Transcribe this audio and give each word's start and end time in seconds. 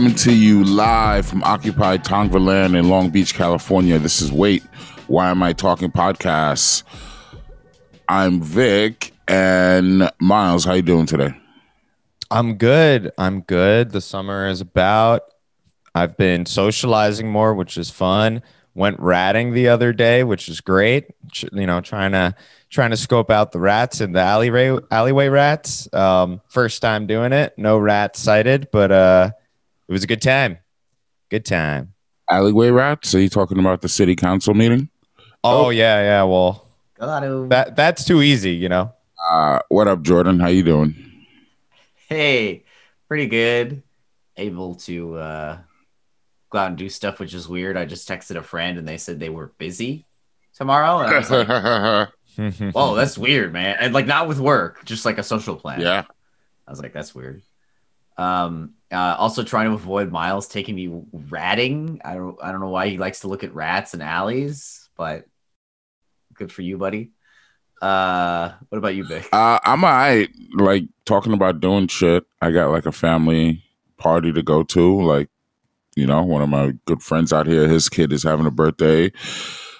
Coming 0.00 0.14
to 0.14 0.34
you 0.34 0.64
live 0.64 1.26
from 1.26 1.44
occupied 1.44 2.04
Tongva 2.04 2.42
Land 2.42 2.74
in 2.74 2.88
Long 2.88 3.10
Beach, 3.10 3.34
California. 3.34 3.98
This 3.98 4.22
is 4.22 4.32
Wait, 4.32 4.62
Why 5.08 5.28
Am 5.28 5.42
I 5.42 5.52
Talking 5.52 5.92
Podcasts. 5.92 6.84
I'm 8.08 8.40
Vic 8.40 9.12
and 9.28 10.10
Miles. 10.18 10.64
How 10.64 10.72
you 10.72 10.80
doing 10.80 11.04
today? 11.04 11.34
I'm 12.30 12.54
good. 12.54 13.12
I'm 13.18 13.42
good. 13.42 13.90
The 13.90 14.00
summer 14.00 14.48
is 14.48 14.62
about. 14.62 15.20
I've 15.94 16.16
been 16.16 16.46
socializing 16.46 17.28
more, 17.30 17.52
which 17.52 17.76
is 17.76 17.90
fun. 17.90 18.40
Went 18.74 18.98
ratting 19.00 19.52
the 19.52 19.68
other 19.68 19.92
day, 19.92 20.24
which 20.24 20.48
is 20.48 20.62
great. 20.62 21.08
You 21.52 21.66
know, 21.66 21.82
trying 21.82 22.12
to 22.12 22.34
trying 22.70 22.92
to 22.92 22.96
scope 22.96 23.30
out 23.30 23.52
the 23.52 23.60
rats 23.60 24.00
and 24.00 24.14
the 24.14 24.20
alleyway 24.20 24.78
alleyway 24.90 25.28
rats. 25.28 25.92
Um, 25.92 26.40
first 26.48 26.80
time 26.80 27.06
doing 27.06 27.34
it. 27.34 27.52
No 27.58 27.76
rats 27.78 28.18
sighted, 28.18 28.68
but 28.72 28.90
uh, 28.90 29.30
it 29.90 29.92
was 29.92 30.04
a 30.04 30.06
good 30.06 30.22
time. 30.22 30.58
Good 31.30 31.44
time. 31.44 31.94
Alleyway 32.30 32.70
rats? 32.70 33.12
Are 33.16 33.20
you 33.20 33.28
talking 33.28 33.58
about 33.58 33.80
the 33.80 33.88
city 33.88 34.14
council 34.14 34.54
meeting? 34.54 34.88
Oh, 35.42 35.66
oh. 35.66 35.70
yeah, 35.70 36.00
yeah. 36.00 36.22
Well, 36.22 36.68
that 36.96 37.74
that's 37.74 38.04
too 38.04 38.22
easy, 38.22 38.52
you 38.52 38.68
know. 38.68 38.92
Uh, 39.28 39.58
what 39.68 39.88
up, 39.88 40.02
Jordan? 40.02 40.38
How 40.38 40.46
you 40.46 40.62
doing? 40.62 40.94
Hey, 42.08 42.62
pretty 43.08 43.26
good. 43.26 43.82
Able 44.36 44.76
to 44.76 45.16
uh, 45.16 45.58
go 46.50 46.58
out 46.58 46.68
and 46.68 46.78
do 46.78 46.88
stuff, 46.88 47.18
which 47.18 47.34
is 47.34 47.48
weird. 47.48 47.76
I 47.76 47.84
just 47.84 48.08
texted 48.08 48.36
a 48.36 48.44
friend 48.44 48.78
and 48.78 48.86
they 48.86 48.96
said 48.96 49.18
they 49.18 49.28
were 49.28 49.50
busy 49.58 50.06
tomorrow, 50.54 51.00
and 51.00 51.12
I 51.12 51.18
was 51.18 51.30
like, 51.32 52.74
"Whoa, 52.74 52.94
that's 52.94 53.18
weird, 53.18 53.52
man!" 53.52 53.76
And 53.80 53.92
like 53.92 54.06
not 54.06 54.28
with 54.28 54.38
work, 54.38 54.84
just 54.84 55.04
like 55.04 55.18
a 55.18 55.24
social 55.24 55.56
plan. 55.56 55.80
Yeah, 55.80 56.04
I 56.64 56.70
was 56.70 56.80
like, 56.80 56.92
"That's 56.92 57.12
weird." 57.12 57.42
Um, 58.16 58.74
uh, 58.92 59.16
also 59.18 59.42
trying 59.42 59.66
to 59.66 59.74
avoid 59.74 60.10
Miles 60.10 60.48
taking 60.48 60.74
me 60.74 61.02
ratting. 61.12 62.00
I 62.04 62.14
don't 62.14 62.38
I 62.42 62.50
don't 62.50 62.60
know 62.60 62.68
why 62.68 62.88
he 62.88 62.98
likes 62.98 63.20
to 63.20 63.28
look 63.28 63.44
at 63.44 63.54
rats 63.54 63.94
and 63.94 64.02
alleys, 64.02 64.88
but 64.96 65.26
good 66.34 66.52
for 66.52 66.62
you, 66.62 66.78
buddy. 66.78 67.12
Uh, 67.80 68.52
what 68.68 68.78
about 68.78 68.94
you, 68.94 69.04
Vic? 69.04 69.28
Uh, 69.32 69.58
I'm 69.64 69.84
alright. 69.84 70.28
Like 70.54 70.84
talking 71.04 71.32
about 71.32 71.60
doing 71.60 71.86
shit. 71.86 72.24
I 72.40 72.50
got 72.50 72.70
like 72.70 72.86
a 72.86 72.92
family 72.92 73.62
party 73.96 74.32
to 74.32 74.42
go 74.42 74.62
to. 74.64 75.02
Like, 75.02 75.28
you 75.96 76.06
know, 76.06 76.22
one 76.22 76.42
of 76.42 76.48
my 76.48 76.74
good 76.86 77.02
friends 77.02 77.32
out 77.32 77.46
here, 77.46 77.68
his 77.68 77.88
kid 77.88 78.12
is 78.12 78.22
having 78.22 78.46
a 78.46 78.50
birthday. 78.50 79.12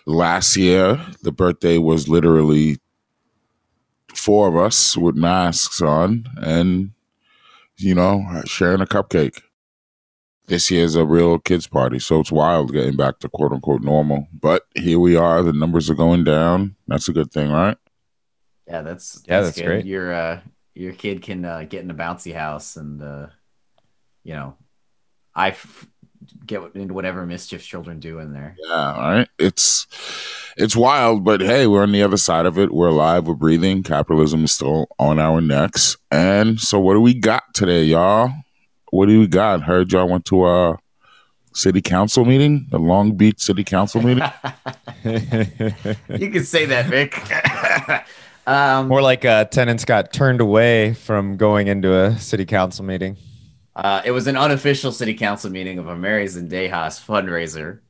Last 0.07 0.57
year, 0.57 1.01
the 1.23 1.33
birthday 1.33 1.79
was 1.79 2.09
literally 2.09 2.79
four 4.15 4.49
of 4.49 4.57
us 4.57 4.97
with 4.97 5.15
masks 5.15 5.81
on, 5.83 6.27
and 6.39 6.93
you 7.83 7.95
know, 7.95 8.43
sharing 8.47 8.81
a 8.81 8.87
cupcake. 8.87 9.41
This 10.47 10.71
year's 10.71 10.97
a 10.97 11.05
real 11.05 11.39
kids 11.39 11.69
party, 11.69 12.01
so 12.01 12.21
it's 12.21 12.33
wild 12.33 12.73
getting 12.73 12.97
back 12.97 13.21
to 13.21 13.29
quote 13.29 13.53
unquote 13.53 13.83
normal. 13.83 14.27
But 14.33 14.65
here 14.75 14.99
we 14.99 15.15
are. 15.15 15.43
The 15.43 15.53
numbers 15.53 15.89
are 15.89 15.95
going 15.95 16.25
down. 16.25 16.77
That's 16.89 17.09
a 17.09 17.13
good 17.13 17.31
thing, 17.31 17.51
right? 17.51 17.77
Yeah, 18.67 18.83
that's, 18.83 19.13
that's 19.13 19.29
yeah, 19.29 19.41
that's 19.43 19.57
good. 19.57 19.67
great. 19.67 19.87
Your 19.87 20.13
uh, 20.13 20.41
your 20.75 20.93
kid 20.93 21.23
can 21.23 21.45
uh, 21.45 21.65
get 21.69 21.85
in 21.85 21.91
a 21.91 21.95
bouncy 21.95 22.35
house, 22.35 22.77
and 22.77 23.03
uh, 23.03 23.27
you 24.25 24.35
know, 24.35 24.57
I 25.35 25.51
f- 25.51 25.87
get 26.47 26.63
into 26.75 26.95
whatever 26.95 27.25
mischief 27.27 27.65
children 27.65 28.01
do 28.01 28.19
in 28.19 28.33
there. 28.33 28.57
Yeah, 28.59 28.95
all 28.95 29.11
right. 29.13 29.29
It's 29.39 29.87
it's 30.57 30.77
wild, 30.77 31.25
but 31.25 31.41
hey, 31.41 31.67
we're 31.67 31.83
on 31.83 31.93
the 31.93 32.03
other 32.03 32.17
side 32.17 32.47
of 32.47 32.59
it. 32.59 32.73
We're 32.73 32.89
alive, 32.89 33.27
we're 33.27 33.35
breathing. 33.35 33.83
Capitalism 33.83 34.45
is 34.45 34.53
still 34.53 34.89
on 34.99 35.19
our 35.19 35.41
necks. 35.41 35.97
And 36.11 36.61
so 36.61 36.79
what 36.81 36.95
do 36.95 37.01
we 37.01 37.15
got 37.15 37.55
today, 37.55 37.85
y'all? 37.85 38.31
What 38.91 39.07
do 39.07 39.21
we 39.21 39.27
got? 39.27 39.63
Heard 39.63 39.93
y'all 39.93 40.09
went 40.09 40.25
to 40.27 40.47
a 40.47 40.79
city 41.55 41.81
council 41.81 42.25
meeting, 42.25 42.67
the 42.71 42.79
Long 42.79 43.13
Beach 43.17 43.41
City 43.41 43.65
Council 43.65 44.03
meeting. 44.03 44.25
you 45.05 46.31
can 46.31 46.45
say 46.45 46.67
that, 46.67 46.87
Vic. 46.87 47.17
um, 48.47 48.89
More 48.89 49.03
like 49.03 49.25
uh, 49.25 49.45
tenants 49.47 49.85
got 49.85 50.13
turned 50.13 50.41
away 50.41 50.95
from 50.95 51.37
going 51.37 51.69
into 51.69 51.95
a 51.95 52.19
city 52.19 52.45
council 52.45 52.85
meeting. 52.85 53.17
Uh, 53.75 54.03
it 54.05 54.11
was 54.11 54.27
an 54.27 54.37
unofficial 54.37 54.93
city 54.93 55.15
council 55.15 55.51
meeting 55.51 55.79
of 55.79 55.89
a 55.89 55.97
Mary 55.97 56.27
Zendejas 56.27 57.05
fundraiser 57.05 57.81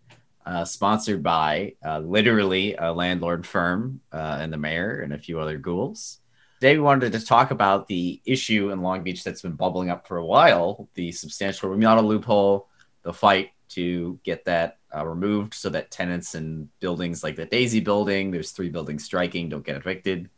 uh, 0.44 0.64
sponsored 0.64 1.22
by 1.22 1.74
uh, 1.84 1.98
literally 2.00 2.74
a 2.76 2.92
landlord 2.92 3.46
firm 3.46 4.00
uh, 4.12 4.38
and 4.40 4.52
the 4.52 4.58
mayor 4.58 5.00
and 5.00 5.12
a 5.12 5.18
few 5.18 5.40
other 5.40 5.58
ghouls. 5.58 6.18
Today, 6.60 6.76
we 6.76 6.82
wanted 6.82 7.12
to 7.12 7.24
talk 7.24 7.50
about 7.50 7.86
the 7.86 8.20
issue 8.26 8.70
in 8.70 8.82
Long 8.82 9.02
Beach 9.02 9.24
that's 9.24 9.40
been 9.40 9.52
bubbling 9.52 9.88
up 9.88 10.06
for 10.06 10.18
a 10.18 10.24
while 10.24 10.88
the 10.94 11.12
substantial 11.12 11.70
remodel 11.70 12.04
loophole, 12.04 12.68
the 13.02 13.12
fight 13.12 13.50
to 13.70 14.18
get 14.24 14.44
that 14.44 14.78
uh, 14.94 15.06
removed 15.06 15.54
so 15.54 15.70
that 15.70 15.90
tenants 15.90 16.34
in 16.34 16.68
buildings 16.80 17.22
like 17.22 17.36
the 17.36 17.46
Daisy 17.46 17.80
building, 17.80 18.30
there's 18.30 18.50
three 18.50 18.68
buildings 18.68 19.04
striking, 19.04 19.48
don't 19.48 19.64
get 19.64 19.76
evicted. 19.76 20.28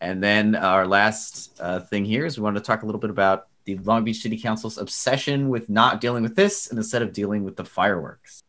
And 0.00 0.22
then 0.22 0.54
our 0.54 0.86
last 0.86 1.58
uh, 1.60 1.80
thing 1.80 2.04
here 2.04 2.26
is 2.26 2.36
we 2.36 2.42
want 2.42 2.56
to 2.56 2.62
talk 2.62 2.82
a 2.82 2.86
little 2.86 3.00
bit 3.00 3.10
about 3.10 3.46
the 3.64 3.78
Long 3.78 4.04
Beach 4.04 4.20
City 4.20 4.38
Council's 4.38 4.78
obsession 4.78 5.48
with 5.48 5.68
not 5.68 6.00
dealing 6.00 6.22
with 6.22 6.36
this 6.36 6.68
and 6.68 6.78
instead 6.78 7.02
of 7.02 7.12
dealing 7.12 7.44
with 7.44 7.56
the 7.56 7.64
fireworks. 7.64 8.42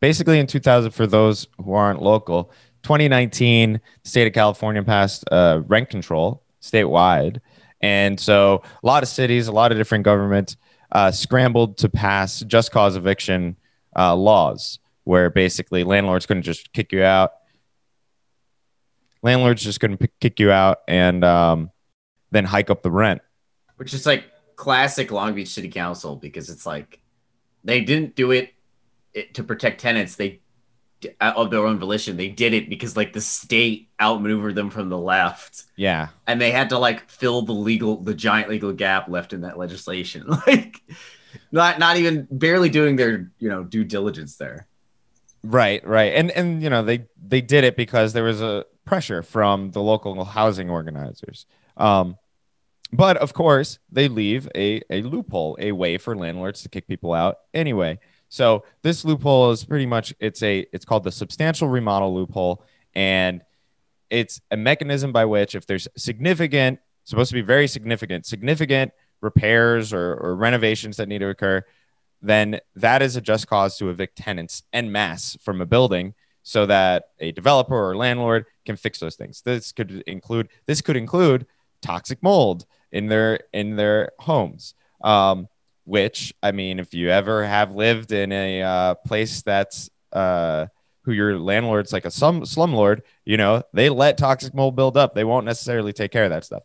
Basically 0.00 0.38
in 0.38 0.46
2000 0.46 0.90
for 0.90 1.06
those 1.06 1.46
who 1.62 1.72
aren't 1.72 2.02
local 2.02 2.52
2019 2.82 3.80
the 4.02 4.08
state 4.08 4.26
of 4.26 4.32
california 4.32 4.82
passed 4.82 5.24
uh, 5.32 5.62
rent 5.66 5.88
control 5.88 6.42
statewide. 6.62 7.40
And 7.80 8.18
so 8.18 8.62
a 8.82 8.86
lot 8.86 9.02
of 9.02 9.08
cities 9.08 9.48
a 9.48 9.52
lot 9.52 9.72
of 9.72 9.78
different 9.78 10.04
governments 10.04 10.56
uh, 10.92 11.10
scrambled 11.10 11.78
to 11.78 11.88
pass 11.88 12.40
just 12.40 12.70
cause 12.70 12.96
eviction 12.96 13.56
uh, 13.96 14.14
laws 14.14 14.78
where 15.04 15.30
basically 15.30 15.84
landlords 15.84 16.26
couldn't 16.26 16.42
just 16.42 16.72
kick 16.72 16.92
you 16.92 17.02
out. 17.02 17.32
Landlords 19.22 19.62
just 19.62 19.80
couldn't 19.80 19.98
p- 19.98 20.10
kick 20.20 20.38
you 20.38 20.50
out 20.50 20.78
and 20.86 21.24
um, 21.24 21.70
then 22.30 22.44
hike 22.44 22.70
up 22.70 22.82
the 22.82 22.90
rent. 22.90 23.22
Which 23.76 23.94
is 23.94 24.06
like 24.06 24.24
classic 24.58 25.12
long 25.12 25.36
beach 25.36 25.48
city 25.48 25.68
council 25.68 26.16
because 26.16 26.50
it's 26.50 26.66
like 26.66 27.00
they 27.62 27.80
didn't 27.80 28.16
do 28.16 28.32
it 28.32 28.52
it, 29.14 29.34
to 29.34 29.44
protect 29.44 29.80
tenants, 29.80 30.16
they 30.16 30.40
of 31.20 31.52
their 31.52 31.64
own 31.64 31.78
volition, 31.78 32.16
they 32.16 32.28
did 32.28 32.52
it 32.52 32.68
because 32.68 32.96
like 32.96 33.12
the 33.12 33.20
state 33.20 33.88
outmaneuvered 34.02 34.56
them 34.56 34.68
from 34.68 34.88
the 34.88 34.98
left. 34.98 35.64
Yeah, 35.76 36.08
and 36.26 36.40
they 36.40 36.50
had 36.50 36.70
to 36.70 36.78
like 36.78 37.08
fill 37.08 37.42
the 37.42 37.52
legal, 37.52 37.98
the 38.02 38.14
giant 38.14 38.50
legal 38.50 38.72
gap 38.72 39.08
left 39.08 39.32
in 39.32 39.42
that 39.42 39.58
legislation. 39.58 40.26
Like, 40.46 40.82
not 41.52 41.78
not 41.78 41.98
even 41.98 42.26
barely 42.30 42.68
doing 42.68 42.96
their 42.96 43.30
you 43.38 43.48
know 43.48 43.62
due 43.62 43.84
diligence 43.84 44.36
there. 44.36 44.66
Right, 45.44 45.86
right, 45.86 46.14
and 46.14 46.30
and 46.32 46.62
you 46.62 46.70
know 46.70 46.82
they 46.82 47.06
they 47.22 47.42
did 47.42 47.64
it 47.64 47.76
because 47.76 48.12
there 48.12 48.24
was 48.24 48.40
a 48.40 48.64
pressure 48.84 49.22
from 49.22 49.70
the 49.70 49.82
local 49.82 50.24
housing 50.24 50.68
organizers. 50.68 51.46
Um, 51.76 52.16
but 52.92 53.16
of 53.18 53.34
course, 53.34 53.78
they 53.90 54.08
leave 54.08 54.48
a, 54.54 54.80
a 54.90 55.02
loophole, 55.02 55.56
a 55.60 55.72
way 55.72 55.98
for 55.98 56.16
landlords 56.16 56.62
to 56.62 56.68
kick 56.68 56.86
people 56.86 57.12
out 57.12 57.38
anyway. 57.52 57.98
So 58.28 58.64
this 58.82 59.04
loophole 59.04 59.50
is 59.50 59.64
pretty 59.64 59.86
much 59.86 60.14
it's 60.20 60.42
a 60.42 60.66
it's 60.72 60.84
called 60.84 61.04
the 61.04 61.12
substantial 61.12 61.68
remodel 61.68 62.14
loophole, 62.14 62.64
and 62.94 63.42
it's 64.10 64.40
a 64.50 64.56
mechanism 64.56 65.12
by 65.12 65.24
which 65.24 65.54
if 65.54 65.66
there's 65.66 65.88
significant, 65.96 66.80
supposed 67.04 67.30
to 67.30 67.34
be 67.34 67.42
very 67.42 67.68
significant, 67.68 68.26
significant 68.26 68.92
repairs 69.20 69.92
or, 69.92 70.14
or 70.14 70.34
renovations 70.34 70.96
that 70.96 71.08
need 71.08 71.18
to 71.18 71.28
occur, 71.28 71.64
then 72.22 72.60
that 72.76 73.02
is 73.02 73.16
a 73.16 73.20
just 73.20 73.46
cause 73.48 73.76
to 73.78 73.90
evict 73.90 74.16
tenants 74.16 74.62
en 74.72 74.90
masse 74.90 75.36
from 75.42 75.60
a 75.60 75.66
building 75.66 76.14
so 76.42 76.66
that 76.66 77.10
a 77.18 77.32
developer 77.32 77.76
or 77.76 77.96
landlord 77.96 78.46
can 78.64 78.76
fix 78.76 78.98
those 78.98 79.16
things. 79.16 79.42
This 79.42 79.72
could 79.72 80.02
include 80.06 80.48
this 80.66 80.80
could 80.80 80.96
include 80.96 81.46
toxic 81.82 82.22
mold 82.22 82.66
in 82.92 83.06
their 83.06 83.40
in 83.52 83.76
their 83.76 84.12
homes. 84.18 84.74
Um, 85.02 85.48
which 85.84 86.34
I 86.42 86.52
mean, 86.52 86.78
if 86.78 86.92
you 86.92 87.08
ever 87.08 87.44
have 87.46 87.74
lived 87.74 88.12
in 88.12 88.30
a 88.30 88.62
uh, 88.62 88.94
place 89.06 89.40
that's 89.40 89.88
uh, 90.12 90.66
who 91.02 91.12
your 91.12 91.38
landlord's 91.38 91.94
like 91.94 92.04
a 92.04 92.10
slum 92.10 92.42
slumlord, 92.42 93.00
you 93.24 93.38
know, 93.38 93.62
they 93.72 93.88
let 93.88 94.18
toxic 94.18 94.52
mold 94.52 94.76
build 94.76 94.98
up. 94.98 95.14
They 95.14 95.24
won't 95.24 95.46
necessarily 95.46 95.94
take 95.94 96.10
care 96.10 96.24
of 96.24 96.30
that 96.30 96.44
stuff. 96.44 96.64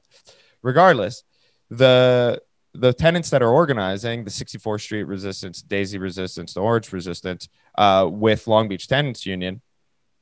Regardless, 0.61 1.23
the 1.69 2.41
the 2.73 2.91
tenants 2.91 3.29
that 3.29 3.41
are 3.41 3.49
organizing 3.49 4.25
the 4.25 4.31
64th 4.31 4.81
Street 4.81 5.03
Resistance, 5.03 5.61
Daisy 5.61 5.99
Resistance, 5.99 6.53
the 6.53 6.59
Orange 6.59 6.91
Resistance, 6.91 7.47
uh, 7.77 8.09
with 8.11 8.47
Long 8.47 8.67
Beach 8.67 8.87
Tenants 8.87 9.25
Union, 9.25 9.61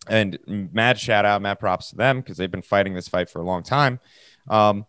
and 0.07 0.37
mad 0.47 0.99
shout 0.99 1.25
out, 1.25 1.41
mad 1.41 1.59
props 1.59 1.89
to 1.89 1.95
them 1.95 2.19
because 2.19 2.37
they've 2.37 2.51
been 2.51 2.61
fighting 2.61 2.93
this 2.93 3.07
fight 3.07 3.29
for 3.29 3.41
a 3.41 3.45
long 3.45 3.63
time. 3.63 3.99
Um, 4.47 4.85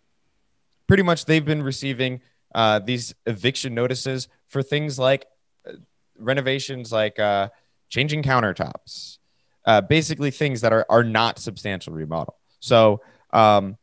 pretty 0.93 1.03
much, 1.03 1.25
they've 1.25 1.47
been 1.47 1.63
receiving 1.63 2.21
uh, 2.55 2.79
these 2.79 3.15
eviction 3.25 3.73
notices 3.75 4.29
for 4.49 4.63
things 4.63 4.99
like 4.99 5.25
uh, 5.67 5.73
renovations, 6.19 6.93
like 6.93 7.19
uh, 7.19 7.49
changing 7.89 8.23
countertops, 8.23 9.17
uh, 9.65 9.81
basically 9.81 10.31
things 10.31 10.61
that 10.61 10.71
are, 10.71 10.85
are 10.91 11.03
not 11.03 11.39
substantial 11.39 11.95
remodel. 11.95 12.37
So 12.61 13.01
um, 13.33 13.79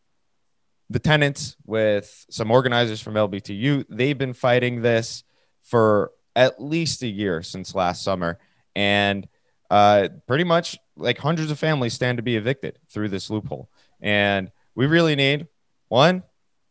the 0.92 1.00
tenants 1.00 1.56
with 1.66 2.28
some 2.30 2.52
organizers 2.52 3.02
from 3.02 3.16
LBTU, 3.16 3.86
they've 3.90 4.16
been 4.16 4.34
fighting 4.34 4.84
this 4.84 5.24
for 5.64 6.12
at 6.36 6.62
least 6.62 7.02
a 7.02 7.08
year 7.08 7.42
since 7.42 7.74
last 7.74 8.04
summer, 8.04 8.38
and 8.76 9.28
uh, 9.72 10.10
pretty 10.28 10.44
much 10.44 10.78
like 10.96 11.18
hundreds 11.18 11.50
of 11.50 11.58
families 11.58 11.96
stand 11.96 12.20
to 12.20 12.24
be 12.24 12.36
evicted 12.36 12.78
through 12.88 13.10
this 13.10 13.32
loophole. 13.32 13.68
And 14.00 14.52
we 14.76 14.86
really 14.86 15.16
need 15.16 15.48
one, 15.88 16.22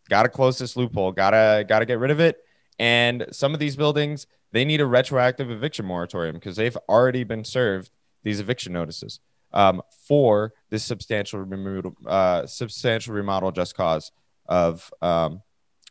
got 0.09 0.25
to 0.25 0.29
close 0.29 0.59
this 0.59 0.77
loophole, 0.77 1.13
gotta 1.13 1.65
gotta 1.69 1.87
get 1.87 1.99
rid 1.99 2.11
of 2.11 2.21
it. 2.21 2.39
And 2.79 3.27
some 3.33 3.55
of 3.55 3.61
these 3.61 3.77
buildings, 3.77 4.27
they 4.53 4.65
need 4.65 4.81
a 4.81 4.87
retroactive 4.87 5.51
eviction 5.51 5.85
moratorium 5.85 6.37
because 6.37 6.57
they've 6.57 6.77
already 6.89 7.25
been 7.25 7.45
served 7.45 7.91
these 8.23 8.41
eviction 8.41 8.73
notices 8.73 9.21
um, 9.53 9.83
for 10.07 10.53
this 10.71 10.85
substantial 10.85 11.41
remodel, 11.41 11.95
uh, 12.07 12.47
substantial 12.47 13.15
remodel 13.15 13.51
just 13.51 13.75
cause 13.75 14.13
of 14.47 14.93
um, 15.03 15.43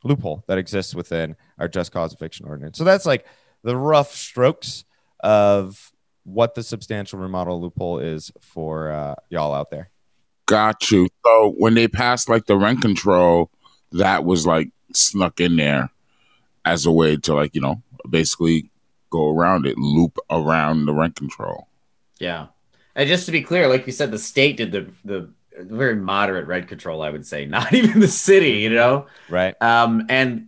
loophole 0.03 0.43
that 0.47 0.57
exists 0.57 0.95
within 0.95 1.35
our 1.59 1.67
just 1.67 1.91
cause 1.91 2.13
eviction 2.13 2.45
ordinance. 2.47 2.77
So 2.77 2.83
that's 2.83 3.05
like 3.05 3.25
the 3.63 3.75
rough 3.75 4.13
strokes 4.13 4.85
of 5.21 5.91
what 6.23 6.55
the 6.55 6.63
substantial 6.63 7.19
remodel 7.19 7.61
loophole 7.61 7.99
is 7.99 8.31
for 8.41 8.91
uh, 8.91 9.15
y'all 9.29 9.53
out 9.53 9.71
there. 9.71 9.89
Got 10.45 10.91
you. 10.91 11.07
So 11.25 11.53
when 11.57 11.73
they 11.73 11.87
passed 11.87 12.29
like 12.29 12.45
the 12.45 12.57
rent 12.57 12.81
control, 12.81 13.51
that 13.91 14.25
was 14.25 14.45
like 14.45 14.69
snuck 14.93 15.39
in 15.39 15.55
there 15.57 15.89
as 16.65 16.85
a 16.85 16.91
way 16.91 17.17
to 17.17 17.33
like 17.33 17.55
you 17.55 17.61
know 17.61 17.81
basically 18.09 18.69
go 19.09 19.29
around 19.29 19.65
it, 19.65 19.77
loop 19.77 20.17
around 20.29 20.85
the 20.85 20.93
rent 20.93 21.15
control. 21.15 21.67
Yeah. 22.19 22.47
And 22.95 23.07
just 23.07 23.25
to 23.27 23.31
be 23.31 23.41
clear, 23.41 23.67
like 23.67 23.85
you 23.85 23.93
said, 23.93 24.11
the 24.11 24.19
state 24.19 24.57
did 24.57 24.71
the 24.71 24.87
the 25.05 25.29
very 25.59 25.95
moderate 25.95 26.47
rent 26.47 26.67
control, 26.67 27.01
I 27.01 27.09
would 27.09 27.25
say, 27.25 27.45
not 27.57 27.73
even 27.73 27.99
the 27.99 28.07
city, 28.07 28.59
you 28.59 28.69
know? 28.69 29.07
Right. 29.29 29.59
Um, 29.61 30.05
and 30.09 30.47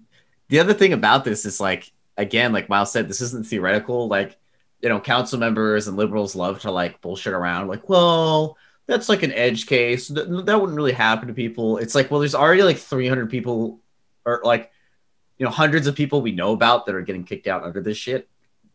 the 0.50 0.60
other 0.60 0.74
thing 0.74 0.94
about 0.94 1.26
this 1.26 1.46
is 1.46 1.60
like, 1.60 1.92
again, 2.18 2.54
like 2.54 2.70
Miles 2.70 2.92
said, 2.92 3.08
this 3.08 3.22
isn't 3.22 3.48
theoretical. 3.48 4.08
Like, 4.08 4.38
you 4.82 4.90
know, 4.90 5.00
council 5.00 5.40
members 5.40 5.88
and 5.88 5.98
liberals 5.98 6.36
love 6.36 6.62
to 6.62 6.72
like 6.72 7.02
bullshit 7.02 7.34
around, 7.34 7.68
like, 7.68 7.90
well, 7.90 8.58
that's 8.90 9.08
like 9.08 9.24
an 9.24 9.32
edge 9.32 9.66
case. 9.66 10.10
That, 10.10 10.46
that 10.46 10.60
wouldn't 10.60 10.76
really 10.76 10.92
happen 10.92 11.28
to 11.28 11.34
people. 11.34 11.78
It's 11.78 11.96
like, 11.96 12.12
well, 12.12 12.20
there's 12.20 12.36
already 12.36 12.64
like 12.64 12.78
300 12.78 13.30
people 13.30 13.80
or 14.26 14.42
like, 14.44 14.72
you 15.38 15.46
know, 15.46 15.52
hundreds 15.52 15.88
of 15.88 15.96
people 15.96 16.22
we 16.22 16.32
know 16.32 16.52
about 16.52 16.86
that 16.86 16.96
are 16.96 17.02
getting 17.02 17.24
kicked 17.24 17.48
out 17.48 17.64
under 17.64 17.82
this 17.82 17.98
shit. 17.98 18.28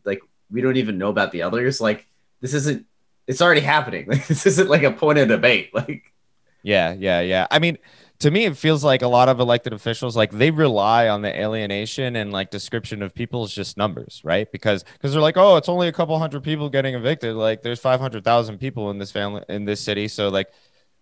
Like, 0.03 0.21
we 0.49 0.61
don't 0.61 0.77
even 0.77 0.97
know 0.97 1.09
about 1.09 1.31
the 1.31 1.43
others. 1.43 1.79
Like, 1.79 2.07
this 2.41 2.53
isn't 2.53 2.85
it's 3.27 3.41
already 3.41 3.61
happening. 3.61 4.07
Like 4.07 4.27
this 4.27 4.45
isn't 4.45 4.69
like 4.69 4.83
a 4.83 4.91
point 4.91 5.19
of 5.19 5.27
debate. 5.27 5.73
Like 5.73 6.13
yeah, 6.63 6.93
yeah, 6.97 7.21
yeah. 7.21 7.47
I 7.51 7.59
mean, 7.59 7.77
to 8.19 8.31
me, 8.31 8.45
it 8.45 8.57
feels 8.57 8.83
like 8.83 9.01
a 9.01 9.07
lot 9.07 9.27
of 9.27 9.39
elected 9.39 9.73
officials 9.73 10.15
like 10.15 10.31
they 10.31 10.51
rely 10.51 11.09
on 11.09 11.21
the 11.21 11.39
alienation 11.39 12.15
and 12.15 12.31
like 12.31 12.49
description 12.49 13.01
of 13.01 13.13
people 13.13 13.43
as 13.43 13.51
just 13.51 13.77
numbers, 13.77 14.21
right? 14.23 14.49
Because 14.51 14.83
because 14.93 15.11
they're 15.11 15.21
like, 15.21 15.37
oh, 15.37 15.57
it's 15.57 15.67
only 15.69 15.87
a 15.87 15.91
couple 15.91 16.17
hundred 16.17 16.43
people 16.43 16.69
getting 16.69 16.95
evicted. 16.95 17.35
Like 17.35 17.61
there's 17.61 17.79
five 17.79 17.99
hundred 17.99 18.23
thousand 18.23 18.59
people 18.59 18.89
in 18.89 18.99
this 18.99 19.11
family 19.11 19.43
in 19.49 19.65
this 19.65 19.81
city, 19.81 20.07
so 20.07 20.29
like 20.29 20.47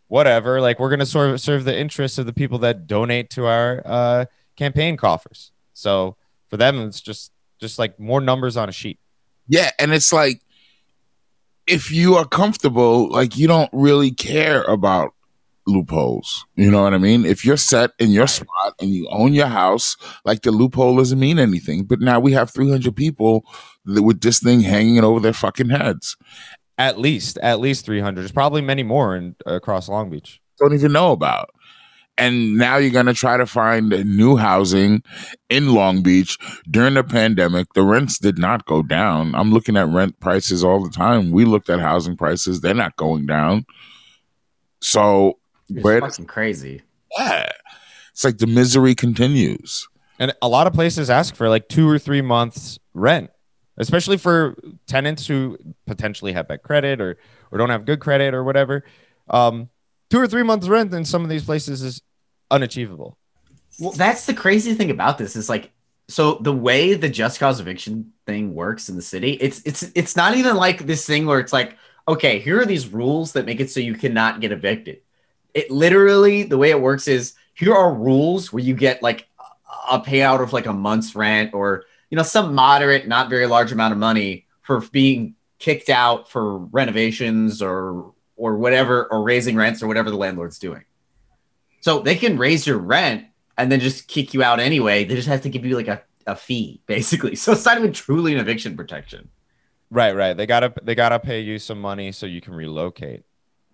whatever. 0.07 0.59
Like 0.59 0.79
we're 0.79 0.89
gonna 0.89 1.05
sort 1.05 1.29
of 1.29 1.39
serve 1.39 1.65
the 1.65 1.77
interests 1.77 2.17
of 2.17 2.25
the 2.25 2.33
people 2.33 2.59
that 2.59 2.87
donate 2.87 3.29
to 3.31 3.45
our 3.45 3.81
uh, 3.85 4.25
campaign 4.55 4.97
coffers. 4.97 5.51
So 5.73 6.17
for 6.49 6.57
them, 6.57 6.79
it's 6.81 7.01
just 7.01 7.31
just 7.59 7.77
like 7.77 7.99
more 7.99 8.21
numbers 8.21 8.57
on 8.57 8.69
a 8.69 8.71
sheet. 8.71 8.99
Yeah, 9.47 9.69
and 9.77 9.93
it's 9.93 10.11
like 10.11 10.41
if 11.67 11.91
you 11.91 12.15
are 12.15 12.25
comfortable, 12.25 13.09
like 13.09 13.37
you 13.37 13.47
don't 13.47 13.69
really 13.71 14.11
care 14.11 14.63
about 14.63 15.13
loopholes. 15.67 16.45
You 16.55 16.71
know 16.71 16.83
what 16.83 16.93
I 16.93 16.97
mean? 16.97 17.25
If 17.25 17.45
you're 17.45 17.57
set 17.57 17.91
in 17.99 18.11
your 18.11 18.27
spot 18.27 18.75
and 18.79 18.89
you 18.89 19.07
own 19.09 19.33
your 19.33 19.47
house, 19.47 19.95
like 20.25 20.41
the 20.41 20.51
loophole 20.51 20.97
doesn't 20.97 21.19
mean 21.19 21.39
anything. 21.39 21.85
But 21.85 21.99
now 21.99 22.19
we 22.19 22.33
have 22.33 22.51
300 22.51 22.95
people 22.95 23.45
with 23.85 24.21
this 24.21 24.39
thing 24.39 24.61
hanging 24.61 25.03
over 25.03 25.19
their 25.19 25.33
fucking 25.33 25.69
heads. 25.69 26.17
At 26.77 26.99
least, 26.99 27.37
at 27.39 27.59
least 27.59 27.85
300. 27.85 28.21
There's 28.21 28.31
probably 28.31 28.61
many 28.61 28.83
more 28.83 29.15
in, 29.15 29.35
across 29.45 29.87
Long 29.87 30.09
Beach. 30.09 30.41
Don't 30.59 30.73
even 30.73 30.91
know 30.91 31.11
about 31.11 31.49
and 32.17 32.57
now 32.57 32.77
you're 32.77 32.91
going 32.91 33.07
to 33.07 33.13
try 33.13 33.37
to 33.37 33.45
find 33.45 33.89
new 33.89 34.37
housing 34.37 35.01
in 35.49 35.73
Long 35.73 36.03
Beach 36.03 36.37
during 36.69 36.93
the 36.93 37.03
pandemic. 37.03 37.73
The 37.73 37.83
rents 37.83 38.19
did 38.19 38.37
not 38.37 38.65
go 38.65 38.83
down. 38.83 39.33
I'm 39.35 39.51
looking 39.51 39.77
at 39.77 39.87
rent 39.87 40.19
prices 40.19 40.63
all 40.63 40.83
the 40.83 40.91
time. 40.91 41.31
We 41.31 41.45
looked 41.45 41.69
at 41.69 41.79
housing 41.79 42.15
prices; 42.15 42.61
they're 42.61 42.73
not 42.73 42.95
going 42.97 43.25
down. 43.25 43.65
So, 44.81 45.39
it's 45.69 45.83
fucking 45.83 46.25
crazy. 46.25 46.81
Yeah, 47.17 47.49
it's 48.11 48.23
like 48.23 48.37
the 48.37 48.47
misery 48.47 48.95
continues. 48.95 49.87
And 50.19 50.33
a 50.41 50.47
lot 50.47 50.67
of 50.67 50.73
places 50.73 51.09
ask 51.09 51.35
for 51.35 51.49
like 51.49 51.67
two 51.67 51.89
or 51.89 51.97
three 51.99 52.21
months 52.21 52.79
rent, 52.93 53.31
especially 53.77 54.17
for 54.17 54.55
tenants 54.87 55.27
who 55.27 55.57
potentially 55.85 56.33
have 56.33 56.47
bad 56.47 56.63
credit 56.63 57.01
or 57.01 57.17
or 57.51 57.57
don't 57.57 57.69
have 57.69 57.85
good 57.85 57.99
credit 57.99 58.33
or 58.33 58.43
whatever. 58.43 58.83
Um, 59.29 59.69
two 60.09 60.19
or 60.19 60.27
three 60.27 60.43
months 60.43 60.67
rent 60.67 60.93
in 60.93 61.05
some 61.05 61.23
of 61.23 61.29
these 61.29 61.43
places 61.43 61.81
is 61.81 62.01
unachievable. 62.51 63.17
Well, 63.79 63.91
that's 63.91 64.25
the 64.25 64.33
crazy 64.33 64.75
thing 64.75 64.91
about 64.91 65.17
this 65.17 65.35
is 65.35 65.49
like 65.49 65.71
so 66.07 66.35
the 66.41 66.53
way 66.53 66.93
the 66.93 67.09
just 67.09 67.39
cause 67.39 67.59
eviction 67.59 68.11
thing 68.25 68.53
works 68.53 68.89
in 68.89 68.95
the 68.95 69.01
city, 69.01 69.33
it's 69.33 69.61
it's 69.65 69.83
it's 69.95 70.15
not 70.15 70.35
even 70.35 70.55
like 70.55 70.85
this 70.85 71.05
thing 71.05 71.25
where 71.25 71.39
it's 71.39 71.53
like, 71.53 71.77
okay, 72.07 72.39
here 72.39 72.59
are 72.59 72.65
these 72.65 72.87
rules 72.87 73.33
that 73.33 73.45
make 73.45 73.59
it 73.59 73.71
so 73.71 73.79
you 73.79 73.95
cannot 73.95 74.41
get 74.41 74.51
evicted. 74.51 74.99
It 75.53 75.69
literally 75.69 76.43
the 76.43 76.57
way 76.57 76.71
it 76.71 76.81
works 76.81 77.07
is 77.07 77.33
here 77.53 77.73
are 77.73 77.93
rules 77.93 78.51
where 78.51 78.63
you 78.63 78.73
get 78.73 79.03
like 79.03 79.27
a 79.89 79.99
payout 79.99 80.41
of 80.41 80.53
like 80.53 80.65
a 80.65 80.73
month's 80.73 81.15
rent 81.15 81.53
or 81.53 81.85
you 82.09 82.15
know 82.17 82.23
some 82.23 82.53
moderate, 82.53 83.07
not 83.07 83.29
very 83.29 83.47
large 83.47 83.71
amount 83.71 83.91
of 83.91 83.99
money 83.99 84.45
for 84.61 84.81
being 84.81 85.35
kicked 85.59 85.89
out 85.89 86.29
for 86.29 86.57
renovations 86.57 87.61
or 87.61 88.13
or 88.35 88.57
whatever, 88.57 89.05
or 89.11 89.23
raising 89.23 89.55
rents 89.55 89.81
or 89.81 89.87
whatever 89.87 90.09
the 90.09 90.17
landlord's 90.17 90.59
doing. 90.59 90.83
So 91.81 91.99
they 91.99 92.15
can 92.15 92.37
raise 92.37 92.65
your 92.65 92.77
rent 92.77 93.25
and 93.57 93.71
then 93.71 93.79
just 93.79 94.07
kick 94.07 94.33
you 94.33 94.43
out 94.43 94.59
anyway. 94.59 95.03
They 95.03 95.15
just 95.15 95.27
have 95.27 95.41
to 95.41 95.49
give 95.49 95.65
you 95.65 95.75
like 95.75 95.87
a, 95.87 96.01
a 96.25 96.35
fee, 96.35 96.81
basically. 96.85 97.35
So 97.43 97.51
it's 97.51 97.65
not 97.65 97.77
even 97.77 97.93
truly 97.93 98.33
an 98.33 98.39
eviction 98.39 98.75
protection. 98.75 99.29
Right, 99.89 100.15
right. 100.15 100.35
They 100.35 100.47
gotta 100.47 100.73
they 100.81 100.95
gotta 100.95 101.19
pay 101.19 101.41
you 101.41 101.59
some 101.59 101.79
money 101.79 102.11
so 102.11 102.25
you 102.25 102.41
can 102.41 102.55
relocate. 102.55 103.23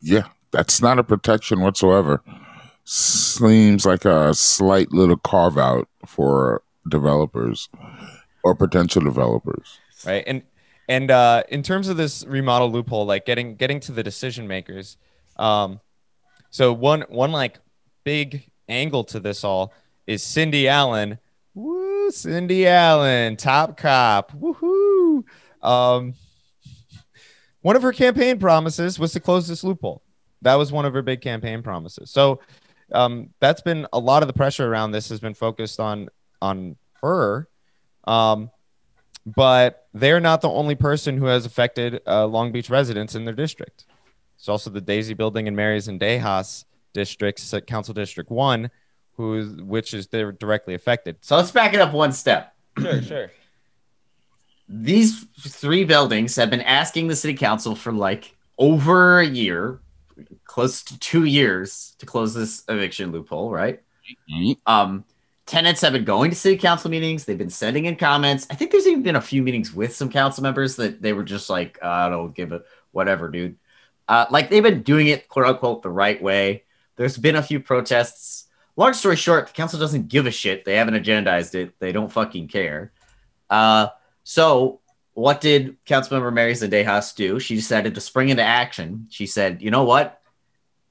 Yeah, 0.01 0.27
that's 0.51 0.81
not 0.81 0.99
a 0.99 1.03
protection 1.03 1.61
whatsoever. 1.61 2.23
Seems 2.83 3.85
like 3.85 4.05
a 4.05 4.33
slight 4.33 4.91
little 4.91 5.17
carve 5.17 5.57
out 5.57 5.87
for 6.05 6.63
developers 6.89 7.69
or 8.43 8.55
potential 8.55 9.03
developers. 9.03 9.79
Right. 10.05 10.23
And 10.25 10.43
and 10.87 11.11
uh, 11.11 11.43
in 11.49 11.61
terms 11.61 11.87
of 11.87 11.97
this 11.97 12.25
remodel 12.25 12.71
loophole, 12.71 13.05
like 13.05 13.25
getting 13.25 13.55
getting 13.55 13.79
to 13.81 13.91
the 13.91 14.01
decision 14.01 14.47
makers, 14.47 14.97
um, 15.37 15.79
so 16.49 16.73
one 16.73 17.01
one 17.09 17.31
like 17.31 17.59
big 18.03 18.49
angle 18.67 19.03
to 19.05 19.19
this 19.19 19.43
all 19.43 19.71
is 20.07 20.23
Cindy 20.23 20.67
Allen. 20.67 21.19
Woo, 21.53 22.09
Cindy 22.09 22.67
Allen, 22.67 23.35
top 23.35 23.77
cop. 23.77 24.31
Woohoo! 24.31 25.23
Um, 25.61 26.15
one 27.61 27.75
of 27.75 27.83
her 27.83 27.91
campaign 27.91 28.39
promises 28.39 28.97
was 28.97 29.11
to 29.13 29.19
close 29.19 29.47
this 29.47 29.63
loophole. 29.63 30.01
That 30.41 30.55
was 30.55 30.71
one 30.71 30.85
of 30.85 30.93
her 30.93 31.01
big 31.01 31.21
campaign 31.21 31.61
promises. 31.61 32.11
So 32.11 32.39
um, 32.91 33.29
that's 33.39 33.61
been 33.61 33.87
a 33.93 33.99
lot 33.99 34.23
of 34.23 34.27
the 34.27 34.33
pressure 34.33 34.71
around 34.71 34.91
this 34.91 35.09
has 35.09 35.19
been 35.19 35.33
focused 35.33 35.79
on 35.79 36.09
on 36.41 36.75
her. 37.01 37.47
Um, 38.05 38.49
but 39.25 39.87
they're 39.93 40.19
not 40.19 40.41
the 40.41 40.49
only 40.49 40.75
person 40.75 41.17
who 41.17 41.25
has 41.25 41.45
affected 41.45 42.01
uh, 42.07 42.25
Long 42.25 42.51
Beach 42.51 42.69
residents 42.69 43.15
in 43.15 43.25
their 43.25 43.33
district. 43.33 43.85
It's 44.35 44.49
also 44.49 44.69
the 44.69 44.81
Daisy 44.81 45.13
Building 45.13 45.47
and 45.47 45.55
Mary 45.55 45.77
Zendejas 45.77 46.63
districts, 46.93 47.53
uh, 47.53 47.59
Council 47.59 47.93
District 47.93 48.31
One, 48.31 48.71
who 49.15 49.43
which 49.59 49.93
is 49.93 50.07
they're 50.07 50.31
directly 50.31 50.73
affected. 50.73 51.17
So 51.21 51.35
let's 51.35 51.51
back 51.51 51.73
it 51.73 51.81
up 51.81 51.93
one 51.93 52.13
step. 52.13 52.55
Sure, 52.79 53.01
sure. 53.01 53.31
These 54.69 55.25
three 55.41 55.83
buildings 55.83 56.35
have 56.35 56.49
been 56.49 56.61
asking 56.61 57.07
the 57.07 57.15
city 57.15 57.33
council 57.33 57.75
for 57.75 57.91
like 57.91 58.35
over 58.57 59.19
a 59.19 59.25
year, 59.25 59.81
close 60.59 60.83
to 60.83 60.99
two 60.99 61.23
years, 61.23 61.95
to 61.99 62.05
close 62.05 62.33
this 62.33 62.65
eviction 62.67 63.13
loophole, 63.13 63.49
right? 63.49 63.81
Mm-hmm. 64.29 64.51
Um, 64.69 65.05
tenants 65.45 65.79
have 65.79 65.93
been 65.93 66.03
going 66.03 66.31
to 66.31 66.35
city 66.35 66.57
council 66.57 66.91
meetings. 66.91 67.23
They've 67.23 67.37
been 67.37 67.49
sending 67.49 67.85
in 67.85 67.95
comments. 67.95 68.45
I 68.51 68.55
think 68.55 68.71
there's 68.71 68.85
even 68.85 69.01
been 69.01 69.15
a 69.15 69.21
few 69.21 69.41
meetings 69.41 69.73
with 69.73 69.95
some 69.95 70.11
council 70.11 70.43
members 70.43 70.75
that 70.75 71.01
they 71.01 71.13
were 71.13 71.23
just 71.23 71.49
like, 71.49 71.81
I 71.81 72.09
don't 72.09 72.35
give 72.35 72.51
a 72.51 72.63
whatever, 72.91 73.29
dude. 73.29 73.55
Uh, 74.09 74.25
like 74.31 74.49
they've 74.49 74.61
been 74.61 74.83
doing 74.83 75.07
it, 75.07 75.29
quote 75.29 75.45
unquote, 75.45 75.81
the 75.81 75.89
right 75.89 76.21
way. 76.21 76.65
There's 76.97 77.15
been 77.17 77.37
a 77.37 77.41
few 77.41 77.61
protests. 77.61 78.49
Long 78.75 78.91
story 78.91 79.15
short, 79.15 79.47
the 79.47 79.53
council 79.53 79.79
doesn't 79.79 80.09
give 80.09 80.25
a 80.25 80.31
shit. 80.31 80.65
They 80.65 80.75
haven't 80.75 81.01
agendized 81.01 81.55
it. 81.55 81.79
They 81.79 81.93
don't 81.93 82.11
fucking 82.11 82.49
care. 82.49 82.91
Uh, 83.49 83.87
so 84.25 84.81
what 85.13 85.39
did 85.39 85.77
Councilmember 85.85 86.33
Mary 86.33 86.51
Zendejas 86.51 87.15
do? 87.15 87.39
She 87.39 87.55
decided 87.55 87.95
to 87.95 88.01
spring 88.01 88.27
into 88.27 88.43
action. 88.43 89.07
She 89.09 89.25
said, 89.25 89.61
you 89.61 89.71
know 89.71 89.85
what? 89.85 90.17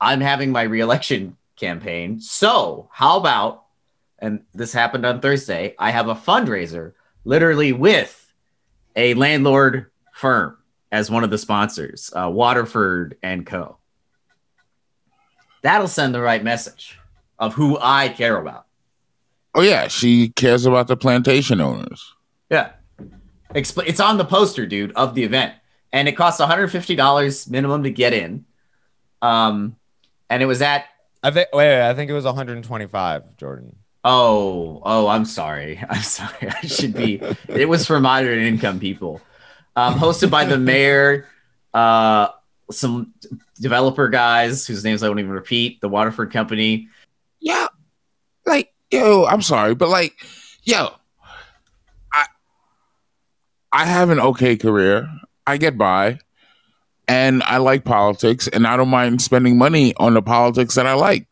I'm 0.00 0.21
having 0.21 0.52
my 0.52 0.62
reelection 0.62 1.37
campaign. 1.57 2.21
So 2.21 2.88
how 2.93 3.19
about 3.19 3.64
and 4.19 4.43
this 4.55 4.73
happened 4.73 5.07
on 5.07 5.21
Thursday, 5.21 5.75
I 5.78 5.90
have 5.90 6.09
a 6.09 6.14
fundraiser 6.14 6.93
literally 7.25 7.73
with 7.73 8.33
a 8.97 9.14
landlord 9.14 9.90
firm 10.12 10.57
as 10.90 11.11
one 11.11 11.23
of 11.23 11.31
the 11.31 11.38
sponsors, 11.38 12.11
uh, 12.14 12.28
Waterford 12.28 13.17
and 13.23 13.47
Co. 13.47 13.76
That'll 15.62 15.88
send 15.88 16.14
the 16.14 16.21
right 16.21 16.43
message 16.43 16.99
of 17.38 17.55
who 17.55 17.78
I 17.81 18.09
care 18.09 18.38
about. 18.38 18.67
Oh 19.55 19.62
yeah, 19.62 19.88
she 19.88 20.31
cares 20.31 20.67
about 20.67 20.88
the 20.88 20.97
plantation 20.97 21.61
owners. 21.61 22.14
Yeah. 22.50 22.73
Expl- 23.55 23.87
it's 23.87 24.00
on 24.00 24.19
the 24.19 24.25
poster, 24.25 24.67
dude, 24.67 24.93
of 24.93 25.14
the 25.14 25.25
event. 25.25 25.55
And 25.93 26.07
it 26.07 26.12
costs 26.12 26.40
$150 26.40 27.50
minimum 27.50 27.83
to 27.83 27.90
get 27.90 28.12
in. 28.12 28.45
Um, 29.23 29.76
and 30.30 30.42
it 30.42 30.47
was 30.47 30.62
at 30.62 30.87
I 31.23 31.30
think. 31.30 31.49
Wait, 31.52 31.68
wait, 31.68 31.88
I 31.88 31.94
think 31.94 32.11
it 32.11 32.14
was 32.14 32.25
125. 32.25 33.37
Jordan. 33.37 33.76
oh, 34.04 34.80
oh, 34.85 35.08
I'm 35.08 35.25
sorry. 35.25 35.82
I'm 35.90 36.02
sorry. 36.02 36.49
I 36.50 36.66
should 36.66 36.94
be 36.94 37.20
it 37.49 37.68
was 37.68 37.87
for 37.87 38.00
moderate 38.00 38.38
income 38.38 38.78
people. 38.78 39.20
Um, 39.76 39.94
hosted 39.94 40.30
by 40.30 40.44
the 40.44 40.58
mayor, 40.58 41.26
uh, 41.73 42.28
some 42.70 43.14
developer 43.61 44.08
guys 44.08 44.66
whose 44.66 44.82
names 44.82 45.02
I 45.02 45.08
won't 45.08 45.20
even 45.20 45.30
repeat, 45.30 45.80
the 45.80 45.88
Waterford 45.88 46.32
Company. 46.32 46.88
Yeah, 47.40 47.68
like 48.44 48.73
yo, 48.90 49.25
I'm 49.25 49.42
sorry, 49.42 49.75
but 49.75 49.88
like 49.88 50.14
yo, 50.64 50.90
I 52.12 52.26
I 53.73 53.85
have 53.85 54.11
an 54.11 54.18
okay 54.20 54.56
career. 54.56 55.08
I 55.47 55.56
get 55.56 55.78
by, 55.78 56.18
and 57.09 57.43
I 57.45 57.57
like 57.57 57.85
politics, 57.85 58.47
and 58.49 58.67
I 58.67 58.77
don't 58.77 58.88
mind 58.91 59.23
spending 59.23 59.57
money 59.57 59.95
on 59.97 60.15
the 60.15 60.23
politics 60.23 60.75
that 60.75 60.87
I 60.87 60.93
like. 60.93 61.27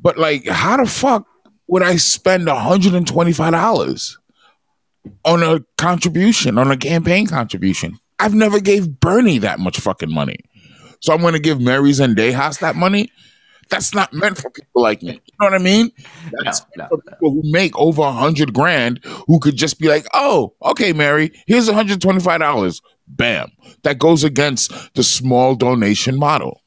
But 0.00 0.18
like, 0.18 0.46
how 0.46 0.76
the 0.76 0.86
fuck 0.86 1.26
would 1.68 1.82
I 1.82 1.96
spend 1.96 2.48
hundred 2.48 2.94
and 2.94 3.06
twenty 3.06 3.32
five 3.32 3.52
dollars 3.52 4.18
on 5.24 5.42
a 5.42 5.60
contribution, 5.76 6.58
on 6.58 6.70
a 6.70 6.76
campaign 6.76 7.26
contribution? 7.26 7.98
I've 8.18 8.34
never 8.34 8.58
gave 8.58 8.98
Bernie 9.00 9.38
that 9.38 9.60
much 9.60 9.78
fucking 9.78 10.12
money, 10.12 10.38
so 11.00 11.14
I'm 11.14 11.20
going 11.20 11.34
to 11.34 11.38
give 11.40 11.60
Mary 11.60 11.90
Zendejas 11.92 12.58
that 12.60 12.74
money. 12.74 13.12
That's 13.70 13.94
not 13.94 14.14
meant 14.14 14.38
for 14.38 14.48
people 14.50 14.82
like 14.82 15.02
me. 15.02 15.12
You 15.12 15.32
know 15.40 15.46
what 15.46 15.54
I 15.54 15.58
mean? 15.58 15.92
That's 16.42 16.62
No, 16.76 16.84
meant 16.84 16.90
for 16.90 17.02
people 17.02 17.30
who 17.32 17.42
make 17.52 17.78
over 17.78 18.02
a 18.02 18.12
hundred 18.12 18.54
grand 18.54 19.00
who 19.26 19.38
could 19.38 19.56
just 19.56 19.78
be 19.78 19.88
like, 19.88 20.06
"Oh, 20.14 20.54
okay, 20.62 20.92
Mary, 20.92 21.30
here's 21.46 21.66
one 21.66 21.76
hundred 21.76 22.00
twenty-five 22.00 22.40
dollars." 22.40 22.80
Bam. 23.08 23.50
That 23.82 23.98
goes 23.98 24.24
against 24.24 24.94
the 24.94 25.02
small 25.02 25.54
donation 25.54 26.18
model. 26.18 26.62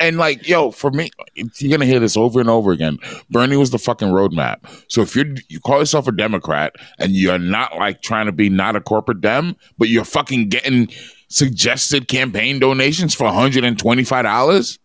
And 0.00 0.16
like, 0.16 0.48
yo, 0.48 0.72
for 0.72 0.90
me, 0.90 1.10
you're 1.34 1.70
gonna 1.70 1.86
hear 1.86 2.00
this 2.00 2.16
over 2.16 2.40
and 2.40 2.50
over 2.50 2.72
again. 2.72 2.98
Bernie 3.30 3.56
was 3.56 3.70
the 3.70 3.78
fucking 3.78 4.08
roadmap. 4.08 4.58
So 4.88 5.00
if 5.02 5.14
you 5.14 5.36
you 5.48 5.60
call 5.60 5.78
yourself 5.78 6.08
a 6.08 6.12
Democrat 6.12 6.74
and 6.98 7.12
you're 7.12 7.38
not 7.38 7.76
like 7.76 8.02
trying 8.02 8.26
to 8.26 8.32
be 8.32 8.48
not 8.48 8.74
a 8.74 8.80
corporate 8.80 9.20
dem, 9.20 9.54
but 9.78 9.88
you're 9.88 10.04
fucking 10.04 10.48
getting 10.48 10.88
suggested 11.28 12.08
campaign 12.08 12.58
donations 12.58 13.14
for 13.14 13.26
$125, 13.26 14.78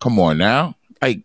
come 0.00 0.18
on 0.18 0.38
now. 0.38 0.74
Like, 1.00 1.20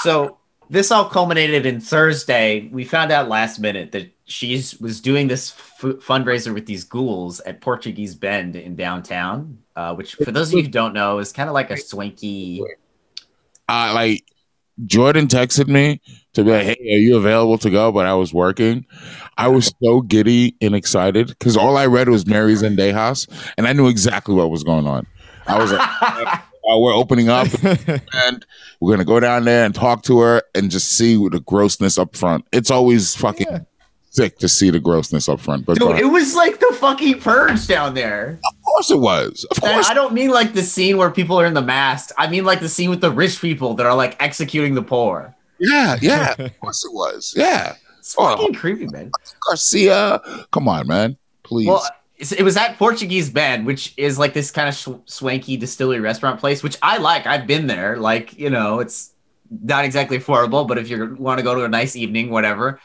So 0.00 0.38
this 0.68 0.90
all 0.90 1.04
culminated 1.08 1.66
in 1.66 1.80
Thursday. 1.80 2.68
We 2.72 2.84
found 2.84 3.12
out 3.12 3.28
last 3.28 3.60
minute 3.60 3.92
that 3.92 4.10
she's 4.32 4.80
was 4.80 5.00
doing 5.00 5.28
this 5.28 5.52
f- 5.52 5.96
fundraiser 6.00 6.52
with 6.54 6.66
these 6.66 6.84
ghouls 6.84 7.40
at 7.40 7.60
Portuguese 7.60 8.14
Bend 8.14 8.56
in 8.56 8.74
downtown, 8.74 9.58
uh, 9.76 9.94
which 9.94 10.14
for 10.14 10.32
those 10.32 10.48
of 10.48 10.54
you 10.54 10.62
who 10.62 10.68
don't 10.68 10.94
know 10.94 11.18
is 11.18 11.32
kind 11.32 11.48
of 11.48 11.54
like 11.54 11.70
a 11.70 11.76
swanky. 11.76 12.62
I 13.68 13.92
like 13.92 14.24
Jordan 14.86 15.28
texted 15.28 15.68
me 15.68 16.00
to 16.32 16.44
be 16.44 16.50
like, 16.50 16.64
"Hey, 16.64 16.94
are 16.94 16.98
you 16.98 17.16
available 17.16 17.58
to 17.58 17.70
go?" 17.70 17.92
But 17.92 18.06
I 18.06 18.14
was 18.14 18.32
working. 18.32 18.86
I 19.36 19.48
was 19.48 19.72
so 19.82 20.00
giddy 20.00 20.56
and 20.60 20.74
excited 20.74 21.28
because 21.28 21.56
all 21.56 21.76
I 21.76 21.86
read 21.86 22.08
was 22.08 22.26
Mary 22.26 22.54
Zendejas, 22.54 23.28
and 23.56 23.68
I 23.68 23.72
knew 23.72 23.88
exactly 23.88 24.34
what 24.34 24.50
was 24.50 24.64
going 24.64 24.86
on. 24.86 25.06
I 25.46 25.58
was 25.58 25.72
like, 25.72 25.80
uh, 26.02 26.78
"We're 26.78 26.94
opening 26.94 27.28
up, 27.28 27.48
and 27.62 28.46
we're 28.80 28.92
gonna 28.94 29.04
go 29.04 29.20
down 29.20 29.44
there 29.44 29.64
and 29.64 29.74
talk 29.74 30.02
to 30.04 30.20
her 30.20 30.42
and 30.54 30.70
just 30.70 30.92
see 30.92 31.16
the 31.16 31.40
grossness 31.40 31.98
up 31.98 32.16
front." 32.16 32.46
It's 32.52 32.70
always 32.70 33.14
fucking 33.14 33.46
Yeah. 33.50 33.60
Sick 34.14 34.38
to 34.38 34.48
see 34.48 34.68
the 34.70 34.78
grossness 34.78 35.28
up 35.28 35.40
front, 35.40 35.64
but 35.64 35.78
Dude, 35.78 35.98
it 35.98 36.04
was 36.04 36.34
like 36.34 36.60
the 36.60 36.76
fucking 36.78 37.20
purge 37.20 37.66
down 37.66 37.94
there. 37.94 38.38
of 38.44 38.62
course 38.62 38.90
it 38.90 38.98
was. 38.98 39.44
Of 39.50 39.58
And 39.64 39.72
course, 39.72 39.88
I 39.88 39.94
don't 39.94 40.12
mean 40.12 40.30
like 40.30 40.52
the 40.52 40.62
scene 40.62 40.98
where 40.98 41.10
people 41.10 41.40
are 41.40 41.46
in 41.46 41.54
the 41.54 41.62
mask. 41.62 42.10
I 42.18 42.28
mean 42.28 42.44
like 42.44 42.60
the 42.60 42.68
scene 42.68 42.90
with 42.90 43.00
the 43.00 43.10
rich 43.10 43.40
people 43.40 43.74
that 43.74 43.86
are 43.86 43.94
like 43.96 44.22
executing 44.22 44.74
the 44.74 44.82
poor. 44.82 45.34
yeah, 45.58 45.96
yeah. 46.02 46.34
Of 46.38 46.60
course 46.60 46.84
it 46.84 46.92
was. 46.92 47.34
Yeah, 47.36 47.74
It's 47.98 48.14
Oh. 48.18 48.36
fucking 48.36 48.54
creepy, 48.54 48.86
man. 48.88 49.10
Garcia, 49.48 50.20
come 50.50 50.68
on, 50.68 50.86
man, 50.86 51.16
please. 51.42 51.68
Well, 51.68 51.84
it 52.18 52.42
was 52.42 52.56
at 52.56 52.78
Portuguese 52.78 53.30
Bend, 53.30 53.66
which 53.66 53.94
is 53.96 54.18
like 54.18 54.32
this 54.34 54.50
kind 54.52 54.68
of 54.68 54.74
sh- 54.76 54.88
swanky 55.06 55.56
distillery 55.56 56.00
restaurant 56.00 56.38
place, 56.38 56.62
which 56.62 56.76
I 56.82 56.98
like. 56.98 57.26
I've 57.26 57.46
been 57.48 57.66
there. 57.66 57.96
Like, 57.96 58.38
you 58.38 58.48
know, 58.50 58.78
it's 58.78 59.10
not 59.50 59.84
exactly 59.84 60.18
affordable, 60.18 60.66
but 60.68 60.78
if 60.78 60.88
you 60.88 61.16
want 61.18 61.38
to 61.38 61.44
go 61.44 61.54
to 61.56 61.64
a 61.64 61.68
nice 61.68 61.96
evening, 61.96 62.30
whatever. 62.30 62.78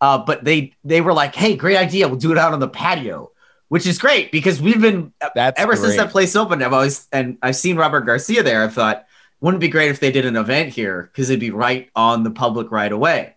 Uh, 0.00 0.18
but 0.18 0.44
they 0.44 0.72
they 0.84 1.00
were 1.00 1.12
like, 1.12 1.34
"Hey, 1.34 1.56
great 1.56 1.76
idea. 1.76 2.06
We'll 2.08 2.18
do 2.18 2.32
it 2.32 2.38
out 2.38 2.52
on 2.52 2.60
the 2.60 2.68
patio," 2.68 3.32
which 3.68 3.86
is 3.86 3.98
great 3.98 4.30
because 4.30 4.60
we've 4.62 4.80
been 4.80 5.12
That's 5.34 5.60
ever 5.60 5.74
since 5.76 5.96
that 5.96 6.10
place 6.10 6.36
opened. 6.36 6.62
I've 6.62 6.72
always 6.72 7.06
and 7.12 7.36
I've 7.42 7.56
seen 7.56 7.76
Robert 7.76 8.02
Garcia 8.02 8.42
there. 8.42 8.62
I've 8.62 8.74
thought, 8.74 9.06
wouldn't 9.40 9.62
it 9.62 9.66
be 9.66 9.70
great 9.70 9.90
if 9.90 9.98
they 10.00 10.12
did 10.12 10.24
an 10.24 10.36
event 10.36 10.70
here 10.70 11.10
because 11.12 11.30
it'd 11.30 11.40
be 11.40 11.50
right 11.50 11.90
on 11.96 12.22
the 12.22 12.30
public 12.30 12.70
right 12.70 12.92
away. 12.92 13.34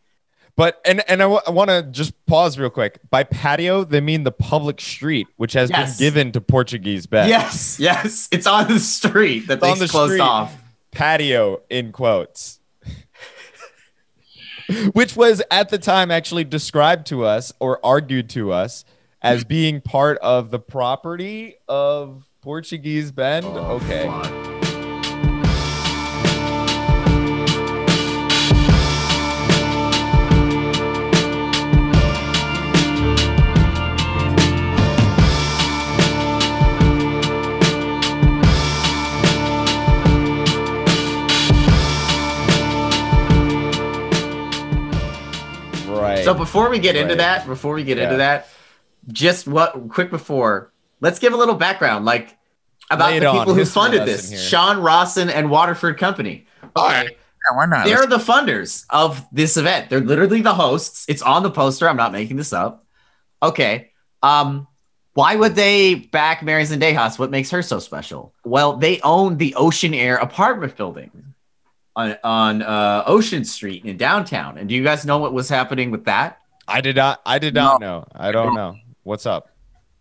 But 0.55 0.79
and 0.85 1.01
and 1.09 1.23
I 1.23 1.25
want 1.25 1.69
to 1.69 1.81
just 1.89 2.13
pause 2.27 2.59
real 2.59 2.69
quick. 2.69 2.99
By 3.09 3.23
patio, 3.23 3.83
they 3.83 4.01
mean 4.01 4.23
the 4.23 4.31
public 4.33 4.79
street, 4.81 5.27
which 5.37 5.53
has 5.53 5.69
Yes. 5.71 5.97
been 5.97 6.05
given 6.07 6.31
to 6.33 6.41
Portuguese 6.41 7.07
Bend. 7.07 7.29
Yes, 7.29 7.79
yes, 7.79 8.27
it's 8.31 8.45
on 8.45 8.67
the 8.67 8.77
street 8.79 9.47
that 9.47 9.55
It's 9.55 9.61
they 9.63 9.71
on 9.71 9.79
the 9.79 9.87
closed 9.87 10.11
street. 10.11 10.21
off. 10.21 10.55
patio 10.91 11.61
in 11.69 11.91
quotes. 11.91 12.59
Which 14.93 15.15
was 15.15 15.41
at 15.51 15.69
the 15.69 15.77
time 15.77 16.11
actually 16.11 16.43
described 16.43 17.07
to 17.07 17.25
us 17.25 17.51
or 17.59 17.79
argued 17.85 18.29
to 18.31 18.51
us 18.51 18.85
as 19.21 19.43
being 19.43 19.81
part 19.81 20.17
of 20.19 20.49
the 20.51 20.59
property 20.59 21.55
of 21.67 22.27
Portuguese 22.41 23.11
Bend. 23.11 23.45
okay. 23.45 24.07
Right. 24.07 24.50
So 46.31 46.37
before 46.37 46.69
we 46.69 46.79
get 46.79 46.95
into 46.95 47.15
that, 47.15 47.45
before 47.45 47.73
we 47.73 47.83
get 47.83 47.97
into 47.97 48.17
that, 48.17 48.47
just 49.09 49.47
what 49.47 49.89
quick 49.89 50.09
before, 50.09 50.71
let's 51.01 51.19
give 51.19 51.33
a 51.33 51.35
little 51.35 51.55
background, 51.55 52.05
like 52.05 52.37
about 52.89 53.11
Lay 53.11 53.17
it 53.17 53.19
the 53.21 53.27
on. 53.27 53.39
people 53.39 53.53
who 53.53 53.59
History 53.59 53.81
funded 53.81 54.05
this. 54.05 54.29
here. 54.29 54.39
Sean 54.39 54.79
Rawson 54.81 55.29
and 55.29 55.49
Waterford 55.49 55.97
Company. 55.97 56.45
All 56.75 56.87
right. 56.87 57.09
Yeah, 57.09 57.57
why 57.57 57.65
not? 57.65 57.85
They're 57.85 58.05
the 58.05 58.17
funders 58.17 58.85
of 58.89 59.25
this 59.33 59.57
event. 59.57 59.89
They're 59.89 59.99
literally 59.99 60.41
the 60.41 60.53
hosts. 60.53 61.05
It's 61.09 61.21
on 61.21 61.43
the 61.43 61.51
poster. 61.51 61.89
I'm 61.89 61.97
not 61.97 62.13
making 62.13 62.37
this 62.37 62.53
up. 62.53 62.85
Okay. 63.43 63.91
Um, 64.23 64.67
why 65.13 65.35
would 65.35 65.55
they 65.55 65.95
back 65.95 66.43
Mary 66.43 66.63
Zendejas? 66.63 67.19
What 67.19 67.29
makes 67.31 67.49
her 67.49 67.61
so 67.61 67.79
special? 67.79 68.33
Well, 68.45 68.77
they 68.77 69.01
own 69.01 69.35
the 69.35 69.53
Oceanaire 69.57 70.21
apartment 70.21 70.77
building 70.77 71.30
on 71.95 72.17
on 72.23 72.61
uh, 72.61 73.03
Ocean 73.05 73.43
Street 73.43 73.85
in 73.85 73.97
downtown. 73.97 74.57
And 74.57 74.67
do 74.69 74.75
you 74.75 74.83
guys 74.83 75.05
know 75.05 75.17
what 75.17 75.33
was 75.33 75.49
happening 75.49 75.91
with 75.91 76.05
that? 76.05 76.39
I 76.67 76.81
did 76.81 76.95
not 76.95 77.21
I 77.25 77.39
did 77.39 77.53
not 77.53 77.81
know. 77.81 78.05
I 78.15 78.31
don't 78.31 78.53
know. 78.55 78.75
What's 79.03 79.25
up? 79.25 79.49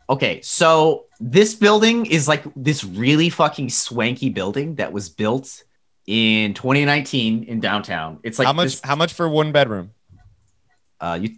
Okay, 0.08 0.40
so 0.42 1.06
this 1.20 1.54
building 1.54 2.06
is 2.06 2.26
like 2.28 2.42
this 2.56 2.84
really 2.84 3.30
fucking 3.30 3.70
swanky 3.70 4.28
building 4.30 4.74
that 4.76 4.92
was 4.92 5.08
built 5.08 5.62
in 6.06 6.54
2019 6.54 7.44
in 7.44 7.60
downtown. 7.60 8.18
It's 8.24 8.38
like 8.38 8.46
how 8.46 8.52
much 8.52 8.64
this- 8.66 8.80
how 8.82 8.96
much 8.96 9.12
for 9.12 9.28
one 9.28 9.52
bedroom? 9.52 9.92
uh, 11.00 11.18
you 11.20 11.30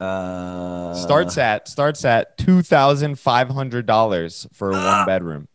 uh, 0.00 0.94
starts 0.94 1.38
at 1.38 1.68
starts 1.68 2.04
at 2.04 2.36
two 2.38 2.62
thousand 2.62 3.18
five 3.18 3.48
hundred 3.48 3.86
dollars 3.86 4.46
for 4.52 4.72
Ah. 4.74 4.98
one 4.98 5.06
bedroom. 5.06 5.48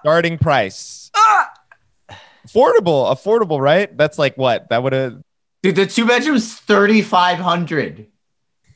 Starting 0.00 0.38
price. 0.38 1.10
Affordable, 2.54 3.12
affordable, 3.14 3.60
right? 3.60 3.94
That's 3.96 4.18
like 4.18 4.36
what? 4.36 4.68
That 4.70 4.82
would 4.82 4.92
have 4.92 5.22
Dude, 5.62 5.76
the 5.76 5.86
two 5.86 6.06
bedrooms 6.06 6.54
3500. 6.54 8.06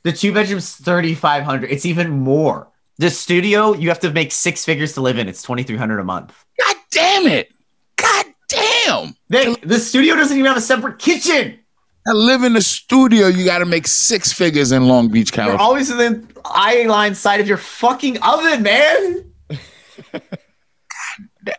The 0.02 0.12
two 0.12 0.32
bedrooms 0.34 0.74
3500. 0.76 1.70
It's 1.70 1.86
even 1.86 2.10
more. 2.10 2.68
The 2.98 3.10
studio, 3.10 3.72
you 3.72 3.88
have 3.88 4.00
to 4.00 4.12
make 4.12 4.32
six 4.32 4.64
figures 4.64 4.92
to 4.94 5.00
live 5.00 5.18
in. 5.18 5.28
It's 5.28 5.42
2300 5.42 5.98
a 5.98 6.04
month. 6.04 6.44
God 6.60 6.76
damn 6.90 7.26
it! 7.26 7.50
God 7.96 8.26
damn! 8.48 9.16
They, 9.28 9.54
the 9.56 9.78
studio 9.78 10.14
doesn't 10.14 10.36
even 10.36 10.46
have 10.46 10.58
a 10.58 10.60
separate 10.60 10.98
kitchen. 10.98 11.58
I 12.06 12.12
live 12.12 12.44
in 12.44 12.52
the 12.52 12.60
studio. 12.60 13.28
You 13.28 13.44
got 13.46 13.58
to 13.60 13.64
make 13.66 13.86
six 13.86 14.32
figures 14.32 14.70
in 14.72 14.86
Long 14.86 15.08
Beach, 15.08 15.30
You're 15.30 15.46
California. 15.46 15.64
always 15.64 15.90
in 15.90 15.96
the 15.96 16.28
eye 16.44 16.84
line 16.86 17.14
side 17.14 17.40
of 17.40 17.48
your 17.48 17.56
fucking 17.56 18.18
oven, 18.22 18.62
man. 18.62 19.32
God 20.12 20.22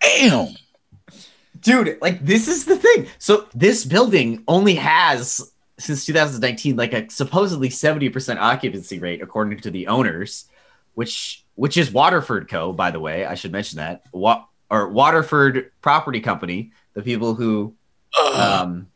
Damn. 0.04 0.48
Dude, 1.66 1.98
like 2.02 2.24
this 2.24 2.48
is 2.48 2.66
the 2.66 2.78
thing. 2.78 3.08
So 3.18 3.48
this 3.56 3.84
building 3.86 4.44
only 4.48 4.76
has 4.76 5.52
since 5.80 6.06
2019 6.06 6.76
like 6.78 6.94
a 6.94 7.10
supposedly 7.10 7.70
70% 7.70 8.38
occupancy 8.38 9.00
rate 9.00 9.22
according 9.22 9.60
to 9.60 9.72
the 9.72 9.88
owners, 9.88 10.46
which 10.94 11.44
which 11.56 11.76
is 11.76 11.92
Waterford 11.92 12.48
Co, 12.50 12.72
by 12.72 12.92
the 12.92 13.00
way. 13.00 13.26
I 13.26 13.34
should 13.36 13.52
mention 13.52 13.78
that. 13.78 14.04
Wa- 14.14 14.46
or 14.70 14.90
Waterford 14.90 15.72
Property 15.82 16.20
Company, 16.22 16.72
the 16.94 17.02
people 17.02 17.34
who 17.34 17.74
um 18.36 18.88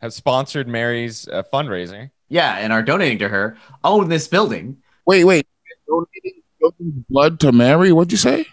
Have 0.00 0.12
sponsored 0.14 0.68
Mary's 0.68 1.26
uh, 1.28 1.42
fundraiser. 1.52 2.10
yeah, 2.28 2.56
and 2.58 2.72
are 2.72 2.82
donating 2.82 3.18
to 3.18 3.28
her, 3.28 3.56
own 3.84 4.08
this 4.08 4.28
building. 4.28 4.78
Wait, 5.06 5.24
wait. 5.24 5.46
Donating 5.88 7.04
blood 7.10 7.40
to 7.40 7.50
Mary? 7.52 7.92
What'd 7.92 8.12
you 8.12 8.18
say? 8.18 8.46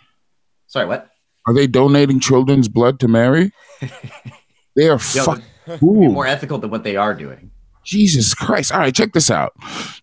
Sorry, 0.68 0.88
what? 0.88 1.10
Are 1.50 1.54
they 1.54 1.66
donating 1.66 2.20
children's 2.20 2.68
blood 2.68 3.00
to 3.00 3.08
Mary? 3.08 3.52
they 4.76 4.88
are 4.88 5.00
Yo, 5.16 5.24
fuck. 5.24 5.42
be 5.66 5.78
more 5.82 6.28
ethical 6.28 6.60
than 6.60 6.70
what 6.70 6.84
they 6.84 6.96
are 6.96 7.16
doing. 7.16 7.50
Jesus 7.84 8.36
Christ. 8.36 8.72
All 8.72 8.78
right, 8.78 8.94
check 8.94 9.14
this 9.14 9.32
out. 9.32 9.54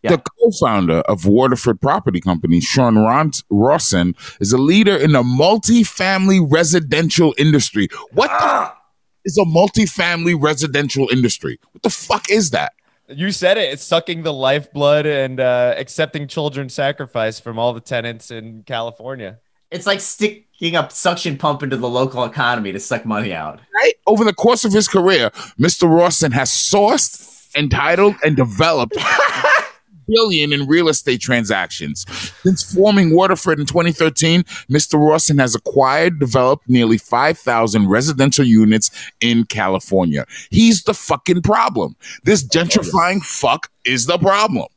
Yeah. 0.03 0.11
The 0.11 0.19
co 0.19 0.51
founder 0.61 1.03
of 1.03 1.25
Waterford 1.25 1.81
Property 1.81 2.21
Company, 2.21 2.61
Sean 2.61 2.97
Ron- 2.99 3.31
Rawson, 3.49 4.17
is 4.41 4.53
a 4.53 4.59
leader 4.59 4.97
in 4.97 5.13
the 5.13 5.23
multifamily 5.23 6.45
residential 6.51 7.33
industry. 7.39 7.87
What 8.11 8.27
the 8.27 8.35
Ah! 8.45 8.73
f- 8.73 8.77
is 9.25 9.39
a 9.39 9.45
multifamily 9.45 10.35
residential 10.43 11.09
industry? 11.13 11.61
What 11.71 11.85
the 11.85 11.91
fuck 11.91 12.29
is 12.29 12.51
that? 12.51 12.73
You 13.09 13.31
said 13.31 13.57
it. 13.57 13.73
It's 13.73 13.85
sucking 13.85 14.25
the 14.25 14.33
lifeblood 14.33 15.07
and 15.07 15.39
uh, 15.39 15.75
accepting 15.77 16.27
children's 16.27 16.75
sacrifice 16.75 17.39
from 17.39 17.57
all 17.57 17.73
the 17.73 17.81
tenants 17.81 18.33
in 18.33 18.65
California. 18.65 19.39
It's 19.77 19.87
like 19.87 20.01
sticking 20.01 20.75
a 20.75 20.89
suction 20.91 21.37
pump 21.37 21.63
into 21.63 21.77
the 21.77 21.89
local 21.89 22.25
economy 22.25 22.73
to 22.73 22.81
suck 22.81 23.05
money 23.05 23.33
out. 23.35 23.61
right? 23.75 23.93
Over 24.07 24.25
the 24.25 24.33
course 24.33 24.65
of 24.65 24.73
his 24.73 24.89
career, 24.89 25.31
Mr. 25.61 25.89
Rawson 25.89 26.33
has 26.33 26.51
sourced, 26.51 27.55
entitled, 27.55 28.17
and 28.25 28.37
developed 28.37 28.97
billion 30.09 30.53
in 30.53 30.67
real 30.67 30.89
estate 30.89 31.21
transactions. 31.21 32.07
Since 32.43 32.75
forming 32.75 33.15
Waterford 33.15 33.61
in 33.61 33.67
2013, 33.67 34.43
Mr. 34.71 34.95
Rawson 34.95 35.39
has 35.39 35.55
acquired, 35.55 36.19
developed 36.19 36.69
nearly 36.69 36.97
5,000 36.97 37.89
residential 37.89 38.45
units 38.45 38.91
in 39.21 39.45
California. 39.45 40.25
He's 40.51 40.85
the 40.85 40.95
fucking 40.95 41.43
problem. 41.43 41.97
This 42.25 42.43
gentrifying 42.45 43.23
fuck 43.23 43.71
is 43.85 44.07
the 44.07 44.19
problem. 44.19 44.69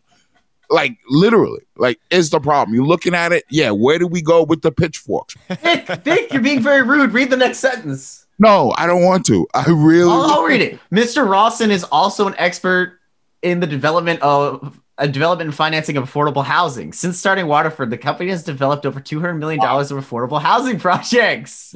Like 0.70 0.98
literally, 1.10 1.62
like 1.78 2.00
is 2.12 2.30
the 2.30 2.40
problem. 2.40 2.76
You're 2.76 2.86
looking 2.86 3.16
at 3.16 3.32
it, 3.32 3.44
yeah. 3.50 3.72
Where 3.72 3.98
do 3.98 4.06
we 4.08 4.22
go 4.22 4.44
with 4.44 4.62
the 4.62 4.72
pitchforks? 4.72 5.36
Vic, 5.50 5.88
Vic, 6.04 6.32
you're 6.32 6.42
being 6.42 6.62
very 6.62 6.84
rude. 6.84 7.12
Read 7.12 7.30
the 7.32 7.38
next 7.38 7.58
sentence. 7.60 8.28
No, 8.38 8.74
I 8.78 8.86
don't 8.88 9.04
want 9.04 9.26
to. 9.26 9.48
I 9.54 9.66
really. 9.70 10.12
I'll, 10.12 10.22
I'll 10.32 10.44
read 10.44 10.62
it. 10.62 10.80
Mr. 10.92 11.28
Rawson 11.30 11.72
is 11.72 11.84
also 11.86 12.28
an 12.28 12.36
expert 12.38 13.00
in 13.42 13.60
the 13.60 13.68
development 13.68 14.22
of 14.22 14.80
uh, 14.98 15.08
development 15.08 15.48
and 15.48 15.56
financing 15.56 15.98
of 15.98 16.04
affordable 16.04 16.44
housing. 16.44 16.94
Since 16.94 17.18
starting 17.18 17.48
Waterford, 17.48 17.90
the 17.90 17.98
company 17.98 18.30
has 18.30 18.44
developed 18.44 18.86
over 18.86 19.00
$200 19.00 19.38
million 19.40 19.60
of 19.62 19.90
affordable 19.92 20.42
housing 20.42 20.80
projects. 20.80 21.72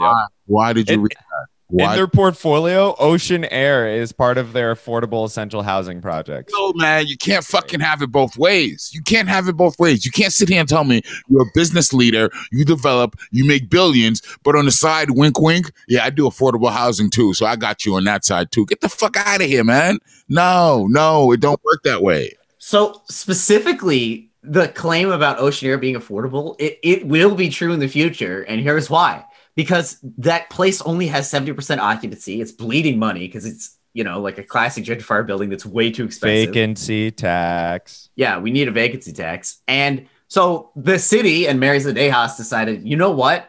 Why 0.46 0.74
did 0.74 0.90
you 0.90 0.96
In- 0.96 1.02
read 1.02 1.12
that? 1.12 1.48
Why? 1.74 1.90
In 1.90 1.96
their 1.98 2.08
portfolio, 2.08 2.94
Oceanaire 2.98 3.98
is 3.98 4.12
part 4.12 4.38
of 4.38 4.54
their 4.54 4.76
affordable 4.76 5.26
essential 5.26 5.64
housing 5.64 6.02
projects. 6.02 6.54
No, 6.56 6.72
man, 6.76 7.08
you 7.08 7.18
can't 7.18 7.44
fucking 7.44 7.80
have 7.80 8.04
it 8.04 8.12
both 8.12 8.38
ways. 8.38 8.92
You 8.94 9.02
can't 9.02 9.28
have 9.28 9.48
it 9.48 9.58
both 9.58 9.80
ways. 9.80 10.06
You 10.06 10.12
can't 10.12 10.32
sit 10.32 10.50
here 10.50 10.60
and 10.60 10.70
tell 10.70 10.84
me 10.84 11.02
you're 11.30 11.42
a 11.42 11.52
business 11.56 11.92
leader, 11.92 12.30
you 12.52 12.64
develop, 12.64 13.16
you 13.32 13.44
make 13.44 13.72
billions, 13.72 14.22
but 14.44 14.56
on 14.56 14.66
the 14.66 14.72
side, 14.72 15.10
wink, 15.12 15.42
wink, 15.42 15.72
yeah, 15.88 16.06
I 16.06 16.12
do 16.12 16.28
affordable 16.28 16.72
housing 16.72 17.10
too, 17.10 17.34
so 17.34 17.48
I 17.48 17.56
got 17.56 17.88
you 17.88 17.96
on 17.96 18.04
that 18.04 18.24
side 18.24 18.52
too. 18.52 18.68
Get 18.68 18.82
the 18.82 18.90
fuck 18.90 19.18
out 19.18 19.42
of 19.42 19.48
here, 19.48 19.64
man. 19.64 19.98
No, 20.30 20.86
no, 20.92 21.32
it 21.32 21.40
don't 21.40 21.60
work 21.64 21.82
that 21.86 22.04
way. 22.04 22.34
So 22.60 23.02
specifically, 23.10 24.30
the 24.44 24.68
claim 24.68 25.10
about 25.12 25.40
Oceanaire 25.40 25.82
being 25.82 25.96
affordable, 25.96 26.56
it, 26.60 26.78
it 26.84 27.08
will 27.08 27.34
be 27.34 27.50
true 27.50 27.74
in 27.74 27.80
the 27.80 27.88
future. 27.88 28.44
And 28.44 28.62
here's 28.62 28.92
why. 28.92 29.26
Because 29.56 30.00
that 30.18 30.50
place 30.50 30.82
only 30.82 31.08
has 31.08 31.32
70% 31.32 31.78
occupancy. 31.78 32.42
It's 32.42 32.52
bleeding 32.52 32.98
money 32.98 33.28
because 33.28 33.46
it's, 33.46 33.78
you 33.94 34.04
know, 34.04 34.20
like 34.20 34.40
a 34.40 34.44
classic 34.44 34.84
gentrifier 34.84 35.26
building 35.26 35.50
that's 35.50 35.66
way 35.66 35.92
too 35.92 36.06
expensive. 36.06 36.50
Vacancy 36.50 37.12
tax. 37.12 38.10
Yeah, 38.16 38.40
we 38.40 38.52
need 38.52 38.68
a 38.68 38.72
vacancy 38.72 39.14
tax. 39.14 39.62
And 39.68 40.08
so 40.28 40.72
the 40.76 40.98
city 40.98 41.48
and 41.48 41.60
Mary 41.60 41.78
Zendejas 41.78 42.38
decided, 42.38 42.88
you 42.88 42.98
know 42.98 43.12
what? 43.12 43.48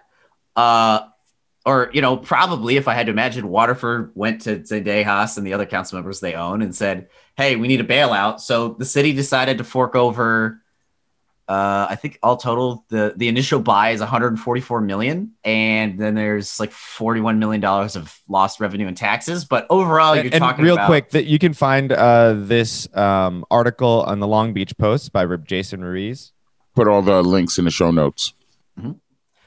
Uh, 0.54 1.00
or, 1.66 1.90
you 1.94 2.02
know, 2.02 2.18
probably 2.18 2.76
if 2.76 2.88
I 2.88 2.94
had 2.94 3.06
to 3.06 3.12
imagine, 3.12 3.48
Waterford 3.48 4.12
went 4.14 4.42
to 4.42 4.58
Zendejas 4.58 5.38
and 5.38 5.46
the 5.46 5.54
other 5.54 5.64
council 5.64 5.96
members 5.96 6.20
they 6.20 6.34
own 6.34 6.60
and 6.60 6.74
said, 6.74 7.08
hey, 7.36 7.56
we 7.56 7.68
need 7.68 7.80
a 7.80 7.84
bailout. 7.84 8.40
So 8.40 8.74
the 8.74 8.84
city 8.84 9.14
decided 9.14 9.58
to 9.58 9.64
fork 9.64 9.96
over, 9.96 10.60
uh, 11.46 11.87
I 11.90 11.96
think 11.96 12.18
all 12.22 12.37
total, 12.37 12.85
the, 12.88 13.12
the 13.16 13.28
initial 13.28 13.61
buy 13.61 13.90
is 13.90 14.00
144 14.00 14.80
million. 14.80 15.33
And 15.44 15.98
then 15.98 16.14
there's 16.14 16.59
like 16.59 16.70
$41 16.70 17.38
million 17.38 17.64
of 17.64 18.18
lost 18.28 18.61
revenue 18.61 18.87
and 18.87 18.96
taxes. 18.96 19.44
But 19.44 19.66
overall, 19.68 20.14
you're 20.14 20.24
and, 20.24 20.35
and 20.35 20.42
talking 20.42 20.64
real 20.64 20.74
about, 20.74 20.87
quick, 20.87 21.11
that 21.11 21.26
you 21.26 21.38
can 21.38 21.52
find 21.52 21.92
uh, 21.92 22.35
this 22.35 22.88
um, 22.96 23.44
article 23.50 24.04
on 24.07 24.20
the 24.20 24.26
Long 24.26 24.52
Beach 24.52 24.76
Post 24.78 25.12
by 25.12 25.26
Jason 25.37 25.85
Ruiz. 25.85 26.33
Put 26.74 26.88
all 26.88 27.02
the 27.02 27.22
links 27.22 27.59
in 27.59 27.64
the 27.64 27.70
show 27.70 27.90
notes. 27.90 28.33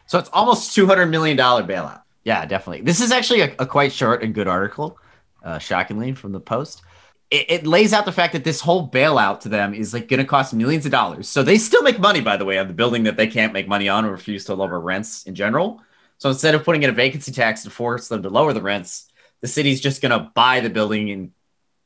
So 0.07 0.17
it's 0.17 0.29
almost 0.31 0.73
two 0.73 0.87
hundred 0.87 1.07
million 1.07 1.37
dollar 1.37 1.63
bailout. 1.63 2.01
Yeah, 2.23 2.45
definitely. 2.45 2.83
This 2.83 3.01
is 3.01 3.11
actually 3.11 3.41
a, 3.41 3.55
a 3.59 3.65
quite 3.65 3.91
short 3.91 4.23
and 4.23 4.33
good 4.33 4.47
article, 4.47 4.97
uh, 5.43 5.59
shockingly 5.59 6.13
from 6.13 6.31
the 6.31 6.39
Post. 6.39 6.81
It, 7.29 7.45
it 7.49 7.67
lays 7.67 7.93
out 7.93 8.05
the 8.05 8.11
fact 8.11 8.33
that 8.33 8.43
this 8.43 8.61
whole 8.61 8.89
bailout 8.89 9.41
to 9.41 9.49
them 9.49 9.73
is 9.73 9.93
like 9.93 10.07
going 10.07 10.19
to 10.19 10.25
cost 10.25 10.53
millions 10.53 10.85
of 10.85 10.91
dollars. 10.91 11.27
So 11.27 11.43
they 11.43 11.57
still 11.57 11.83
make 11.83 11.99
money, 11.99 12.21
by 12.21 12.37
the 12.37 12.45
way, 12.45 12.57
on 12.57 12.67
the 12.67 12.73
building 12.73 13.03
that 13.03 13.17
they 13.17 13.27
can't 13.27 13.53
make 13.53 13.67
money 13.67 13.89
on 13.89 14.05
or 14.05 14.11
refuse 14.11 14.45
to 14.45 14.55
lower 14.55 14.79
rents 14.79 15.23
in 15.23 15.35
general. 15.35 15.81
So 16.19 16.29
instead 16.29 16.55
of 16.55 16.63
putting 16.63 16.83
in 16.83 16.89
a 16.89 16.93
vacancy 16.93 17.31
tax 17.31 17.63
to 17.63 17.69
force 17.69 18.07
them 18.07 18.23
to 18.23 18.29
lower 18.29 18.53
the 18.53 18.61
rents, 18.61 19.11
the 19.41 19.47
city's 19.47 19.81
just 19.81 20.01
going 20.01 20.11
to 20.11 20.31
buy 20.33 20.61
the 20.61 20.69
building 20.69 21.09
in 21.09 21.31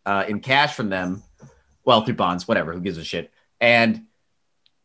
uh, 0.06 0.26
in 0.28 0.40
cash 0.40 0.74
from 0.74 0.90
them, 0.90 1.22
well 1.86 2.02
through 2.04 2.16
bonds, 2.16 2.48
whatever. 2.48 2.74
Who 2.74 2.80
gives 2.80 2.98
a 2.98 3.04
shit? 3.04 3.32
And 3.60 4.06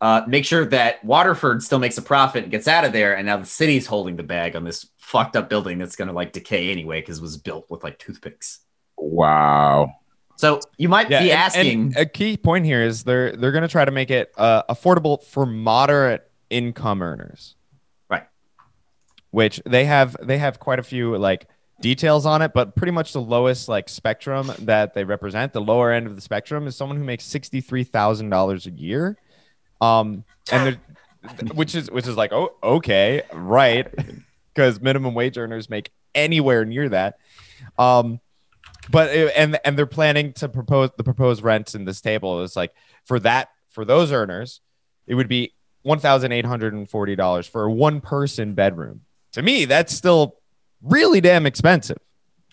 uh, 0.00 0.22
make 0.26 0.44
sure 0.44 0.66
that 0.66 1.02
Waterford 1.04 1.62
still 1.62 1.78
makes 1.78 1.96
a 1.96 2.02
profit 2.02 2.42
and 2.42 2.50
gets 2.50 2.68
out 2.68 2.84
of 2.84 2.92
there. 2.92 3.16
And 3.16 3.26
now 3.26 3.38
the 3.38 3.46
city's 3.46 3.86
holding 3.86 4.16
the 4.16 4.22
bag 4.22 4.54
on 4.54 4.64
this 4.64 4.86
fucked 4.98 5.36
up 5.36 5.48
building 5.48 5.78
that's 5.78 5.96
going 5.96 6.08
to 6.08 6.14
like 6.14 6.32
decay 6.32 6.70
anyway 6.70 7.00
because 7.00 7.18
it 7.18 7.22
was 7.22 7.36
built 7.38 7.70
with 7.70 7.82
like 7.82 7.98
toothpicks. 7.98 8.60
Wow. 8.98 9.94
So 10.36 10.60
you 10.76 10.88
might 10.88 11.08
be 11.08 11.14
and- 11.14 11.30
asking, 11.30 11.80
and 11.80 11.96
a 11.96 12.06
key 12.06 12.36
point 12.36 12.64
here 12.64 12.82
is 12.82 13.04
they're 13.04 13.32
they're 13.32 13.52
going 13.52 13.62
to 13.62 13.68
try 13.68 13.84
to 13.84 13.90
make 13.90 14.10
it 14.10 14.32
uh, 14.36 14.62
affordable 14.64 15.22
for 15.22 15.46
moderate 15.46 16.30
income 16.50 17.02
earners. 17.02 17.56
Right. 18.08 18.24
Which 19.30 19.60
they 19.64 19.86
have 19.86 20.16
they 20.22 20.38
have 20.38 20.60
quite 20.60 20.78
a 20.78 20.82
few 20.82 21.16
like 21.16 21.48
details 21.80 22.26
on 22.26 22.42
it, 22.42 22.52
but 22.54 22.76
pretty 22.76 22.92
much 22.92 23.12
the 23.12 23.20
lowest 23.20 23.68
like 23.68 23.88
spectrum 23.88 24.52
that 24.60 24.94
they 24.94 25.04
represent, 25.04 25.52
the 25.52 25.60
lower 25.60 25.90
end 25.90 26.06
of 26.06 26.14
the 26.14 26.22
spectrum 26.22 26.66
is 26.66 26.76
someone 26.76 26.98
who 26.98 27.04
makes 27.04 27.24
sixty 27.24 27.60
three 27.60 27.84
thousand 27.84 28.30
dollars 28.30 28.66
a 28.66 28.70
year, 28.70 29.16
um, 29.80 30.24
and 30.52 30.78
which 31.54 31.74
is 31.74 31.90
which 31.90 32.06
is 32.06 32.16
like 32.16 32.32
oh 32.32 32.54
okay 32.62 33.22
right 33.32 33.92
because 34.54 34.80
minimum 34.80 35.14
wage 35.14 35.38
earners 35.38 35.70
make 35.70 35.90
anywhere 36.14 36.64
near 36.64 36.88
that. 36.88 37.18
Um, 37.78 38.20
but 38.90 39.10
and 39.10 39.58
and 39.64 39.76
they're 39.76 39.86
planning 39.86 40.32
to 40.34 40.48
propose 40.48 40.90
the 40.96 41.04
proposed 41.04 41.42
rents 41.42 41.74
in 41.74 41.84
this 41.84 42.00
table 42.00 42.42
is 42.42 42.56
like 42.56 42.72
for 43.04 43.18
that 43.20 43.48
for 43.70 43.84
those 43.84 44.12
earners, 44.12 44.60
it 45.06 45.14
would 45.14 45.28
be 45.28 45.52
one 45.82 45.98
thousand 45.98 46.32
eight 46.32 46.46
hundred 46.46 46.72
and 46.74 46.88
forty 46.88 47.16
dollars 47.16 47.46
for 47.46 47.64
a 47.64 47.72
one 47.72 48.00
person 48.00 48.54
bedroom. 48.54 49.02
To 49.32 49.42
me, 49.42 49.64
that's 49.64 49.94
still 49.94 50.36
really 50.82 51.20
damn 51.20 51.46
expensive. 51.46 51.98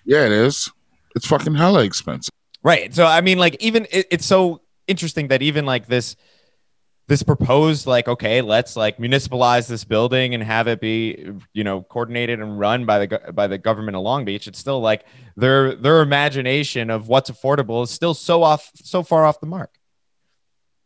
Yeah, 0.05 0.25
it 0.25 0.31
is. 0.31 0.69
It's 1.15 1.27
fucking 1.27 1.55
hella 1.55 1.83
expensive. 1.83 2.33
Right. 2.61 2.93
So 2.93 3.05
I 3.05 3.21
mean, 3.21 3.37
like 3.37 3.55
even 3.59 3.87
it, 3.91 4.07
it's 4.11 4.25
so 4.25 4.61
interesting 4.87 5.29
that 5.29 5.41
even 5.41 5.65
like 5.65 5.87
this 5.87 6.15
this 7.07 7.23
proposed 7.23 7.85
like 7.85 8.07
okay 8.07 8.41
let's 8.41 8.75
like 8.75 8.97
municipalize 8.97 9.67
this 9.67 9.83
building 9.83 10.33
and 10.33 10.43
have 10.43 10.67
it 10.67 10.79
be 10.79 11.31
you 11.53 11.63
know 11.63 11.81
coordinated 11.81 12.39
and 12.39 12.59
run 12.59 12.85
by 12.85 13.05
the 13.05 13.31
by 13.33 13.47
the 13.47 13.57
government 13.57 13.95
of 13.95 14.03
long 14.03 14.23
beach 14.25 14.47
it's 14.47 14.59
still 14.59 14.79
like 14.79 15.05
their 15.35 15.75
their 15.75 16.01
imagination 16.01 16.89
of 16.89 17.07
what's 17.07 17.29
affordable 17.29 17.83
is 17.83 17.89
still 17.89 18.13
so 18.13 18.43
off 18.43 18.71
so 18.75 19.03
far 19.03 19.25
off 19.25 19.39
the 19.39 19.45
mark 19.45 19.77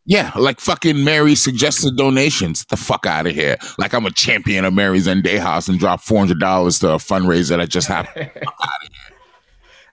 Yeah, 0.06 0.32
like 0.36 0.62
fucking 0.62 1.03
Mary 1.03 1.36
suggested 1.36 1.97
donations. 1.97 2.63
Get 2.63 2.69
the 2.69 2.77
fuck 2.77 3.06
out 3.06 3.27
of 3.27 3.36
here. 3.36 3.58
Like 3.77 3.93
I'm 3.93 4.06
a 4.06 4.12
champion 4.12 4.63
of 4.63 4.73
Mary 4.73 4.99
Zendejas 4.99 5.67
and 5.67 5.77
drop 5.77 5.99
four 5.99 6.19
hundred 6.19 6.39
dollars 6.39 6.80
to 6.80 6.91
a 6.91 6.97
fundraiser 6.97 7.58
that 7.58 7.67
just 7.67 7.89
happened. 7.89 8.32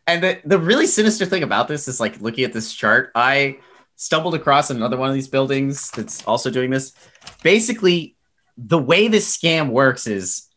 And 0.07 0.23
the, 0.23 0.41
the 0.45 0.59
really 0.59 0.87
sinister 0.87 1.25
thing 1.25 1.43
about 1.43 1.69
this 1.69 1.89
is 1.89 1.99
like 1.99 2.21
looking 2.21 2.45
at 2.45 2.53
this 2.53 2.73
chart, 2.73 3.11
I 3.15 3.59
stumbled 3.97 4.35
across 4.35 4.71
another 4.71 4.97
one 4.97 5.09
of 5.09 5.15
these 5.15 5.29
buildings 5.29 5.91
that's 5.91 6.25
also 6.25 6.51
doing 6.51 6.71
this. 6.71 6.93
Basically, 7.43 8.17
the 8.57 8.79
way 8.79 9.09
this 9.09 9.37
scam 9.37 9.71
works 9.71 10.07
is 10.07 10.49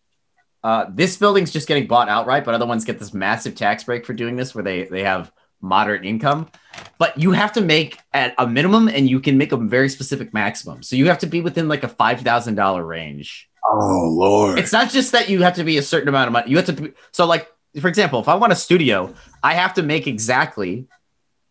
uh, 0.63 0.86
this 0.89 1.17
building's 1.17 1.52
just 1.52 1.67
getting 1.67 1.88
bought 1.88 2.10
outright, 2.10 2.45
but 2.45 2.54
other 2.54 2.65
ones 2.65 2.86
get 2.86 3.00
this 3.00 3.13
massive 3.13 3.56
tax 3.56 3.84
break 3.84 4.06
for 4.06 4.13
doing 4.13 4.36
this 4.36 4.54
where 4.54 4.63
they, 4.63 4.84
they 4.86 5.04
have 5.04 5.32
moderate 5.62 6.06
income. 6.06 6.50
But 6.97 7.19
you 7.19 7.32
have 7.32 7.54
to 7.54 7.62
make 7.62 8.00
at 8.13 8.36
a 8.38 8.47
minimum 8.47 8.88
and 8.88 9.10
you 9.10 9.19
can 9.19 9.38
make 9.38 9.52
a 9.52 9.58
very 9.58 9.89
specific 9.89 10.34
maximum. 10.34 10.84
So 10.84 10.95
you 10.95 11.08
have 11.08 11.19
to 11.19 11.28
be 11.28 11.41
within 11.41 11.67
like 11.67 11.84
a 11.84 11.88
$5,000 11.88 12.88
range. 12.88 13.50
Oh 13.69 14.08
Lord. 14.10 14.60
It's 14.60 14.71
not 14.71 14.89
just 14.89 15.12
that 15.12 15.30
you 15.30 15.41
have 15.41 15.56
to 15.56 15.63
be 15.63 15.78
a 15.78 15.82
certain 15.82 16.10
amount 16.10 16.28
of 16.28 16.34
money. 16.34 16.50
You 16.50 16.58
have 16.58 16.65
to 16.67 16.73
be, 16.73 16.93
so 17.12 17.26
like 17.26 17.47
for 17.80 17.88
example, 17.88 18.19
if 18.19 18.28
I 18.28 18.36
want 18.36 18.54
a 18.54 18.56
studio, 18.56 19.13
I 19.43 19.54
have 19.54 19.73
to 19.76 19.84
make 19.84 20.08
exactly 20.08 20.88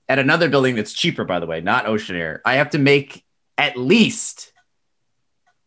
at 0.08 0.18
another 0.18 0.48
building 0.48 0.76
that's 0.76 0.92
cheaper, 0.92 1.24
by 1.24 1.40
the 1.40 1.46
way, 1.46 1.60
not 1.60 1.86
Ocean 1.86 2.16
Air. 2.16 2.40
I 2.44 2.54
have 2.54 2.70
to 2.70 2.78
make 2.78 3.24
at 3.58 3.76
least 3.76 4.52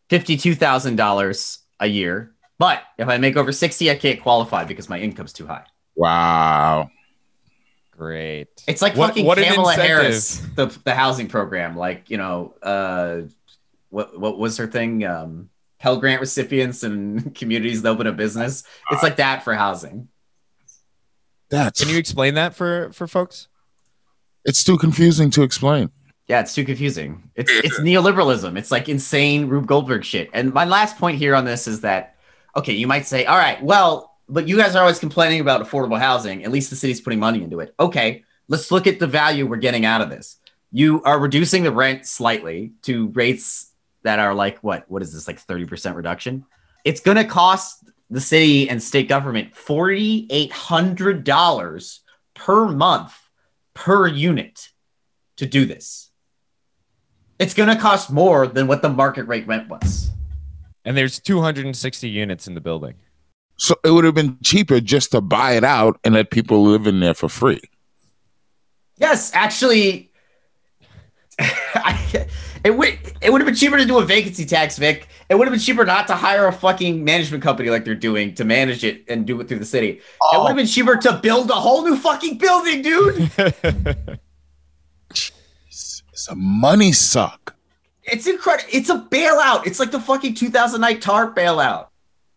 fifty-two 0.09 0.55
thousand 0.55 0.95
dollars 0.95 1.59
a 1.79 1.87
year. 1.87 2.33
But 2.57 2.81
if 2.97 3.07
I 3.07 3.17
make 3.17 3.37
over 3.37 3.51
sixty, 3.51 3.89
I 3.91 3.95
can't 3.95 4.21
qualify 4.21 4.63
because 4.65 4.89
my 4.89 4.99
income's 4.99 5.33
too 5.33 5.47
high. 5.47 5.65
wow. 5.95 6.89
Great. 7.91 8.47
It's 8.65 8.81
like 8.81 8.95
What- 8.95 9.07
fucking 9.09 9.25
what 9.25 9.39
an 9.39 9.45
Kamala. 9.55 9.73
Harris, 9.73 10.37
the 10.55 10.67
the 10.85 10.95
housing 10.95 11.27
program. 11.27 11.75
Like 11.75 12.09
you 12.09 12.15
know, 12.17 12.53
uh, 12.63 13.23
what 13.89 14.17
what 14.17 14.37
was 14.37 14.55
her 14.55 14.67
thing? 14.67 15.03
Um, 15.03 15.49
Pell 15.79 15.97
Grant 15.97 16.21
recipients 16.21 16.83
and 16.83 17.35
communities 17.39 17.81
that 17.81 17.89
open 17.89 18.07
a 18.07 18.13
business. 18.13 18.63
It's 18.91 19.03
like 19.03 19.17
that 19.17 19.43
for 19.43 19.53
housing. 19.53 20.07
That's 21.49 21.81
Can 21.81 21.89
you 21.89 21.97
explain 21.99 22.35
that 22.35 22.55
for 22.55 22.89
for 22.93 23.05
folks? 23.05 23.48
It's 24.49 24.63
too 24.63 24.79
confusing 24.79 25.29
to 25.29 25.43
explain. 25.43 25.91
Yeah, 26.27 26.39
it's 26.39 26.55
too 26.55 26.65
confusing. 26.65 27.29
It's 27.35 27.51
it's 27.51 27.79
neoliberalism. 27.79 28.57
It's 28.57 28.71
like 28.71 28.89
insane 28.89 29.47
Rube 29.47 29.67
Goldberg 29.67 30.03
shit. 30.03 30.31
And 30.33 30.51
my 30.51 30.65
last 30.65 30.97
point 30.97 31.19
here 31.19 31.35
on 31.35 31.45
this 31.45 31.67
is 31.67 31.81
that 31.81 32.15
okay, 32.55 32.73
you 32.73 32.87
might 32.87 33.05
say, 33.05 33.25
all 33.25 33.37
right, 33.37 33.61
well, 33.63 34.17
but 34.27 34.47
you 34.47 34.57
guys 34.57 34.75
are 34.75 34.81
always 34.81 34.97
complaining 34.97 35.39
about 35.39 35.61
affordable 35.61 35.99
housing. 35.99 36.43
At 36.43 36.49
least 36.51 36.71
the 36.71 36.75
city's 36.75 36.99
putting 36.99 37.19
money 37.19 37.43
into 37.43 37.59
it. 37.59 37.75
Okay, 37.79 38.23
let's 38.47 38.71
look 38.71 38.87
at 38.87 38.97
the 38.97 39.05
value 39.05 39.45
we're 39.45 39.57
getting 39.57 39.85
out 39.85 40.01
of 40.01 40.09
this. 40.09 40.37
You 40.71 41.03
are 41.03 41.19
reducing 41.19 41.61
the 41.61 41.71
rent 41.71 42.07
slightly 42.07 42.73
to 42.83 43.09
rates 43.09 43.71
that 44.01 44.17
are 44.17 44.33
like 44.33 44.57
what? 44.59 44.89
What 44.89 45.03
is 45.03 45.13
this? 45.13 45.27
Like 45.27 45.39
30% 45.39 45.95
reduction? 45.95 46.43
It's 46.83 47.01
gonna 47.01 47.25
cost 47.25 47.87
the 48.09 48.21
city 48.21 48.67
and 48.67 48.81
state 48.81 49.07
government 49.07 49.53
$4,800 49.53 51.99
per 52.33 52.67
month 52.67 53.13
per 53.79 54.07
unit 54.07 54.69
to 55.37 55.45
do 55.45 55.65
this. 55.65 56.11
It's 57.39 57.53
going 57.53 57.69
to 57.69 57.81
cost 57.81 58.11
more 58.11 58.45
than 58.45 58.67
what 58.67 58.81
the 58.81 58.89
market 58.89 59.23
rate 59.23 59.47
rent 59.47 59.69
was. 59.69 60.11
And 60.83 60.97
there's 60.97 61.17
260 61.19 62.09
units 62.09 62.45
in 62.45 62.55
the 62.55 62.61
building. 62.61 62.95
So 63.55 63.75
it 63.85 63.91
would 63.91 64.03
have 64.03 64.15
been 64.15 64.37
cheaper 64.43 64.81
just 64.81 65.11
to 65.11 65.21
buy 65.21 65.53
it 65.53 65.63
out 65.63 65.97
and 66.03 66.13
let 66.13 66.29
people 66.29 66.63
live 66.63 66.87
in 66.87 66.99
there 66.99 67.13
for 67.13 67.29
free. 67.29 67.61
Yes, 68.97 69.31
actually, 69.33 70.08
I, 71.39 72.27
it 72.63 72.71
would 72.71 72.99
it 73.21 73.31
would 73.31 73.41
have 73.41 73.45
been 73.45 73.55
cheaper 73.55 73.77
to 73.77 73.85
do 73.85 73.99
a 73.99 74.05
vacancy 74.05 74.45
tax, 74.45 74.77
Vic. 74.77 75.07
It 75.29 75.35
would 75.35 75.47
have 75.47 75.53
been 75.53 75.61
cheaper 75.61 75.85
not 75.85 76.07
to 76.07 76.15
hire 76.15 76.47
a 76.47 76.53
fucking 76.53 77.03
management 77.03 77.43
company 77.43 77.69
like 77.69 77.85
they're 77.85 77.95
doing 77.95 78.33
to 78.35 78.45
manage 78.45 78.83
it 78.83 79.05
and 79.07 79.25
do 79.25 79.39
it 79.39 79.47
through 79.47 79.59
the 79.59 79.65
city. 79.65 80.01
It 80.33 80.39
would 80.39 80.47
have 80.47 80.57
been 80.57 80.67
cheaper 80.67 80.97
to 80.97 81.19
build 81.21 81.49
a 81.49 81.55
whole 81.55 81.83
new 81.83 81.95
fucking 81.95 82.37
building, 82.37 82.81
dude. 82.81 83.31
It's 86.19 86.27
a 86.27 86.35
money 86.35 86.91
suck. 86.91 87.55
It's 88.03 88.27
incredible. 88.27 88.69
It's 88.73 88.89
a 88.89 88.97
bailout. 88.97 89.65
It's 89.65 89.79
like 89.79 89.91
the 89.91 90.01
fucking 90.01 90.33
2009 90.33 90.99
TARP 90.99 91.33
bailout. 91.33 91.87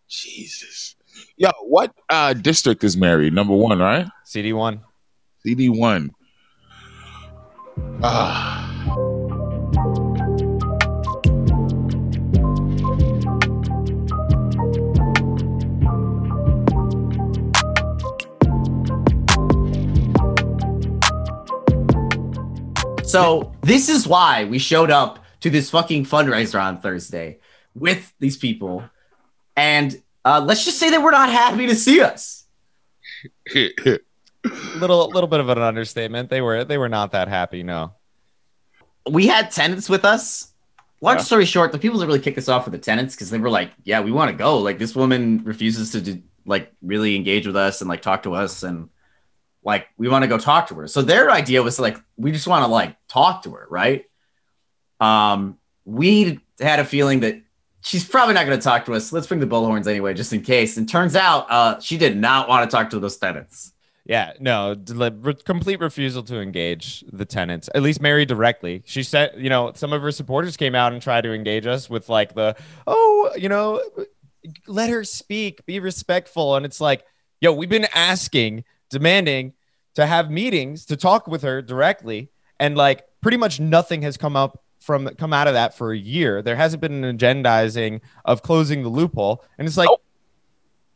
Jesus. 0.09 0.95
Yo, 1.37 1.51
what 1.63 1.93
uh 2.09 2.33
district 2.33 2.85
is 2.85 2.97
married? 2.97 3.33
Number 3.33 3.57
one, 3.57 3.81
right? 3.81 4.07
CD1. 4.25 4.81
CD 5.41 5.69
one. 5.69 6.13
Ah. 8.05 8.72
So 23.13 23.53
this 23.63 23.89
is 23.89 24.07
why 24.09 24.45
we 24.45 24.59
showed 24.59 24.91
up 24.91 25.19
to 25.41 25.51
this 25.51 25.71
fucking 25.71 26.07
fundraiser 26.07 26.61
on 26.61 26.81
Thursday 26.81 27.39
with 27.75 28.13
these 28.19 28.37
people, 28.37 28.85
and 29.57 30.01
uh, 30.25 30.43
let's 30.45 30.65
just 30.65 30.79
say 30.79 30.91
that 30.91 31.03
we're 31.03 31.11
not 31.11 31.31
happy 31.31 31.67
to 31.67 31.75
see 31.75 32.01
us. 32.01 32.47
Little 34.77 35.09
little 35.11 35.29
bit 35.29 35.39
of 35.39 35.49
an 35.51 35.59
understatement. 35.59 36.29
They 36.29 36.41
were 36.41 36.65
they 36.65 36.77
were 36.79 36.89
not 36.89 37.13
that 37.13 37.29
happy, 37.29 37.63
no. 37.63 37.93
We 39.09 39.29
had 39.29 39.53
tenants 39.53 39.89
with 39.89 40.05
us. 40.05 40.53
Long 41.01 41.17
Yeah. 41.17 41.23
story 41.23 41.45
short, 41.45 41.71
the 41.71 41.79
people 41.79 41.99
that 42.01 42.07
really 42.07 42.19
kicked 42.19 42.39
us 42.39 42.49
off 42.49 42.65
were 42.67 42.73
the 42.73 42.79
tenants 42.79 43.15
because 43.15 43.31
they 43.31 43.39
were 43.39 43.51
like, 43.51 43.71
"Yeah, 43.85 44.01
we 44.01 44.11
want 44.11 44.31
to 44.33 44.37
go." 44.37 44.59
Like 44.59 44.79
this 44.79 44.97
woman 44.97 45.43
refuses 45.45 45.91
to 45.93 46.01
do, 46.01 46.23
like 46.45 46.73
really 46.83 47.15
engage 47.15 47.47
with 47.47 47.57
us 47.57 47.81
and 47.83 47.89
like 47.89 48.03
talk 48.03 48.25
to 48.25 48.35
us 48.35 48.65
and 48.65 48.89
like 49.65 49.89
we 49.97 50.09
want 50.09 50.23
to 50.23 50.29
go 50.29 50.39
talk 50.39 50.69
to 50.69 50.75
her. 50.77 50.89
So 50.89 51.03
their 51.03 51.31
idea 51.31 51.63
was 51.63 51.79
like 51.79 51.97
we 52.17 52.33
just 52.33 52.47
want 52.47 52.65
to 52.65 52.69
like 52.69 52.97
talk 53.09 53.43
to 53.45 53.53
her, 53.53 53.67
right? 53.71 54.05
Um, 55.01 55.59
we 55.85 56.41
had 56.61 56.79
a 56.79 56.85
feeling 56.85 57.21
that 57.21 57.41
she's 57.81 58.09
probably 58.09 58.35
not 58.35 58.47
going 58.47 58.59
to 58.59 58.63
talk 58.63 58.85
to 58.87 58.95
us. 58.95 59.13
Let's 59.13 59.27
bring 59.27 59.41
the 59.41 59.47
bullhorns 59.47 59.87
anyway, 59.87 60.15
just 60.15 60.33
in 60.33 60.43
case. 60.43 60.77
And 60.77 60.89
turns 60.89 61.17
out, 61.17 61.51
uh, 61.51 61.81
she 61.81 61.99
did 61.99 62.17
not 62.17 62.49
want 62.49 62.69
to 62.69 62.75
talk 62.75 62.91
to 62.91 63.01
those 63.01 63.17
tenants. 63.17 63.73
Yeah, 64.05 64.33
no, 64.41 64.75
complete 65.45 65.79
refusal 65.79 66.25
to 66.25 66.41
engage 66.41 67.05
the 67.13 67.25
tenants, 67.25 67.71
at 67.73 67.83
least 67.83 68.01
Mary 68.01 68.25
directly. 68.25 68.83
She 68.85 69.05
said, 69.05 69.35
you 69.37 69.49
know, 69.49 69.73
some 69.77 69.93
of 69.93 70.03
her 70.03 70.11
supporters 70.11 70.57
came 70.57 70.75
out 70.75 70.93
and 70.93 71.01
tried 71.01 71.21
to 71.23 71.33
engage 71.33 71.67
us 71.67 71.89
with 71.89 72.09
like 72.09 72.35
the, 72.35 72.57
oh, 72.89 73.31
you 73.37 73.49
know, 73.49 73.81
let 74.67 74.91
her 74.91 75.05
speak, 75.05 75.65
be 75.67 75.79
respectful. 75.79 76.57
And 76.57 76.67
it's 76.67 76.81
like, 76.81 77.05
yo, 77.41 77.53
we've 77.53 77.69
been 77.69 77.87
asking, 77.95 78.65
demanding 78.93 79.55
to 79.95 80.07
have 80.07 80.31
meetings 80.31 80.87
to 80.87 80.97
talk 80.97 81.27
with 81.27 81.43
her 81.43 81.61
directly. 81.61 82.31
And 82.61 82.77
like 82.77 83.05
pretty 83.21 83.39
much 83.39 83.59
nothing 83.59 84.03
has 84.03 84.17
come 84.17 84.37
up 84.37 84.63
from 84.81 85.09
come 85.17 85.33
out 85.33 85.49
of 85.49 85.55
that 85.55 85.77
for 85.77 85.93
a 85.93 85.99
year. 85.99 86.43
There 86.43 86.57
hasn't 86.57 86.81
been 86.81 87.03
an 87.03 87.19
agendizing 87.19 88.01
of 88.25 88.43
closing 88.43 88.83
the 88.83 88.89
loophole. 88.89 89.45
And 89.59 89.67
it's 89.67 89.77
like, 89.77 89.89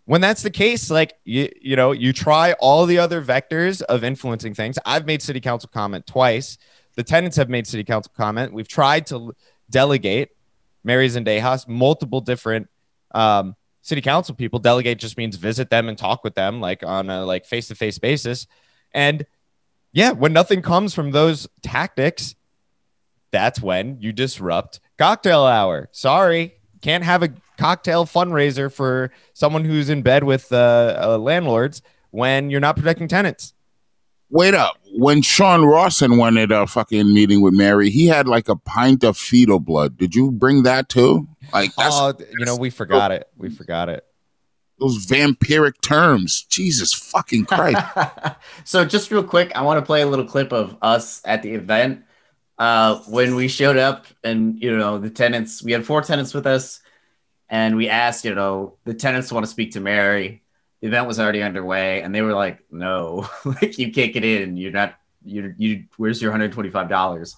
when 0.04 0.20
that's 0.20 0.42
the 0.42 0.50
case, 0.50 0.90
like 0.90 1.14
you, 1.24 1.48
you 1.60 1.76
know, 1.76 1.92
you 1.92 2.12
try 2.12 2.52
all 2.54 2.86
the 2.86 2.98
other 2.98 3.22
vectors 3.22 3.82
of 3.82 4.04
influencing 4.04 4.54
things. 4.54 4.78
I've 4.84 5.06
made 5.06 5.22
city 5.22 5.40
council 5.40 5.70
comment 5.72 6.06
twice. 6.06 6.58
The 6.94 7.02
tenants 7.02 7.36
have 7.36 7.48
made 7.48 7.66
city 7.66 7.84
council 7.84 8.12
comment. 8.16 8.52
We've 8.52 8.68
tried 8.68 9.06
to 9.08 9.34
delegate 9.70 10.30
Mary 10.84 11.08
Zendejas, 11.08 11.66
multiple 11.66 12.20
different 12.20 12.68
um, 13.12 13.56
city 13.86 14.00
council 14.00 14.34
people. 14.34 14.58
Delegate 14.58 14.98
just 14.98 15.16
means 15.16 15.36
visit 15.36 15.70
them 15.70 15.88
and 15.88 15.96
talk 15.96 16.24
with 16.24 16.34
them, 16.34 16.60
like 16.60 16.82
on 16.82 17.08
a 17.08 17.24
like 17.24 17.46
face 17.46 17.68
to 17.68 17.74
face 17.74 17.98
basis. 17.98 18.46
And 18.92 19.26
yeah, 19.92 20.10
when 20.10 20.32
nothing 20.32 20.60
comes 20.60 20.92
from 20.92 21.12
those 21.12 21.48
tactics, 21.62 22.34
that's 23.30 23.60
when 23.60 23.98
you 24.00 24.12
disrupt 24.12 24.80
cocktail 24.98 25.44
hour. 25.46 25.88
Sorry, 25.92 26.54
can't 26.82 27.04
have 27.04 27.22
a 27.22 27.32
cocktail 27.56 28.04
fundraiser 28.04 28.72
for 28.72 29.12
someone 29.32 29.64
who's 29.64 29.88
in 29.88 30.02
bed 30.02 30.24
with 30.24 30.52
uh, 30.52 30.98
uh, 31.00 31.18
landlords 31.18 31.80
when 32.10 32.50
you're 32.50 32.60
not 32.60 32.76
protecting 32.76 33.08
tenants. 33.08 33.54
Wait 34.30 34.54
up. 34.54 34.76
When 34.92 35.22
Sean 35.22 35.64
Rawson 35.64 36.16
wanted 36.16 36.50
a 36.50 36.66
fucking 36.66 37.12
meeting 37.12 37.42
with 37.42 37.54
Mary, 37.54 37.90
he 37.90 38.06
had 38.06 38.26
like 38.26 38.48
a 38.48 38.56
pint 38.56 39.04
of 39.04 39.16
fetal 39.16 39.60
blood. 39.60 39.96
Did 39.96 40.14
you 40.14 40.30
bring 40.30 40.62
that 40.64 40.88
too? 40.88 41.28
Like 41.52 41.74
that's 41.76 41.94
oh, 41.94 42.14
you 42.38 42.44
know, 42.44 42.56
we 42.56 42.70
forgot 42.70 43.12
it. 43.12 43.28
We 43.36 43.50
forgot 43.50 43.88
it. 43.88 44.04
those 44.80 45.06
vampiric 45.06 45.80
terms. 45.80 46.44
Jesus 46.48 46.92
fucking 46.92 47.44
Christ. 47.46 47.82
so 48.64 48.84
just 48.84 49.10
real 49.10 49.22
quick, 49.22 49.52
I 49.54 49.62
want 49.62 49.78
to 49.78 49.86
play 49.86 50.02
a 50.02 50.06
little 50.06 50.26
clip 50.26 50.52
of 50.52 50.76
us 50.82 51.20
at 51.24 51.42
the 51.42 51.52
event. 51.52 52.02
Uh, 52.58 52.98
when 53.08 53.34
we 53.34 53.48
showed 53.48 53.76
up 53.76 54.06
and 54.24 54.60
you 54.62 54.76
know 54.76 54.98
the 54.98 55.10
tenants, 55.10 55.62
we 55.62 55.72
had 55.72 55.84
four 55.84 56.00
tenants 56.00 56.32
with 56.32 56.46
us, 56.46 56.80
and 57.48 57.76
we 57.76 57.88
asked, 57.88 58.24
you 58.24 58.34
know, 58.34 58.76
the 58.84 58.94
tenants 58.94 59.30
want 59.30 59.44
to 59.44 59.50
speak 59.50 59.72
to 59.72 59.80
Mary 59.80 60.42
the 60.80 60.88
event 60.88 61.06
was 61.06 61.18
already 61.18 61.42
underway 61.42 62.02
and 62.02 62.14
they 62.14 62.22
were 62.22 62.34
like 62.34 62.60
no 62.70 63.28
like 63.44 63.78
you 63.78 63.92
can't 63.92 64.12
get 64.12 64.24
in. 64.24 64.56
You're 64.56 64.72
not 64.72 64.94
you 65.24 65.54
you 65.56 65.84
where's 65.96 66.20
your 66.20 66.30
125 66.30 66.88
dollars? 66.88 67.36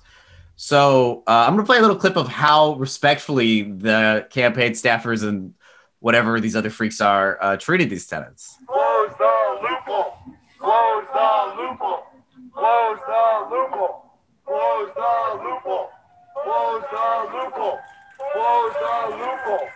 So 0.61 1.23
uh, 1.27 1.45
i'm 1.47 1.55
gonna 1.55 1.65
play 1.65 1.79
a 1.79 1.81
little 1.81 1.97
clip 1.97 2.17
of 2.17 2.27
how 2.27 2.75
respectfully 2.75 3.63
the 3.63 4.27
campaign 4.31 4.73
staffers 4.73 5.27
and 5.27 5.55
whatever 6.01 6.41
these 6.41 6.57
other 6.57 6.71
freaks 6.71 7.01
are 7.01 7.39
uh, 7.41 7.57
treated 7.57 7.91
these 7.91 8.07
tenants. 8.07 8.57
Close 8.67 9.11
the 9.19 9.59
loophole. 9.63 10.19
Close 10.59 11.05
the 11.13 11.55
loophole. 11.57 12.03
Close 12.53 12.99
the 13.07 13.49
loophole. 13.51 14.05
Close 14.47 14.91
the 14.95 15.45
loophole. 15.45 15.91
Close 16.43 16.83
the 16.91 17.37
loophole. 17.37 17.79
Close 18.33 18.73
the 18.81 19.17
loophole. 19.17 19.69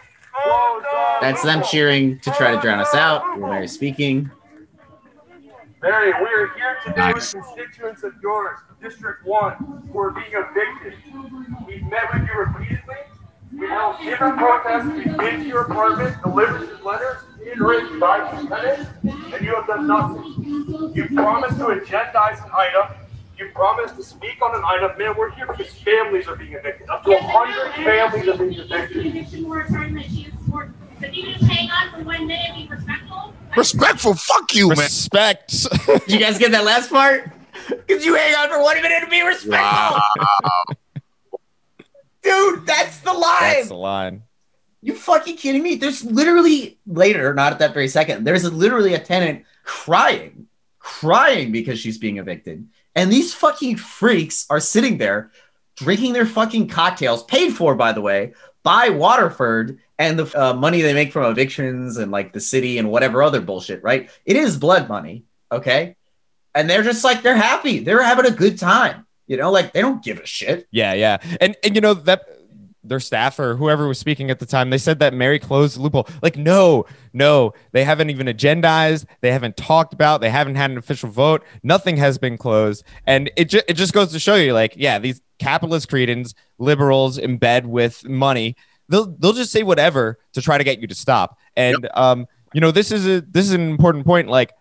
That's 1.21 1.43
them 1.43 1.63
cheering 1.63 2.19
to 2.21 2.31
try 2.33 2.55
to 2.55 2.61
drown 2.61 2.81
us 2.81 2.95
out. 2.95 3.39
We're 3.39 3.49
Mary 3.51 3.69
speaking. 3.69 4.31
Mary, 5.81 6.13
we 6.13 6.27
are 6.29 6.51
here 6.55 6.77
today 6.85 7.13
Nice. 7.13 7.35
with 7.35 7.45
constituents 7.45 8.03
of 8.05 8.13
yours, 8.23 8.59
District 8.81 9.25
1, 9.27 9.89
who 9.93 9.99
are 9.99 10.11
being 10.11 10.27
evicted. 10.33 10.95
We've 11.67 11.83
met 11.85 12.13
with 12.15 12.23
you 12.29 12.39
repeatedly. 12.39 12.95
We 13.53 13.67
held 13.67 13.99
different 14.03 14.39
protests. 14.39 14.87
We've 14.93 15.17
been 15.17 15.41
to 15.41 15.47
your 15.47 15.63
apartment, 15.63 16.17
delivered 16.23 16.69
you 16.69 16.85
letters, 16.85 17.19
handwritten 17.45 17.99
by 17.99 18.19
the 18.19 18.49
tenants, 18.49 18.91
and 19.03 19.45
you 19.45 19.55
have 19.57 19.67
done 19.67 19.87
nothing. 19.87 20.93
You 20.95 21.09
promised 21.15 21.59
to 21.59 21.65
agendize 21.67 22.45
an 22.45 22.51
item. 22.57 22.97
You 23.43 23.51
promised 23.51 23.97
to 23.97 24.05
speak 24.05 24.41
on 24.41 24.55
an 24.55 24.63
item. 24.65 24.97
Man, 24.99 25.17
we're 25.19 25.31
here 25.33 25.47
because 25.47 25.73
families 25.73 26.29
are 26.29 26.37
being 26.37 26.53
evicted. 26.53 26.89
Up 26.89 27.03
to 27.05 27.11
100 27.11 27.73
families 27.85 28.29
are 28.29 28.39
being 28.39 28.53
evicted. 28.53 29.07
Eviction 29.07 29.43
moratorium 29.43 29.95
that 29.95 30.09
you 30.11 30.31
support. 30.31 30.71
Could 31.01 31.17
you 31.17 31.33
just 31.33 31.45
hang 31.45 31.69
on 31.69 31.91
for 31.91 32.05
one 32.05 32.29
minute 32.29 32.51
and 32.51 32.69
be 32.69 32.73
respectful? 32.73 33.35
Respectful. 33.57 34.15
Fuck 34.15 34.55
you, 34.55 34.69
man. 34.69 34.79
Respect. 34.79 35.51
Did 35.87 36.13
you 36.13 36.19
guys 36.21 36.39
get 36.39 36.53
that 36.53 36.65
last 36.65 36.89
part? 36.89 37.33
Could 37.89 38.05
you 38.05 38.15
hang 38.15 38.35
on 38.37 38.49
for 38.49 38.63
one 38.63 38.81
minute 38.81 39.03
and 39.03 39.11
be 39.11 39.23
respectful? 39.23 39.51
Wow. 39.51 40.01
Dude, 42.23 42.65
that's 42.65 43.01
the 43.01 43.13
line. 43.13 43.41
That's 43.41 43.69
the 43.69 43.75
line. 43.75 44.23
You 44.83 44.95
fucking 44.95 45.37
kidding 45.37 45.65
me? 45.65 45.75
There's 45.75 46.05
literally 46.05 46.79
later, 46.87 47.35
not 47.35 47.53
at 47.53 47.59
that 47.59 47.75
very 47.75 47.89
second, 47.89 48.25
there's 48.25 48.45
literally 48.51 48.95
a 48.95 49.01
tenant 49.01 49.45
crying, 49.65 50.47
crying 50.79 51.51
because 51.51 51.81
she's 51.81 51.99
being 51.99 52.19
evicted. 52.19 52.69
And 52.95 53.11
these 53.11 53.35
fucking 53.35 53.77
freaks 53.77 54.47
are 54.51 54.61
sitting 54.61 54.99
there 54.99 55.31
drinking 55.77 56.13
their 56.13 56.27
fucking 56.27 56.69
cocktails, 56.69 57.25
paid 57.25 57.51
for, 57.51 57.75
by 57.75 57.93
the 57.93 58.01
way, 58.01 58.35
by 58.63 58.91
Waterford 58.91 59.79
and 59.99 60.19
the 60.19 60.41
uh, 60.41 60.55
money 60.55 60.83
they 60.83 60.95
make 60.95 61.13
from 61.13 61.31
evictions 61.31 61.97
and 61.97 62.13
like 62.13 62.33
the 62.33 62.41
city 62.41 62.79
and 62.79 62.91
whatever 62.91 63.23
other 63.23 63.41
bullshit, 63.41 63.83
right? 63.83 64.11
It 64.25 64.37
is 64.37 64.57
blood 64.57 64.89
money, 64.89 65.25
okay? 65.51 65.97
And 66.55 66.69
they're 66.69 66.83
just 66.83 67.05
like, 67.05 67.23
they're 67.23 67.35
happy. 67.35 67.79
They're 67.79 68.03
having 68.03 68.27
a 68.27 68.31
good 68.31 68.59
time. 68.59 69.07
You 69.27 69.39
know, 69.39 69.51
like 69.51 69.73
they 69.73 69.81
don't 69.81 70.03
give 70.03 70.19
a 70.19 70.27
shit. 70.27 70.67
Yeah, 70.71 70.93
yeah. 70.93 71.19
And 71.41 71.57
and 71.63 71.75
you 71.75 71.81
know 71.81 71.95
that 71.95 72.27
their 72.85 73.01
staff 73.01 73.39
or 73.39 73.57
whoever 73.57 73.87
was 73.87 73.99
speaking 73.99 74.31
at 74.31 74.39
the 74.39 74.47
time, 74.47 74.71
they 74.71 74.79
said 74.79 74.99
that 74.99 75.15
Mary 75.15 75.39
closed 75.39 75.77
the 75.77 75.83
loophole. 75.83 76.09
Like, 76.23 76.37
no, 76.37 76.87
no, 77.13 77.55
they 77.73 77.85
haven't 77.85 78.11
even 78.11 78.27
agendized, 78.27 79.07
they 79.21 79.31
haven't 79.33 79.57
talked 79.57 79.93
about, 79.93 80.21
they 80.21 80.31
haven't 80.31 80.57
had 80.57 80.71
an 80.71 80.79
official 80.79 81.09
vote. 81.09 81.45
Nothing 81.63 81.97
has 81.97 82.19
been 82.19 82.37
closed. 82.37 82.85
And 83.07 83.31
it 83.37 83.47
ju- 83.47 83.63
it 83.69 83.75
just 83.75 83.93
goes 83.93 84.13
to 84.13 84.19
show 84.19 84.35
you, 84.35 84.53
like, 84.53 84.75
yeah, 84.77 84.99
these 84.99 85.21
capitalist 85.39 85.89
cretins, 85.89 86.35
liberals 86.59 87.19
in 87.19 87.37
bed 87.37 87.67
with 87.67 88.07
money, 88.09 88.57
they'll 88.89 89.07
they'll 89.19 89.33
just 89.33 89.53
say 89.53 89.63
whatever 89.63 90.19
to 90.33 90.43
try 90.43 90.59
to 90.59 90.65
get 90.65 90.81
you 90.81 90.87
to 90.87 90.95
stop. 90.95 91.39
And 91.57 91.89
um, 91.95 92.27
you 92.53 92.61
know, 92.61 92.71
this 92.71 92.91
is 92.91 93.07
a 93.07 93.21
this 93.21 93.47
is 93.47 93.53
an 93.53 93.69
important 93.71 94.05
point. 94.05 94.29
Like, 94.29 94.53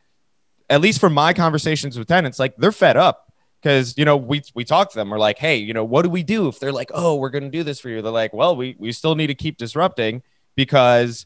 at 0.69 0.81
least 0.81 0.99
from 0.99 1.13
my 1.13 1.33
conversations 1.33 1.97
with 1.97 2.07
tenants, 2.07 2.39
like 2.39 2.55
they're 2.57 2.71
fed 2.71 2.97
up 2.97 3.30
because 3.61 3.97
you 3.97 4.05
know 4.05 4.17
we 4.17 4.41
we 4.55 4.63
talk 4.63 4.91
to 4.91 4.97
them. 4.97 5.09
We're 5.09 5.19
like 5.19 5.37
hey 5.37 5.57
you 5.57 5.73
know 5.73 5.83
what 5.83 6.03
do 6.03 6.09
we 6.09 6.23
do 6.23 6.47
if 6.47 6.59
they're 6.59 6.71
like 6.71 6.91
oh 6.93 7.15
we're 7.15 7.29
going 7.29 7.43
to 7.43 7.49
do 7.49 7.63
this 7.63 7.79
for 7.79 7.89
you 7.89 8.01
they're 8.01 8.11
like 8.11 8.33
well 8.33 8.55
we 8.55 8.75
we 8.79 8.91
still 8.91 9.15
need 9.15 9.27
to 9.27 9.35
keep 9.35 9.57
disrupting 9.57 10.23
because 10.55 11.25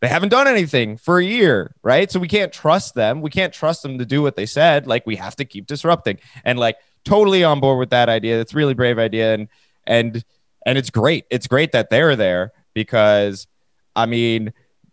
they 0.00 0.08
haven't 0.08 0.30
done 0.30 0.48
anything 0.48 0.96
for 0.96 1.18
a 1.18 1.24
year 1.24 1.74
right? 1.82 2.10
So 2.10 2.20
we 2.20 2.28
can't 2.28 2.52
trust 2.52 2.94
them. 2.94 3.20
We 3.20 3.30
can't 3.30 3.52
trust 3.52 3.82
them 3.82 3.98
to 3.98 4.06
do 4.06 4.22
what 4.22 4.36
they 4.36 4.46
said. 4.46 4.86
Like 4.86 5.06
we 5.06 5.16
have 5.16 5.36
to 5.36 5.44
keep 5.44 5.66
disrupting. 5.66 6.18
And 6.44 6.58
like 6.58 6.76
totally 7.04 7.44
on 7.44 7.60
board 7.60 7.78
with 7.78 7.90
that 7.90 8.08
idea. 8.08 8.36
That's 8.36 8.54
really 8.54 8.74
brave 8.74 8.98
idea. 8.98 9.34
And 9.34 9.48
and 9.86 10.24
and 10.66 10.78
it's 10.78 10.90
great. 10.90 11.24
It's 11.30 11.46
great 11.46 11.72
that 11.72 11.90
they're 11.90 12.16
there 12.16 12.52
because 12.72 13.48
i 13.96 14.06
mean 14.06 14.52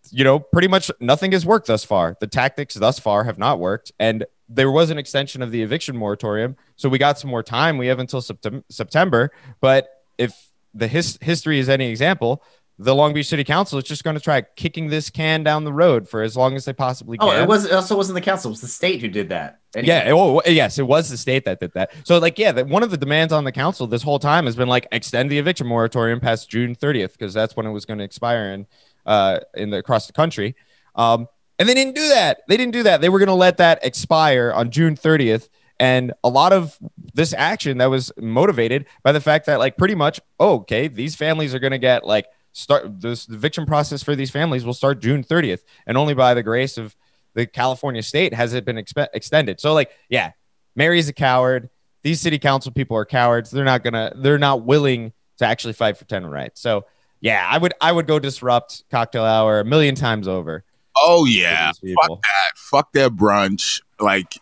you 0.10 0.24
know 0.24 0.40
pretty 0.40 0.68
much 0.68 0.90
nothing 1.00 1.32
has 1.32 1.46
worked 1.46 1.68
thus 1.68 1.84
far. 1.84 2.16
The 2.20 2.28
tactics 2.28 2.76
thus 2.76 3.00
far 3.00 3.24
have 3.26 3.38
not 3.38 3.60
worked. 3.60 3.92
And 4.00 4.26
there 4.50 4.72
was 4.72 4.90
an 4.90 4.98
extension 4.98 5.42
of 5.42 5.52
the 5.52 5.62
eviction 5.62 5.96
moratorium 5.98 6.56
so 6.76 6.88
we 6.90 6.98
got 6.98 7.20
some 7.20 7.30
more 7.30 7.44
time 7.44 7.78
we 7.78 7.88
have 7.88 8.00
until 8.00 8.22
Septem- 8.22 8.64
september 8.70 9.32
but 9.62 9.90
if 10.18 10.52
the 10.74 10.88
his- 10.88 11.18
history 11.22 11.60
is 11.60 11.68
any 11.70 11.90
example 11.90 12.44
the 12.80 12.94
long 12.94 13.12
beach 13.12 13.26
city 13.26 13.44
council 13.44 13.80
is 13.80 13.84
just 13.86 14.04
going 14.04 14.16
to 14.16 14.20
try 14.20 14.40
kicking 14.56 14.88
this 14.88 15.10
can 15.10 15.44
down 15.44 15.64
the 15.64 15.74
road 15.74 16.08
for 16.08 16.22
as 16.22 16.38
long 16.38 16.56
as 16.56 16.66
they 16.66 16.74
possibly 16.74 17.18
can 17.18 17.28
Oh, 17.28 17.32
it 17.32 17.48
was 17.48 17.66
it 17.66 17.74
also 17.74 17.98
wasn't 17.98 18.14
the 18.16 18.22
council, 18.22 18.50
it 18.50 18.52
was 18.52 18.62
the 18.62 18.68
state 18.68 19.02
who 19.02 19.08
did 19.08 19.30
that. 19.30 19.60
Anyway. 19.76 19.88
yeah. 19.96 20.12
Oh, 20.12 20.42
yes, 20.46 20.78
it 20.78 20.86
was 20.86 21.10
the 21.10 21.18
state 21.18 21.44
that 21.46 21.60
did 21.60 21.74
that. 21.74 21.90
So, 22.04 22.20
like, 22.20 22.38
yeah, 22.38 22.52
that 22.52 22.68
one 22.68 22.84
of 22.84 22.92
the 22.92 22.98
demands 22.98 23.34
on 23.34 23.46
the 23.46 23.52
council 23.52 23.88
this 23.88 24.04
whole 24.04 24.20
time 24.20 24.46
has 24.46 24.56
been 24.56 24.68
like 24.68 24.86
extend 24.92 25.32
the 25.32 25.40
eviction 25.40 25.66
moratorium 25.66 26.20
past 26.20 26.52
June 26.52 26.76
30th 26.76 27.14
because 27.14 27.34
that's 27.34 27.56
when 27.56 27.66
it 27.66 27.72
was 27.72 27.86
going 27.86 27.98
to 27.98 28.04
expire 28.04 28.52
in 28.54 28.68
uh 29.08 29.40
in 29.56 29.72
the 29.72 29.78
across 29.78 30.06
the 30.06 30.14
country. 30.14 30.56
Um, 30.96 31.28
and 31.60 31.68
they 31.68 31.74
didn't 31.74 31.96
do 31.96 32.10
that. 32.10 32.42
They 32.48 32.58
didn't 32.58 32.74
do 32.74 32.84
that. 32.84 33.02
They 33.02 33.10
were 33.10 33.20
going 33.20 33.28
to 33.28 33.34
let 33.34 33.58
that 33.58 33.84
expire 33.84 34.52
on 34.54 34.72
June 34.72 34.96
30th. 34.96 35.50
And 35.80 36.14
a 36.24 36.30
lot 36.30 36.54
of 36.54 36.78
this 37.14 37.34
action 37.34 37.78
that 37.78 37.88
was 37.88 38.12
motivated 38.18 38.86
by 39.04 39.12
the 39.12 39.22
fact 39.22 39.46
that, 39.46 39.60
like, 39.60 39.78
pretty 39.78 39.96
much, 39.96 40.20
oh, 40.40 40.56
okay, 40.60 40.88
these 40.88 41.16
families 41.16 41.54
are 41.54 41.60
going 41.60 41.72
to 41.72 41.78
get 41.78 42.06
like 42.06 42.26
start 42.58 43.00
this 43.00 43.30
eviction 43.30 43.68
process 43.68 44.02
for 44.02 44.16
these 44.16 44.32
families 44.32 44.66
will 44.66 44.74
start 44.74 45.00
June 45.00 45.24
30th, 45.24 45.62
and 45.86 45.98
only 45.98 46.16
by 46.16 46.34
the 46.34 46.42
grace 46.42 46.78
of 46.78 46.96
the 47.36 47.46
California 47.46 48.02
state 48.02 48.34
has 48.34 48.54
it 48.54 48.66
been 48.66 48.78
extended. 48.80 49.60
So, 49.60 49.74
like, 49.74 49.92
yeah, 50.10 50.32
Mary's 50.76 51.08
a 51.08 51.14
coward. 51.14 51.70
These 52.02 52.20
city 52.20 52.40
council 52.40 52.72
people 52.72 52.98
are 52.98 53.06
cowards. 53.06 53.52
They're 53.52 53.64
not 53.64 53.84
gonna. 53.84 54.14
They're 54.16 54.40
not 54.40 54.64
willing 54.64 55.14
to 55.38 55.46
actually 55.46 55.74
fight 55.74 55.98
for 55.98 56.06
tenant 56.06 56.34
rights. 56.34 56.60
So, 56.60 56.86
yeah, 57.22 57.46
I 57.48 57.60
would. 57.60 57.74
I 57.80 57.92
would 57.92 58.08
go 58.08 58.18
disrupt 58.18 58.84
cocktail 58.90 59.24
hour 59.24 59.60
a 59.60 59.66
million 59.66 59.94
times 59.94 60.28
over. 60.28 60.64
Oh 61.04 61.26
yeah. 61.26 61.72
Fuck 61.72 62.22
that. 62.22 62.52
Fuck 62.56 62.92
that 62.94 63.12
brunch. 63.16 63.82
Like 64.00 64.36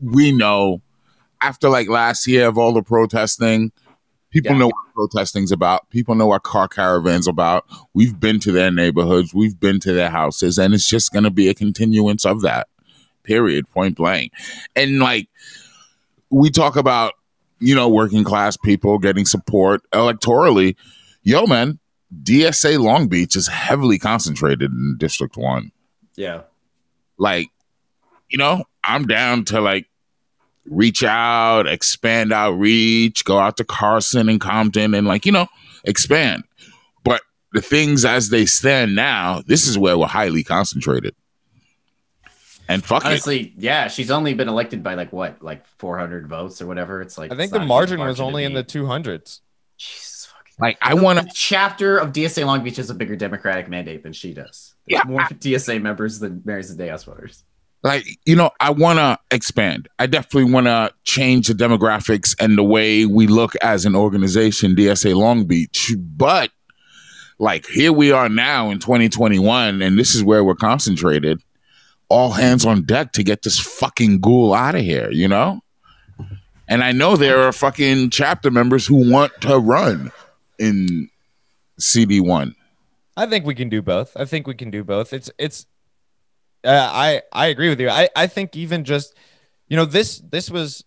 we 0.00 0.32
know 0.32 0.82
after 1.42 1.68
like 1.68 1.88
last 1.88 2.26
year 2.26 2.46
of 2.48 2.58
all 2.58 2.72
the 2.72 2.82
protesting, 2.82 3.72
people 4.30 4.52
Yeah. 4.52 4.58
know 4.58 4.66
what 4.66 4.94
protesting's 4.94 5.52
about. 5.52 5.88
People 5.90 6.14
know 6.14 6.26
what 6.26 6.42
car 6.42 6.68
caravans 6.68 7.26
about. 7.26 7.64
We've 7.94 8.18
been 8.18 8.40
to 8.40 8.52
their 8.52 8.70
neighborhoods, 8.70 9.32
we've 9.34 9.58
been 9.58 9.80
to 9.80 9.92
their 9.92 10.10
houses, 10.10 10.58
and 10.58 10.74
it's 10.74 10.88
just 10.88 11.12
gonna 11.12 11.30
be 11.30 11.48
a 11.48 11.54
continuance 11.54 12.24
of 12.24 12.42
that. 12.42 12.68
Period. 13.22 13.68
Point 13.70 13.96
blank. 13.96 14.32
And 14.76 14.98
like 14.98 15.28
we 16.30 16.50
talk 16.50 16.76
about, 16.76 17.14
you 17.58 17.74
know, 17.74 17.88
working 17.88 18.24
class 18.24 18.56
people 18.56 18.98
getting 18.98 19.26
support 19.26 19.82
electorally. 19.92 20.76
Yo, 21.22 21.46
man, 21.46 21.78
DSA 22.22 22.78
Long 22.82 23.08
Beach 23.08 23.36
is 23.36 23.46
heavily 23.48 23.98
concentrated 23.98 24.70
in 24.72 24.96
District 24.98 25.36
One 25.36 25.70
Yeah. 26.16 26.42
like 27.18 27.48
you 28.28 28.38
know 28.38 28.64
i'm 28.84 29.06
down 29.06 29.44
to 29.46 29.60
like 29.60 29.86
reach 30.66 31.02
out 31.02 31.66
expand 31.66 32.32
outreach 32.32 33.24
go 33.24 33.38
out 33.38 33.56
to 33.56 33.64
carson 33.64 34.28
and 34.28 34.40
compton 34.40 34.94
and 34.94 35.06
like 35.06 35.24
you 35.26 35.32
know 35.32 35.46
expand 35.84 36.44
but 37.02 37.22
the 37.52 37.62
things 37.62 38.04
as 38.04 38.28
they 38.28 38.46
stand 38.46 38.94
now 38.94 39.42
this 39.46 39.66
is 39.66 39.78
where 39.78 39.98
we're 39.98 40.06
highly 40.06 40.44
concentrated 40.44 41.14
and 42.70 42.84
fuck 42.84 43.04
it. 43.04 43.08
Honestly, 43.08 43.52
yeah, 43.58 43.88
she's 43.88 44.12
only 44.12 44.32
been 44.32 44.48
elected 44.48 44.82
by 44.82 44.94
like 44.94 45.12
what, 45.12 45.42
like 45.42 45.66
400 45.78 46.28
votes 46.28 46.62
or 46.62 46.66
whatever. 46.66 47.02
It's 47.02 47.18
like 47.18 47.32
I 47.32 47.36
think 47.36 47.50
the 47.50 47.58
not 47.58 47.62
a 47.62 47.64
huge 47.64 47.68
margin 47.68 48.00
was 48.00 48.20
only 48.20 48.44
in 48.44 48.54
the 48.54 48.62
200s. 48.62 49.40
Jesus 49.76 50.26
fucking. 50.26 50.52
like 50.58 50.78
i 50.80 50.94
want 50.94 51.18
to 51.18 51.24
The 51.24 51.32
chapter 51.34 51.98
of 51.98 52.12
DSA 52.12 52.46
Long 52.46 52.62
Beach 52.62 52.76
has 52.76 52.90
a 52.90 52.94
bigger 52.94 53.16
Democratic 53.16 53.68
mandate 53.68 54.02
than 54.02 54.12
she 54.12 54.34
does. 54.34 54.69
There's 54.90 55.02
Yeah. 55.04 55.10
more 55.10 55.20
DSA 55.22 55.80
members 55.80 56.18
than 56.18 56.42
Mary 56.44 56.62
Zendejas 56.62 57.04
voters. 57.06 57.44
like 57.82 58.04
you 58.26 58.36
know 58.36 58.50
i 58.60 58.68
want 58.70 58.98
to 58.98 59.18
expand. 59.34 59.88
I 59.98 60.06
definitely 60.06 60.52
want 60.52 60.66
to 60.66 60.92
change 61.04 61.46
the 61.48 61.54
demographics 61.54 62.36
and 62.38 62.58
the 62.58 62.62
way 62.64 63.06
we 63.06 63.26
look 63.26 63.54
as 63.62 63.86
an 63.86 63.96
organization 63.96 64.74
dsa 64.76 65.14
long 65.14 65.44
beach. 65.46 65.94
But 65.98 66.50
like 67.38 67.66
here 67.66 67.92
we 67.92 68.12
are 68.12 68.28
now 68.28 68.70
in 68.70 68.80
2021 68.80 69.80
and 69.80 69.98
this 69.98 70.14
is 70.14 70.22
where 70.22 70.44
we're 70.44 70.54
concentrated. 70.56 71.40
All 72.10 72.32
hands 72.32 72.66
on 72.66 72.82
deck 72.82 73.12
to 73.12 73.22
get 73.22 73.42
this 73.42 73.58
fucking 73.58 74.20
ghoul 74.20 74.52
out 74.52 74.74
of 74.74 74.82
here 74.82 75.10
you 75.10 75.28
know? 75.28 75.60
And 76.68 76.84
i 76.84 76.92
know 76.92 77.16
there 77.16 77.40
are 77.44 77.52
fucking 77.52 78.10
chapter 78.10 78.50
members 78.50 78.86
who 78.86 79.10
want 79.10 79.32
to 79.40 79.58
run 79.58 80.12
in 80.58 81.08
cd1 81.80 82.52
I 83.16 83.26
think 83.26 83.44
we 83.44 83.54
can 83.54 83.68
do 83.68 83.82
both. 83.82 84.16
I 84.16 84.24
think 84.24 84.46
we 84.46 84.54
can 84.54 84.70
do 84.70 84.84
both. 84.84 85.12
It's 85.12 85.30
it's. 85.38 85.66
Uh, 86.62 86.70
I 86.92 87.22
I 87.32 87.46
agree 87.46 87.68
with 87.68 87.80
you. 87.80 87.88
I 87.88 88.08
I 88.14 88.26
think 88.26 88.56
even 88.56 88.84
just, 88.84 89.14
you 89.68 89.76
know, 89.76 89.84
this 89.84 90.18
this 90.30 90.50
was 90.50 90.84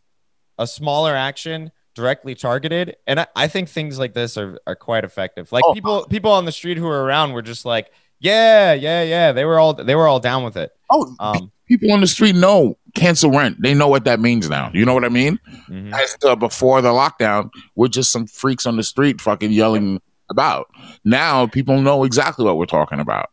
a 0.57 0.67
smaller 0.67 1.15
action 1.15 1.71
directly 1.95 2.35
targeted, 2.35 2.95
and 3.07 3.19
I, 3.19 3.27
I 3.35 3.47
think 3.47 3.69
things 3.69 3.97
like 3.99 4.13
this 4.13 4.37
are 4.37 4.59
are 4.67 4.75
quite 4.75 5.03
effective. 5.03 5.51
Like 5.51 5.63
Oh. 5.65 5.73
people 5.73 6.05
people 6.09 6.31
on 6.31 6.45
the 6.45 6.51
street 6.51 6.77
who 6.77 6.85
were 6.85 7.03
around 7.03 7.33
were 7.33 7.41
just 7.41 7.65
like, 7.65 7.91
yeah, 8.19 8.73
yeah, 8.73 9.03
yeah. 9.03 9.31
They 9.31 9.45
were 9.45 9.59
all 9.59 9.73
they 9.73 9.95
were 9.95 10.07
all 10.07 10.19
down 10.19 10.43
with 10.43 10.57
it. 10.57 10.71
oh 10.91 11.15
Um, 11.19 11.51
people 11.67 11.91
on 11.91 12.01
the 12.01 12.07
street 12.07 12.35
know 12.35 12.77
cancel 12.93 13.31
rent 13.31 13.57
they 13.61 13.73
know 13.73 13.87
what 13.87 14.03
that 14.03 14.19
means 14.19 14.47
now 14.49 14.69
you 14.73 14.85
know 14.85 14.93
what 14.93 15.03
i 15.03 15.09
mean 15.09 15.39
mhm. 15.67 15.91
as 15.93 16.15
to 16.17 16.35
before 16.35 16.81
the 16.81 16.89
lockdown, 16.89 17.49
we're 17.75 17.87
just 17.87 18.11
some 18.11 18.27
freaks 18.27 18.67
on 18.67 18.75
the 18.75 18.83
street 18.83 19.19
fucking 19.19 19.51
yelling 19.51 19.99
about. 20.29 20.69
Now 21.03 21.47
people 21.47 21.81
know 21.81 22.03
exactly 22.03 22.45
what 22.45 22.57
we're 22.57 22.65
talking 22.65 22.99
about. 22.99 23.29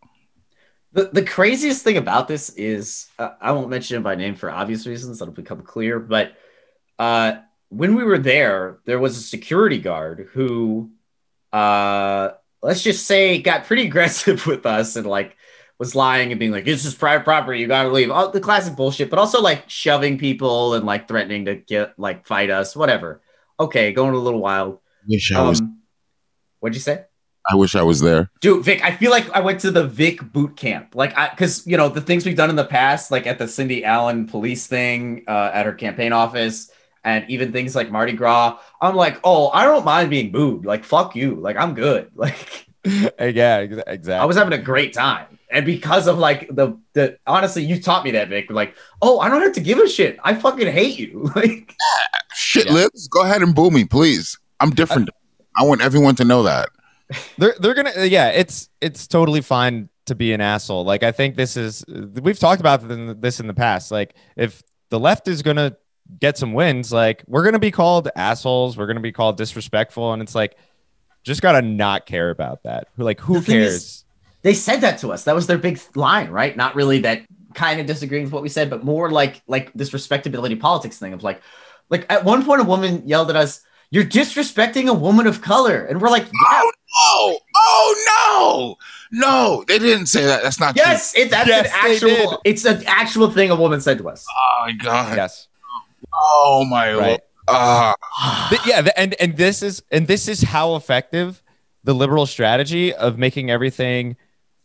The, 0.92 1.04
the 1.12 1.24
craziest 1.24 1.84
thing 1.84 1.96
about 1.96 2.26
this 2.26 2.50
is 2.50 3.08
uh, 3.18 3.30
I 3.40 3.52
won't 3.52 3.70
mention 3.70 3.98
it 3.98 4.02
by 4.02 4.16
name 4.16 4.34
for 4.34 4.50
obvious 4.50 4.86
reasons 4.86 5.18
that'll 5.18 5.34
become 5.34 5.62
clear. 5.62 6.00
But 6.00 6.32
uh, 6.98 7.36
when 7.68 7.94
we 7.94 8.02
were 8.02 8.18
there, 8.18 8.78
there 8.86 8.98
was 8.98 9.16
a 9.16 9.22
security 9.22 9.78
guard 9.78 10.28
who, 10.32 10.90
uh, 11.52 12.30
let's 12.60 12.82
just 12.82 13.06
say, 13.06 13.40
got 13.40 13.66
pretty 13.66 13.82
aggressive 13.86 14.46
with 14.46 14.66
us 14.66 14.96
and 14.96 15.06
like 15.06 15.36
was 15.78 15.94
lying 15.94 16.30
and 16.30 16.38
being 16.38 16.52
like, 16.52 16.64
"This 16.64 16.84
is 16.84 16.94
private 16.94 17.24
property. 17.24 17.60
You 17.60 17.68
gotta 17.68 17.88
leave." 17.88 18.10
All 18.10 18.30
the 18.30 18.40
classic 18.40 18.76
bullshit, 18.76 19.10
but 19.10 19.18
also 19.18 19.40
like 19.40 19.70
shoving 19.70 20.18
people 20.18 20.74
and 20.74 20.84
like 20.84 21.08
threatening 21.08 21.46
to 21.46 21.54
get 21.54 21.98
like 21.98 22.26
fight 22.26 22.50
us, 22.50 22.76
whatever. 22.76 23.22
Okay, 23.58 23.92
going 23.92 24.14
a 24.14 24.18
little 24.18 24.40
wild. 24.40 24.78
Wish 25.08 25.32
I 25.32 25.42
was. 25.42 25.62
What'd 26.60 26.74
you 26.76 26.80
say? 26.80 27.04
I 27.50 27.54
wish 27.56 27.74
I 27.74 27.82
was 27.82 28.00
there. 28.00 28.30
Dude, 28.40 28.64
Vic, 28.64 28.84
I 28.84 28.94
feel 28.94 29.10
like 29.10 29.28
I 29.30 29.40
went 29.40 29.60
to 29.60 29.70
the 29.70 29.86
Vic 29.86 30.22
boot 30.32 30.56
camp. 30.56 30.94
Like, 30.94 31.16
I, 31.16 31.28
cause 31.34 31.66
you 31.66 31.76
know, 31.76 31.88
the 31.88 32.00
things 32.02 32.24
we've 32.26 32.36
done 32.36 32.50
in 32.50 32.56
the 32.56 32.66
past, 32.66 33.10
like 33.10 33.26
at 33.26 33.38
the 33.38 33.48
Cindy 33.48 33.84
Allen 33.84 34.26
police 34.26 34.66
thing, 34.66 35.24
uh, 35.26 35.50
at 35.52 35.64
her 35.66 35.72
campaign 35.72 36.12
office, 36.12 36.70
and 37.02 37.24
even 37.30 37.50
things 37.50 37.74
like 37.74 37.90
Mardi 37.90 38.12
Gras. 38.12 38.58
I'm 38.80 38.94
like, 38.94 39.18
oh, 39.24 39.48
I 39.48 39.64
don't 39.64 39.86
mind 39.86 40.10
being 40.10 40.30
booed. 40.30 40.66
Like, 40.66 40.84
fuck 40.84 41.16
you. 41.16 41.34
Like, 41.36 41.56
I'm 41.56 41.74
good. 41.74 42.10
Like, 42.16 42.66
yeah, 43.36 43.58
exactly. 43.58 44.12
I 44.14 44.24
was 44.24 44.36
having 44.38 44.54
a 44.58 44.62
great 44.62 44.94
time. 44.94 45.38
And 45.50 45.66
because 45.66 46.06
of 46.06 46.18
like 46.18 46.48
the, 46.54 46.78
the, 46.94 47.18
honestly, 47.26 47.62
you 47.62 47.78
taught 47.80 48.04
me 48.04 48.12
that, 48.12 48.28
Vic. 48.30 48.50
Like, 48.50 48.74
oh, 49.02 49.18
I 49.18 49.28
don't 49.28 49.42
have 49.42 49.52
to 49.54 49.60
give 49.60 49.78
a 49.78 49.86
shit. 49.88 50.18
I 50.24 50.34
fucking 50.34 50.66
hate 50.70 50.98
you. 50.98 51.30
Like, 51.36 51.74
Shit, 52.34 52.66
Yeah. 52.66 52.72
lips. 52.72 53.06
Go 53.08 53.22
ahead 53.22 53.42
and 53.42 53.54
boo 53.54 53.70
me, 53.70 53.84
please. 53.84 54.38
I'm 54.60 54.70
different. 54.70 55.10
I 55.10 55.12
want 55.62 55.80
everyone 55.82 56.14
to 56.16 56.24
know 56.24 56.42
that. 56.44 56.68
they're 57.38 57.54
they're 57.60 57.74
gonna 57.74 58.04
yeah 58.04 58.28
it's 58.28 58.68
it's 58.80 59.06
totally 59.06 59.40
fine 59.40 59.88
to 60.06 60.14
be 60.14 60.32
an 60.32 60.40
asshole 60.40 60.84
like 60.84 61.02
i 61.02 61.10
think 61.10 61.34
this 61.36 61.56
is 61.56 61.84
we've 62.22 62.38
talked 62.38 62.60
about 62.60 62.82
this 63.20 63.40
in 63.40 63.46
the 63.48 63.54
past 63.54 63.90
like 63.90 64.14
if 64.36 64.62
the 64.90 64.98
left 65.00 65.26
is 65.26 65.42
gonna 65.42 65.76
get 66.20 66.38
some 66.38 66.52
wins 66.52 66.92
like 66.92 67.24
we're 67.26 67.44
gonna 67.44 67.58
be 67.58 67.70
called 67.72 68.08
assholes 68.14 68.76
we're 68.76 68.86
gonna 68.86 69.00
be 69.00 69.10
called 69.12 69.36
disrespectful 69.36 70.12
and 70.12 70.22
it's 70.22 70.34
like 70.36 70.56
just 71.24 71.42
gotta 71.42 71.62
not 71.62 72.06
care 72.06 72.30
about 72.30 72.62
that 72.62 72.86
like 72.96 73.18
who 73.20 73.34
The 73.34 73.40
thing 73.42 73.56
is- 73.56 73.68
cares 73.70 74.04
they 74.42 74.54
said 74.54 74.80
that 74.80 74.96
to 75.00 75.12
us. 75.12 75.24
That 75.24 75.34
was 75.34 75.46
their 75.46 75.58
big 75.58 75.78
line, 75.94 76.30
right? 76.30 76.56
Not 76.56 76.74
really 76.74 77.00
that 77.00 77.26
kind 77.52 77.78
of 77.78 77.84
disagreeing 77.86 78.24
with 78.24 78.32
what 78.32 78.40
we 78.42 78.48
said, 78.48 78.70
but 78.70 78.82
more 78.82 79.10
like 79.10 79.42
like 79.46 79.70
this 79.74 79.92
respectability 79.92 80.56
politics 80.56 80.98
thing 80.98 81.12
of 81.12 81.22
like, 81.22 81.42
like 81.90 82.06
at 82.10 82.24
one 82.24 82.42
point 82.42 82.62
a 82.62 82.64
woman 82.64 83.02
yelled 83.06 83.28
at 83.28 83.36
us, 83.36 83.60
"You're 83.90 84.04
disrespecting 84.04 84.88
a 84.88 84.94
woman 84.94 85.26
of 85.26 85.42
color," 85.42 85.84
and 85.84 86.00
we're 86.00 86.10
like, 86.10 86.24
"Yeah, 86.24 86.30
Oh 86.52 86.72
no! 87.32 87.38
Oh 87.56 88.76
no! 89.12 89.20
No, 89.20 89.64
they 89.66 89.78
didn't 89.78 90.06
say 90.06 90.24
that. 90.24 90.42
That's 90.42 90.60
not 90.60 90.76
yes, 90.76 91.16
it, 91.16 91.30
that's 91.30 91.48
Yes, 91.48 91.66
an 91.66 91.72
actual. 91.74 92.40
It's 92.44 92.64
an 92.64 92.82
actual 92.86 93.30
thing 93.30 93.50
a 93.50 93.56
woman 93.56 93.80
said 93.80 93.98
to 93.98 94.08
us." 94.08 94.24
Oh 94.30 94.66
my 94.66 94.72
god! 94.72 95.16
yes 95.16 95.48
Oh 96.14 96.64
my 96.68 96.92
right 96.94 97.08
lord! 97.08 97.20
Ah, 97.48 97.94
yeah 98.66 98.86
and 98.96 99.14
and 99.20 99.36
this 99.36 99.62
is 99.62 99.82
and 99.90 100.06
this 100.06 100.28
is 100.28 100.42
how 100.42 100.76
effective 100.76 101.42
the 101.82 101.94
liberal 101.94 102.26
strategy 102.26 102.94
of 102.94 103.18
making 103.18 103.50
everything 103.50 104.16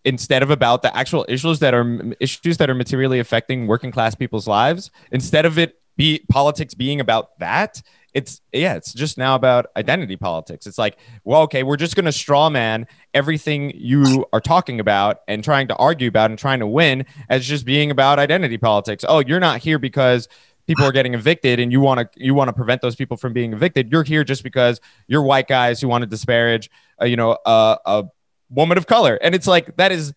instead 0.03 0.43
of 0.43 0.51
about 0.51 0.83
the 0.83 0.95
actual 0.95 1.25
issues 1.27 1.59
that 1.59 1.73
are 1.73 2.13
issues 2.19 2.57
that 2.57 2.69
are 2.69 2.75
materially 2.75 3.19
affecting 3.19 3.65
working 3.65 3.91
class 3.91 4.13
people's 4.13 4.47
lives 4.47 4.91
instead 5.11 5.45
of 5.45 5.57
it 5.57 5.79
be 5.97 6.23
politics 6.29 6.73
being 6.75 6.99
about 6.99 7.39
that 7.39 7.81
it's 8.15 8.41
yeah 8.53 8.75
it's 8.75 8.93
just 8.93 9.17
now 9.17 9.35
about 9.35 9.67
identity 9.75 10.15
politics. 10.15 10.65
It's 10.65 10.77
like 10.77 10.97
well 11.25 11.41
okay 11.43 11.61
we're 11.63 11.75
just 11.75 11.95
to 11.95 12.11
straw 12.11 12.49
man 12.49 12.87
everything 13.13 13.73
you 13.75 14.25
are 14.33 14.39
talking 14.39 14.79
about 14.79 15.19
and 15.27 15.43
trying 15.43 15.67
to 15.67 15.75
argue 15.75 16.07
about 16.07 16.31
and 16.31 16.39
trying 16.39 16.59
to 16.59 16.67
win 16.67 17.05
as 17.29 17.45
just 17.45 17.65
being 17.65 17.91
about 17.91 18.17
identity 18.17 18.57
politics. 18.57 19.03
Oh 19.07 19.19
you're 19.19 19.41
not 19.41 19.61
here 19.61 19.77
because 19.77 20.27
people 20.65 20.85
are 20.85 20.93
getting 20.93 21.13
evicted 21.13 21.59
and 21.59 21.71
you 21.71 21.81
want 21.81 21.99
to 21.99 22.23
you 22.23 22.33
want 22.33 22.47
to 22.47 22.53
prevent 22.53 22.81
those 22.81 22.95
people 22.95 23.17
from 23.17 23.33
being 23.33 23.51
evicted. 23.51 23.91
You're 23.91 24.03
here 24.03 24.23
just 24.23 24.43
because 24.43 24.79
you're 25.07 25.21
white 25.21 25.49
guys 25.49 25.81
who 25.81 25.89
want 25.89 26.03
to 26.03 26.07
disparage 26.07 26.71
uh, 27.01 27.05
you 27.05 27.17
know 27.17 27.37
a 27.45 28.05
woman 28.49 28.77
of 28.77 28.87
color. 28.87 29.19
And 29.21 29.35
it's 29.35 29.47
like 29.47 29.75
that 29.75 29.91
is 29.91 30.13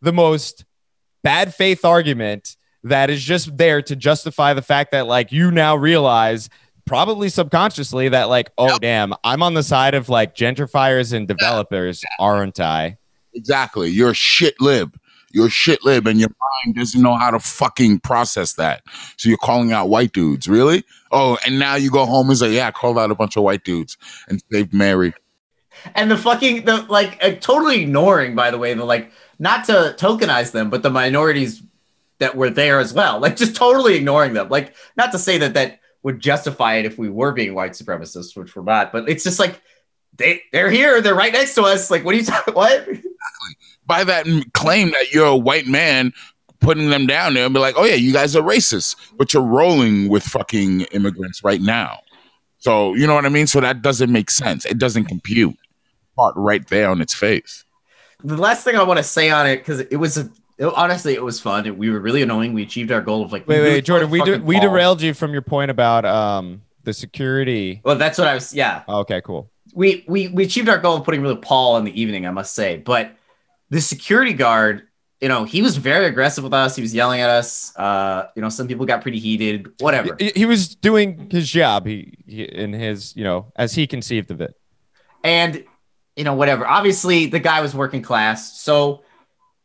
the 0.00 0.12
most 0.12 0.64
bad 1.24 1.54
faith 1.54 1.84
argument 1.84 2.56
that 2.84 3.10
is 3.10 3.22
just 3.22 3.56
there 3.56 3.82
to 3.82 3.96
justify 3.96 4.54
the 4.54 4.62
fact 4.62 4.92
that 4.92 5.06
like 5.06 5.32
you 5.32 5.50
now 5.50 5.76
realize 5.76 6.48
probably 6.84 7.28
subconsciously 7.28 8.08
that 8.08 8.24
like 8.24 8.50
oh 8.58 8.76
damn 8.78 9.14
i'm 9.24 9.42
on 9.42 9.54
the 9.54 9.62
side 9.62 9.94
of 9.94 10.08
like 10.08 10.34
gentrifiers 10.34 11.12
and 11.12 11.28
developers 11.28 12.04
aren't 12.18 12.58
i 12.58 12.98
exactly. 13.34 13.88
You're 13.90 14.10
a 14.10 14.14
shit 14.14 14.60
lib. 14.60 14.98
You're 15.30 15.46
a 15.46 15.50
shit 15.50 15.82
lib, 15.82 16.06
and 16.06 16.20
your 16.20 16.28
mind 16.28 16.76
doesn't 16.76 17.00
know 17.00 17.16
how 17.16 17.30
to 17.30 17.40
fucking 17.40 18.00
process 18.00 18.54
that. 18.54 18.82
So 19.16 19.30
you're 19.30 19.38
calling 19.38 19.72
out 19.72 19.88
white 19.88 20.12
dudes, 20.12 20.46
really? 20.46 20.84
Oh, 21.10 21.38
and 21.46 21.58
now 21.58 21.74
you 21.74 21.90
go 21.90 22.04
home 22.04 22.28
and 22.28 22.38
say, 22.38 22.52
"Yeah, 22.52 22.68
I 22.68 22.70
called 22.70 22.98
out 22.98 23.10
a 23.10 23.14
bunch 23.14 23.36
of 23.36 23.42
white 23.42 23.64
dudes 23.64 23.96
and 24.28 24.42
saved 24.52 24.74
Mary." 24.74 25.14
And 25.94 26.10
the 26.10 26.18
fucking 26.18 26.66
the 26.66 26.82
like 26.82 27.18
uh, 27.24 27.32
totally 27.40 27.80
ignoring, 27.80 28.34
by 28.34 28.50
the 28.50 28.58
way, 28.58 28.74
the 28.74 28.84
like 28.84 29.10
not 29.38 29.64
to 29.66 29.94
tokenize 29.98 30.52
them, 30.52 30.68
but 30.68 30.82
the 30.82 30.90
minorities 30.90 31.62
that 32.18 32.36
were 32.36 32.50
there 32.50 32.78
as 32.78 32.92
well, 32.92 33.18
like 33.18 33.36
just 33.36 33.56
totally 33.56 33.94
ignoring 33.94 34.34
them. 34.34 34.50
Like 34.50 34.74
not 34.98 35.12
to 35.12 35.18
say 35.18 35.38
that 35.38 35.54
that 35.54 35.80
would 36.02 36.20
justify 36.20 36.74
it 36.74 36.84
if 36.84 36.98
we 36.98 37.08
were 37.08 37.32
being 37.32 37.54
white 37.54 37.72
supremacists, 37.72 38.36
which 38.36 38.54
we're 38.56 38.62
not, 38.62 38.92
but 38.92 39.08
it's 39.08 39.24
just 39.24 39.38
like 39.38 39.60
they 40.16 40.42
they're 40.52 40.70
here, 40.70 41.00
they're 41.00 41.14
right 41.14 41.32
next 41.32 41.54
to 41.54 41.62
us. 41.62 41.90
Like, 41.90 42.04
what 42.04 42.14
are 42.14 42.18
you 42.18 42.24
talking? 42.24 42.54
What? 42.54 42.88
By 43.86 44.04
that 44.04 44.26
claim 44.54 44.90
that 44.90 45.12
you're 45.12 45.26
a 45.26 45.36
white 45.36 45.66
man, 45.66 46.12
putting 46.60 46.90
them 46.90 47.06
down 47.06 47.34
there 47.34 47.44
and 47.44 47.54
be 47.54 47.60
like, 47.60 47.74
"Oh 47.76 47.84
yeah, 47.84 47.94
you 47.94 48.12
guys 48.12 48.36
are 48.36 48.42
racist," 48.42 48.96
but 49.16 49.32
you're 49.32 49.42
rolling 49.42 50.08
with 50.08 50.22
fucking 50.22 50.82
immigrants 50.92 51.42
right 51.44 51.60
now. 51.60 52.00
So 52.58 52.94
you 52.94 53.06
know 53.06 53.14
what 53.14 53.26
I 53.26 53.28
mean. 53.28 53.46
So 53.46 53.60
that 53.60 53.82
doesn't 53.82 54.10
make 54.10 54.30
sense. 54.30 54.64
It 54.64 54.78
doesn't 54.78 55.06
compute. 55.06 55.56
Part 56.16 56.34
right 56.36 56.66
there 56.68 56.90
on 56.90 57.00
its 57.00 57.14
face. 57.14 57.64
The 58.22 58.36
last 58.36 58.64
thing 58.64 58.76
I 58.76 58.82
want 58.82 58.98
to 58.98 59.04
say 59.04 59.30
on 59.30 59.46
it 59.46 59.58
because 59.58 59.80
it 59.80 59.96
was 59.96 60.16
a 60.16 60.30
it- 60.58 60.66
honestly 60.66 61.14
it 61.14 61.22
was 61.22 61.40
fun. 61.40 61.76
We 61.78 61.90
were 61.90 62.00
really 62.00 62.22
annoying. 62.22 62.52
We 62.54 62.62
achieved 62.62 62.92
our 62.92 63.00
goal 63.00 63.22
of 63.22 63.32
like 63.32 63.46
wait 63.48 63.60
wait 63.62 63.84
jordan 63.84 64.10
we, 64.10 64.22
de- 64.22 64.38
we 64.38 64.58
derailed 64.60 65.00
you 65.02 65.14
from 65.14 65.32
your 65.32 65.42
point 65.42 65.70
about 65.70 66.04
um 66.04 66.62
the 66.84 66.92
security 66.92 67.80
Well, 67.84 67.96
that's 67.96 68.18
what 68.18 68.26
I 68.28 68.34
was. 68.34 68.52
Yeah, 68.54 68.82
okay 68.88 69.20
cool 69.20 69.50
we 69.74 70.04
we 70.06 70.28
we 70.28 70.44
achieved 70.44 70.68
our 70.68 70.78
goal 70.78 70.96
of 70.96 71.04
putting 71.04 71.22
really 71.22 71.36
Paul 71.36 71.76
in 71.78 71.84
the 71.84 72.00
evening, 72.00 72.26
I 72.26 72.30
must 72.30 72.54
say. 72.54 72.76
But 72.76 73.14
the 73.70 73.80
security 73.80 74.34
guard, 74.34 74.86
you 75.20 75.28
know, 75.28 75.44
he 75.44 75.62
was 75.62 75.76
very 75.78 76.04
aggressive 76.06 76.44
with 76.44 76.52
us. 76.52 76.76
He 76.76 76.82
was 76.82 76.94
yelling 76.94 77.20
at 77.20 77.30
us. 77.30 77.74
Uh, 77.76 78.26
you 78.36 78.42
know, 78.42 78.50
some 78.50 78.68
people 78.68 78.84
got 78.84 79.00
pretty 79.00 79.18
heated. 79.18 79.72
Whatever. 79.80 80.14
he, 80.18 80.32
he 80.36 80.44
was 80.44 80.74
doing 80.74 81.30
his 81.30 81.48
job 81.48 81.86
he, 81.86 82.18
he 82.26 82.42
in 82.42 82.72
his 82.74 83.16
you 83.16 83.24
know 83.24 83.50
as 83.56 83.72
he 83.72 83.86
conceived 83.86 84.30
of 84.30 84.40
it 84.42 84.54
and 85.24 85.64
you 86.16 86.24
know 86.24 86.34
whatever 86.34 86.66
obviously 86.66 87.26
the 87.26 87.38
guy 87.38 87.60
was 87.62 87.74
working 87.74 88.02
class 88.02 88.60
so 88.60 89.02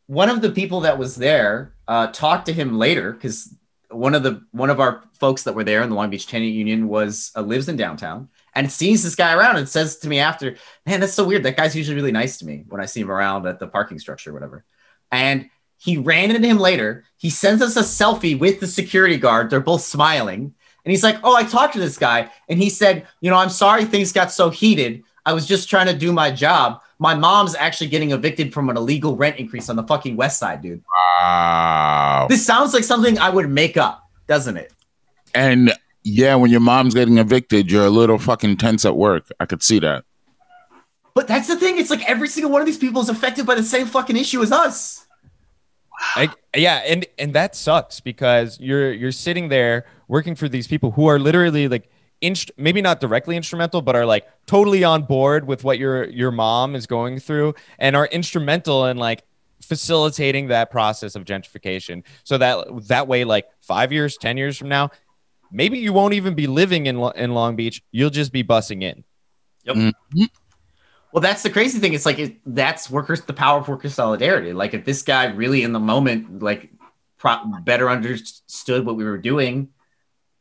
one 0.08 0.28
of 0.28 0.42
the 0.42 0.50
people 0.50 0.80
that 0.80 0.98
was 0.98 1.14
there 1.14 1.74
uh, 1.86 2.08
talked 2.08 2.46
to 2.46 2.52
him 2.52 2.76
later 2.76 3.12
because 3.12 3.54
one 3.90 4.14
of 4.14 4.22
the 4.22 4.42
one 4.50 4.70
of 4.70 4.80
our 4.80 5.04
folks 5.12 5.44
that 5.44 5.54
were 5.54 5.64
there 5.64 5.82
in 5.82 5.90
the 5.90 5.94
long 5.94 6.10
beach 6.10 6.26
tenant 6.26 6.52
union 6.52 6.88
was 6.88 7.30
uh, 7.36 7.40
lives 7.40 7.68
in 7.68 7.76
downtown 7.76 8.28
and 8.54 8.70
sees 8.72 9.02
this 9.02 9.14
guy 9.14 9.32
around 9.32 9.56
and 9.56 9.68
says 9.68 9.96
to 9.98 10.08
me 10.08 10.18
after 10.18 10.56
man 10.84 11.00
that's 11.00 11.14
so 11.14 11.24
weird 11.24 11.42
that 11.42 11.56
guy's 11.56 11.76
usually 11.76 11.94
really 11.94 12.12
nice 12.12 12.38
to 12.38 12.44
me 12.44 12.64
when 12.68 12.82
i 12.82 12.84
see 12.84 13.00
him 13.00 13.10
around 13.10 13.46
at 13.46 13.58
the 13.58 13.66
parking 13.66 13.98
structure 13.98 14.30
or 14.30 14.34
whatever 14.34 14.64
and 15.10 15.48
he 15.78 15.96
ran 15.96 16.30
into 16.30 16.46
him 16.46 16.58
later 16.58 17.04
he 17.16 17.30
sends 17.30 17.62
us 17.62 17.76
a 17.76 17.80
selfie 17.80 18.38
with 18.38 18.60
the 18.60 18.66
security 18.66 19.16
guard 19.16 19.48
they're 19.48 19.60
both 19.60 19.82
smiling 19.82 20.54
and 20.88 20.92
he's 20.92 21.04
like, 21.04 21.18
Oh, 21.22 21.36
I 21.36 21.44
talked 21.44 21.74
to 21.74 21.80
this 21.80 21.98
guy. 21.98 22.30
And 22.48 22.58
he 22.58 22.70
said, 22.70 23.06
You 23.20 23.30
know, 23.30 23.36
I'm 23.36 23.50
sorry 23.50 23.84
things 23.84 24.10
got 24.10 24.32
so 24.32 24.48
heated. 24.48 25.02
I 25.26 25.34
was 25.34 25.46
just 25.46 25.68
trying 25.68 25.86
to 25.88 25.92
do 25.92 26.14
my 26.14 26.30
job. 26.30 26.80
My 26.98 27.14
mom's 27.14 27.54
actually 27.54 27.88
getting 27.88 28.10
evicted 28.10 28.52
from 28.52 28.68
an 28.70 28.76
illegal 28.76 29.16
rent 29.16 29.36
increase 29.36 29.68
on 29.68 29.76
the 29.76 29.84
fucking 29.84 30.16
West 30.16 30.38
Side, 30.38 30.62
dude. 30.62 30.82
Wow. 31.20 32.26
This 32.28 32.44
sounds 32.44 32.74
like 32.74 32.84
something 32.84 33.18
I 33.18 33.30
would 33.30 33.48
make 33.48 33.76
up, 33.76 34.02
doesn't 34.26 34.56
it? 34.56 34.72
And 35.34 35.72
yeah, 36.02 36.34
when 36.34 36.50
your 36.50 36.60
mom's 36.60 36.94
getting 36.94 37.18
evicted, 37.18 37.70
you're 37.70 37.86
a 37.86 37.90
little 37.90 38.18
fucking 38.18 38.56
tense 38.56 38.84
at 38.84 38.96
work. 38.96 39.28
I 39.38 39.46
could 39.46 39.62
see 39.62 39.78
that. 39.80 40.04
But 41.14 41.28
that's 41.28 41.48
the 41.48 41.56
thing. 41.56 41.78
It's 41.78 41.90
like 41.90 42.08
every 42.08 42.28
single 42.28 42.50
one 42.50 42.62
of 42.62 42.66
these 42.66 42.78
people 42.78 43.02
is 43.02 43.08
affected 43.08 43.44
by 43.46 43.54
the 43.54 43.62
same 43.62 43.86
fucking 43.86 44.16
issue 44.16 44.42
as 44.42 44.52
us. 44.52 45.06
I, 46.14 46.30
yeah, 46.56 46.76
and 46.86 47.04
and 47.18 47.32
that 47.34 47.56
sucks 47.56 47.98
because 48.00 48.58
you're 48.60 48.92
you're 48.92 49.12
sitting 49.12 49.48
there 49.48 49.84
working 50.06 50.36
for 50.36 50.48
these 50.48 50.68
people 50.68 50.92
who 50.92 51.08
are 51.08 51.18
literally 51.18 51.66
like 51.68 51.90
inst- 52.20 52.50
maybe 52.56 52.82
not 52.82 53.00
directly 53.00 53.36
instrumental, 53.36 53.82
but 53.82 53.96
are 53.96 54.06
like 54.06 54.26
totally 54.46 54.84
on 54.84 55.02
board 55.02 55.46
with 55.46 55.64
what 55.64 55.78
your 55.78 56.08
your 56.10 56.30
mom 56.30 56.74
is 56.74 56.86
going 56.86 57.18
through 57.18 57.54
and 57.78 57.96
are 57.96 58.06
instrumental 58.06 58.86
in 58.86 58.96
like 58.96 59.22
facilitating 59.62 60.48
that 60.48 60.70
process 60.70 61.14
of 61.14 61.24
gentrification. 61.24 62.02
So 62.24 62.38
that 62.38 62.66
that 62.88 63.08
way, 63.08 63.24
like 63.24 63.48
five 63.60 63.92
years, 63.92 64.16
ten 64.16 64.36
years 64.36 64.56
from 64.56 64.68
now, 64.68 64.90
maybe 65.50 65.78
you 65.78 65.92
won't 65.92 66.14
even 66.14 66.34
be 66.34 66.46
living 66.46 66.86
in 66.86 66.98
Lo- 66.98 67.10
in 67.10 67.34
Long 67.34 67.56
Beach. 67.56 67.82
You'll 67.90 68.10
just 68.10 68.32
be 68.32 68.44
bussing 68.44 68.82
in. 68.82 69.04
Yep. 69.64 69.76
Mm-hmm. 69.76 70.24
Well, 71.12 71.22
that's 71.22 71.42
the 71.42 71.50
crazy 71.50 71.78
thing. 71.78 71.94
It's 71.94 72.04
like 72.06 72.18
it, 72.18 72.36
that's 72.44 72.90
workers, 72.90 73.22
the 73.22 73.32
power 73.32 73.60
of 73.60 73.68
worker 73.68 73.88
solidarity. 73.88 74.52
Like 74.52 74.74
if 74.74 74.84
this 74.84 75.02
guy 75.02 75.26
really 75.26 75.62
in 75.62 75.72
the 75.72 75.80
moment, 75.80 76.42
like 76.42 76.70
pro- 77.18 77.44
better 77.64 77.88
understood 77.88 78.84
what 78.84 78.96
we 78.96 79.04
were 79.04 79.18
doing, 79.18 79.68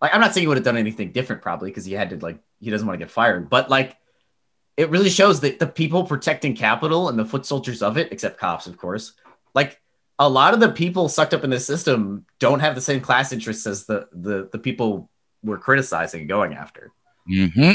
like 0.01 0.13
I'm 0.13 0.21
not 0.21 0.33
saying 0.33 0.43
he 0.43 0.47
would 0.47 0.57
have 0.57 0.63
done 0.63 0.77
anything 0.77 1.11
different 1.11 1.41
probably 1.41 1.69
because 1.69 1.85
he 1.85 1.93
had 1.93 2.09
to 2.11 2.17
like 2.17 2.39
he 2.59 2.69
doesn't 2.69 2.87
want 2.87 2.99
to 2.99 3.05
get 3.05 3.11
fired, 3.11 3.49
but 3.49 3.69
like 3.69 3.97
it 4.75 4.89
really 4.89 5.09
shows 5.09 5.39
that 5.41 5.57
the 5.59 5.65
people 5.67 6.03
protecting 6.03 6.55
capital 6.55 7.09
and 7.09 7.17
the 7.17 7.25
foot 7.25 7.45
soldiers 7.47 7.81
of 7.81 7.97
it, 7.97 8.11
except 8.11 8.39
cops, 8.39 8.67
of 8.67 8.77
course, 8.77 9.13
like 9.55 9.81
a 10.19 10.29
lot 10.29 10.53
of 10.53 10.59
the 10.59 10.69
people 10.71 11.09
sucked 11.09 11.33
up 11.33 11.43
in 11.43 11.49
the 11.49 11.59
system 11.59 12.25
don't 12.39 12.59
have 12.59 12.75
the 12.75 12.81
same 12.81 13.01
class 13.01 13.31
interests 13.31 13.65
as 13.65 13.85
the 13.85 14.07
the 14.11 14.49
the 14.51 14.59
people 14.59 15.09
we're 15.43 15.57
criticizing 15.57 16.21
and 16.21 16.29
going 16.29 16.53
after. 16.53 16.91
Mm-hmm. 17.29 17.73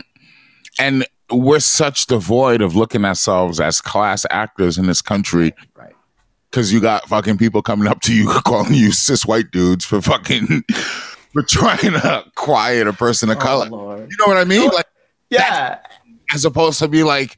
And 0.79 1.07
we're 1.31 1.61
such 1.61 2.07
devoid 2.07 2.61
of 2.62 2.75
looking 2.77 3.05
ourselves 3.05 3.61
as 3.61 3.81
class 3.81 4.27
actors 4.31 4.79
in 4.79 4.87
this 4.87 5.01
country 5.03 5.55
Right. 5.75 5.95
because 6.51 6.73
you 6.73 6.81
got 6.81 7.09
fucking 7.09 7.39
people 7.39 7.62
coming 7.62 7.87
up 7.89 8.01
to 8.03 8.14
you 8.14 8.27
calling 8.45 8.75
you 8.75 8.93
cis 8.93 9.25
white 9.27 9.51
dudes 9.51 9.85
for 9.85 10.01
fucking 10.03 10.64
for 11.35 11.43
trying 11.43 11.93
to 11.93 12.24
quiet 12.35 12.87
a 12.87 12.93
person 12.93 13.30
of 13.30 13.39
oh, 13.39 13.41
color. 13.41 13.68
Oh, 13.70 13.76
Lord. 13.76 14.11
You 14.11 14.16
know 14.18 14.26
what 14.26 14.37
I 14.37 14.45
mean? 14.45 14.68
Like 14.68 14.87
Yeah. 15.30 15.78
as 16.35 16.45
opposed 16.45 16.78
to 16.80 16.89
be 16.89 17.03
like, 17.03 17.37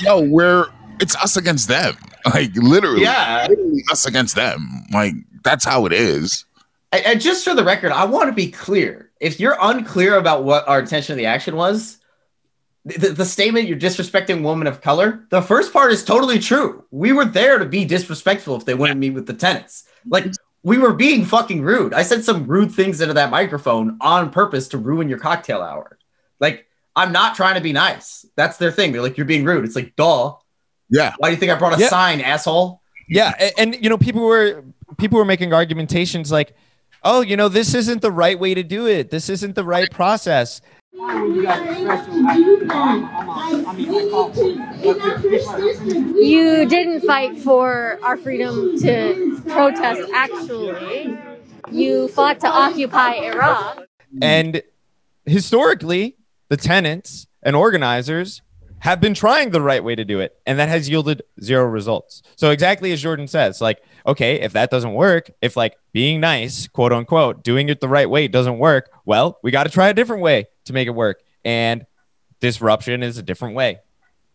yo, 0.00 0.20
we're 0.20 0.66
it's 1.00 1.16
us 1.16 1.36
against 1.36 1.68
them. 1.68 1.96
Like 2.32 2.56
literally, 2.56 3.02
Yeah. 3.02 3.46
literally 3.50 3.84
us 3.92 4.06
against 4.06 4.34
them. 4.34 4.66
Like 4.90 5.12
that's 5.42 5.62
how 5.62 5.84
it 5.84 5.92
is. 5.92 6.46
And, 6.90 7.04
and 7.04 7.20
just 7.20 7.44
for 7.44 7.54
the 7.54 7.62
record, 7.62 7.92
I 7.92 8.06
want 8.06 8.30
to 8.30 8.32
be 8.32 8.50
clear. 8.50 9.10
If 9.20 9.38
you're 9.38 9.58
unclear 9.60 10.16
about 10.16 10.42
what 10.42 10.66
our 10.66 10.80
intention 10.80 11.12
of 11.12 11.18
the 11.18 11.26
action 11.26 11.54
was, 11.54 11.98
the, 12.86 13.10
the 13.10 13.26
statement 13.26 13.68
you're 13.68 13.78
disrespecting 13.78 14.42
women 14.42 14.66
of 14.66 14.80
color, 14.80 15.26
the 15.28 15.42
first 15.42 15.70
part 15.70 15.92
is 15.92 16.02
totally 16.02 16.38
true. 16.38 16.84
We 16.90 17.12
were 17.12 17.26
there 17.26 17.58
to 17.58 17.66
be 17.66 17.84
disrespectful 17.84 18.56
if 18.56 18.64
they 18.64 18.74
wouldn't 18.74 18.98
meet 19.00 19.10
with 19.10 19.26
the 19.26 19.34
tenants. 19.34 19.84
Like 20.06 20.24
we 20.64 20.78
were 20.78 20.92
being 20.94 21.24
fucking 21.24 21.62
rude. 21.62 21.94
I 21.94 22.02
said 22.02 22.24
some 22.24 22.46
rude 22.46 22.72
things 22.72 23.00
into 23.00 23.14
that 23.14 23.30
microphone 23.30 23.96
on 24.00 24.30
purpose 24.30 24.66
to 24.68 24.78
ruin 24.78 25.08
your 25.08 25.18
cocktail 25.18 25.60
hour. 25.62 25.98
Like 26.40 26.66
I'm 26.96 27.12
not 27.12 27.36
trying 27.36 27.54
to 27.54 27.60
be 27.60 27.72
nice. 27.72 28.24
That's 28.34 28.56
their 28.56 28.72
thing. 28.72 28.90
They're 28.92 29.02
like, 29.02 29.16
you're 29.16 29.26
being 29.26 29.44
rude. 29.44 29.64
It's 29.64 29.76
like, 29.76 29.94
duh. 29.94 30.34
Yeah. 30.90 31.12
Why 31.18 31.28
do 31.28 31.34
you 31.34 31.40
think 31.40 31.52
I 31.52 31.54
brought 31.56 31.76
a 31.76 31.80
Yeah. 31.80 31.88
sign, 31.88 32.20
asshole? 32.20 32.80
Yeah, 33.08 33.32
a- 33.38 33.58
and, 33.60 33.76
you 33.82 33.88
know, 33.90 33.98
people 33.98 34.22
were 34.22 34.64
people 34.96 35.18
were 35.18 35.24
making 35.24 35.52
argumentations 35.52 36.32
like, 36.32 36.54
"Oh, 37.02 37.20
you 37.20 37.36
know, 37.36 37.48
this 37.48 37.74
isn't 37.74 38.00
the 38.00 38.10
right 38.10 38.38
way 38.38 38.54
to 38.54 38.62
do 38.62 38.86
it. 38.86 39.10
This 39.10 39.28
isn't 39.28 39.54
the 39.54 39.64
right 39.64 39.90
process." 39.90 40.60
You 46.16 46.66
didn't 46.66 47.02
fight 47.02 47.38
for 47.38 47.98
our 48.02 48.16
freedom 48.16 48.78
to 48.78 49.42
protest, 49.46 50.10
actually. 50.14 51.18
You 51.70 52.08
fought 52.08 52.40
to 52.40 52.48
occupy 52.48 53.16
Iraq. 53.16 53.84
And 54.22 54.62
historically, 55.26 56.16
the 56.48 56.56
tenants 56.56 57.26
and 57.42 57.54
organizers 57.54 58.40
have 58.78 59.00
been 59.00 59.14
trying 59.14 59.50
the 59.50 59.60
right 59.60 59.84
way 59.84 59.94
to 59.94 60.04
do 60.04 60.20
it, 60.20 60.36
and 60.46 60.58
that 60.58 60.68
has 60.70 60.88
yielded 60.88 61.22
zero 61.42 61.64
results. 61.64 62.22
So 62.36 62.50
exactly 62.50 62.92
as 62.92 63.02
Jordan 63.02 63.28
says, 63.28 63.60
like, 63.60 63.82
okay, 64.06 64.40
if 64.40 64.52
that 64.54 64.70
doesn't 64.70 64.94
work, 64.94 65.30
if 65.42 65.56
like 65.56 65.76
being 65.92 66.20
nice, 66.20 66.66
quote 66.68 66.92
unquote, 66.92 67.44
doing 67.44 67.68
it 67.68 67.80
the 67.80 67.88
right 67.88 68.08
way 68.08 68.28
doesn't 68.28 68.58
work, 68.58 68.90
well, 69.04 69.38
we 69.42 69.50
got 69.50 69.64
to 69.64 69.70
try 69.70 69.88
a 69.88 69.94
different 69.94 70.22
way 70.22 70.46
to 70.64 70.72
make 70.72 70.86
it 70.86 70.94
work. 70.94 71.22
And 71.44 71.86
disruption 72.40 73.02
is 73.02 73.18
a 73.18 73.22
different 73.22 73.54
way. 73.54 73.80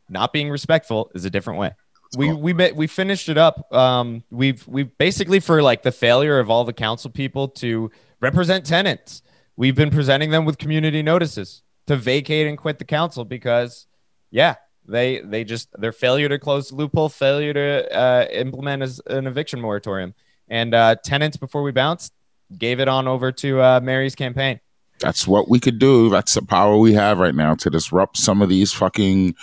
Not 0.10 0.34
being 0.34 0.50
respectful 0.50 1.12
is 1.14 1.26
a 1.26 1.30
different 1.30 1.60
way. 1.60 1.72
We 2.18 2.34
we 2.34 2.54
we 2.54 2.88
finished 2.88 3.30
it 3.30 3.38
up. 3.38 3.72
Um, 3.72 4.24
we've 4.32 4.68
we've 4.68 4.98
basically 4.98 5.40
for 5.40 5.62
like 5.62 5.84
the 5.84 5.92
failure 5.92 6.40
of 6.40 6.50
all 6.50 6.64
the 6.64 6.74
council 6.74 7.12
people 7.12 7.50
to 7.50 7.92
represent 8.20 8.66
tenants. 8.66 9.22
We've 9.56 9.76
been 9.76 9.92
presenting 9.92 10.32
them 10.32 10.46
with 10.46 10.58
community 10.58 11.04
notices 11.04 11.62
to 11.86 11.96
vacate 11.96 12.48
and 12.48 12.58
quit 12.58 12.80
the 12.80 12.86
council 12.86 13.26
because, 13.26 13.86
yeah, 14.32 14.56
they 14.88 15.20
they 15.20 15.44
just 15.44 15.70
their 15.80 15.92
failure 15.92 16.30
to 16.30 16.40
close 16.40 16.70
the 16.70 16.76
loophole, 16.76 17.10
failure 17.10 17.54
to 17.54 17.96
uh, 17.96 18.26
implement 18.32 18.82
as 18.82 19.02
an 19.06 19.28
eviction 19.28 19.62
moratorium, 19.62 20.16
and 20.48 20.74
uh, 20.74 20.96
tenants 21.04 21.38
before 21.38 21.62
we 21.62 21.72
bounced 21.72 22.14
gave 22.58 22.80
it 22.80 22.88
on 22.88 23.08
over 23.08 23.32
to 23.32 23.62
uh, 23.62 23.80
Mary's 23.82 24.16
campaign. 24.16 24.60
That's 25.00 25.28
what 25.28 25.50
we 25.50 25.60
could 25.60 25.80
do. 25.80 26.10
That's 26.10 26.34
the 26.34 26.42
power 26.42 26.78
we 26.78 26.94
have 26.94 27.20
right 27.20 27.36
now 27.36 27.56
to 27.56 27.70
disrupt 27.70 28.18
some 28.18 28.42
of 28.42 28.50
these 28.50 28.74
fucking 28.74 29.36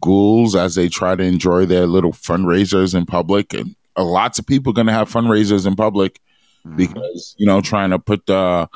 ghouls 0.00 0.54
as 0.54 0.74
they 0.74 0.88
try 0.88 1.16
to 1.16 1.22
enjoy 1.22 1.66
their 1.66 1.86
little 1.86 2.12
fundraisers 2.12 2.94
in 2.94 3.06
public. 3.06 3.54
And 3.54 3.74
lots 3.96 4.38
of 4.38 4.46
people 4.46 4.72
going 4.72 4.86
to 4.86 4.92
have 4.92 5.10
fundraisers 5.10 5.66
in 5.66 5.76
public 5.76 6.20
mm-hmm. 6.66 6.76
because, 6.76 7.34
you 7.38 7.46
know, 7.46 7.60
trying 7.60 7.90
to 7.90 7.98
put 7.98 8.26
the, 8.26 8.68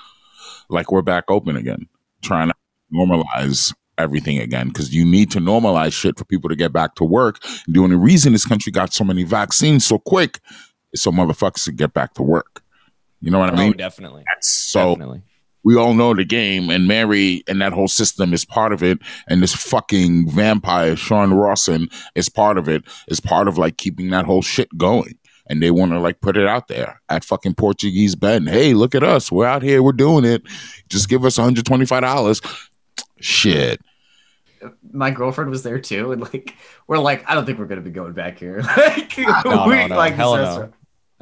like 0.69 0.91
we're 0.91 1.03
back 1.03 1.25
open 1.29 1.57
again, 1.57 1.89
trying 2.23 2.49
to 2.49 2.55
normalize 2.93 3.75
everything 3.99 4.39
again 4.39 4.69
because 4.69 4.95
you 4.95 5.05
need 5.05 5.31
to 5.31 5.39
normalize 5.39 5.93
shit 5.93 6.19
for 6.19 6.25
people 6.25 6.49
to 6.49 6.57
get 6.57 6.73
back 6.73 6.95
to 6.97 7.05
work. 7.05 7.43
The 7.69 7.81
only 7.81 7.97
reason 7.97 8.33
this 8.33 8.47
country 8.47 8.73
got 8.73 8.93
so 8.93 9.05
many 9.05 9.23
vaccines 9.23 9.87
so 9.87 9.99
quick 9.99 10.41
is 10.93 11.03
so 11.03 11.11
motherfuckers 11.11 11.65
could 11.65 11.77
get 11.77 11.93
back 11.93 12.15
to 12.15 12.23
work. 12.23 12.63
You 13.21 13.31
know 13.31 13.39
what 13.39 13.51
I 13.51 13.53
oh, 13.53 13.57
mean? 13.57 13.71
oh, 13.71 13.75
definitely, 13.75 14.25
That's 14.27 14.49
so 14.49 14.95
definitely. 14.95 15.23
We 15.65 15.77
all 15.77 15.95
know 15.95 16.15
the 16.15 16.25
game, 16.25 16.71
and 16.71 16.87
Mary 16.89 17.43
and 17.47 17.61
that 17.61 17.73
whole 17.73 17.89
system 17.89 18.33
is 18.33 18.45
part 18.45 18.73
of 18.73 18.83
it. 18.83 18.99
And 19.29 19.43
this 19.43 19.55
fucking 19.55 20.31
vampire, 20.31 20.97
Sean 20.97 21.33
Rawson, 21.33 21.89
is 22.15 22.29
part 22.29 22.59
of 22.59 22.69
it, 22.69 22.85
is 23.09 23.21
part 23.21 23.49
of 23.49 23.59
like 23.59 23.77
keeping 23.77 24.11
that 24.11 24.25
whole 24.27 24.43
shit 24.43 24.69
going. 24.77 25.19
And 25.49 25.63
they 25.63 25.71
want 25.71 25.93
to 25.93 25.99
like 26.01 26.21
put 26.21 26.37
it 26.37 26.47
out 26.47 26.69
there 26.69 27.01
at 27.09 27.25
fucking 27.25 27.55
Portuguese 27.55 28.15
Bend. 28.15 28.49
Hey, 28.49 28.75
look 28.75 28.95
at 28.95 29.03
us. 29.03 29.31
We're 29.31 29.47
out 29.47 29.63
here. 29.63 29.83
We're 29.83 29.93
doing 29.93 30.25
it. 30.25 30.43
Just 30.89 31.09
give 31.09 31.25
us 31.25 31.37
$125. 31.37 32.45
Shit. 33.21 33.81
my 34.93 35.11
girlfriend 35.11 35.51
was 35.51 35.63
there 35.63 35.79
too, 35.81 36.13
and 36.13 36.21
like 36.23 36.55
we're 36.87 36.99
like, 36.99 37.29
I 37.29 37.35
don't 37.35 37.45
think 37.47 37.59
we're 37.59 37.67
gonna 37.67 37.81
be 37.81 37.91
going 37.91 38.13
back 38.13 38.39
here. 38.39 38.61
like, 38.77 39.17
No, 39.19 39.65
we 39.67 39.75
no, 39.77 39.87
no. 39.89 39.97
like 39.97 40.15
Hell 40.15 40.37
no. 40.37 40.73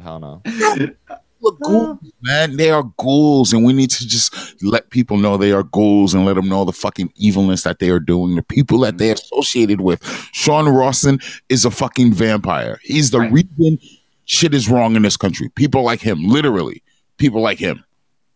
Hell 0.03 0.19
no. 0.21 0.43
Look, 1.43 1.61
ghouls, 1.61 1.99
man. 2.23 2.57
They 2.57 2.71
are 2.71 2.83
ghouls, 2.99 3.53
and 3.53 3.65
we 3.65 3.73
need 3.73 3.91
to 3.91 4.07
just 4.07 4.63
let 4.63 4.91
people 4.91 5.17
know 5.17 5.37
they 5.37 5.53
are 5.53 5.63
ghouls 5.63 6.13
and 6.13 6.25
let 6.27 6.35
them 6.35 6.49
know 6.49 6.65
the 6.65 6.73
fucking 6.73 7.13
evilness 7.17 7.63
that 7.63 7.79
they 7.79 7.91
are 7.91 8.01
doing. 8.01 8.37
The 8.37 8.43
people 8.43 8.81
that 8.81 8.99
they're 8.99 9.15
mm-hmm. 9.15 9.35
associated 9.35 9.81
with. 9.81 10.05
Sean 10.33 10.69
Rawson 10.69 11.19
is 11.49 11.65
a 11.65 11.71
fucking 11.71 12.13
vampire. 12.13 12.79
He's 12.83 13.11
the 13.11 13.21
Right. 13.21 13.33
reason 13.33 13.79
shit 14.25 14.55
is 14.55 14.69
wrong 14.69 14.97
in 14.97 15.03
this 15.03 15.17
country. 15.17 15.49
People 15.51 15.83
like 15.83 16.01
him, 16.01 16.25
literally. 16.25 16.83
People 17.19 17.41
like 17.41 17.59
him. 17.59 17.85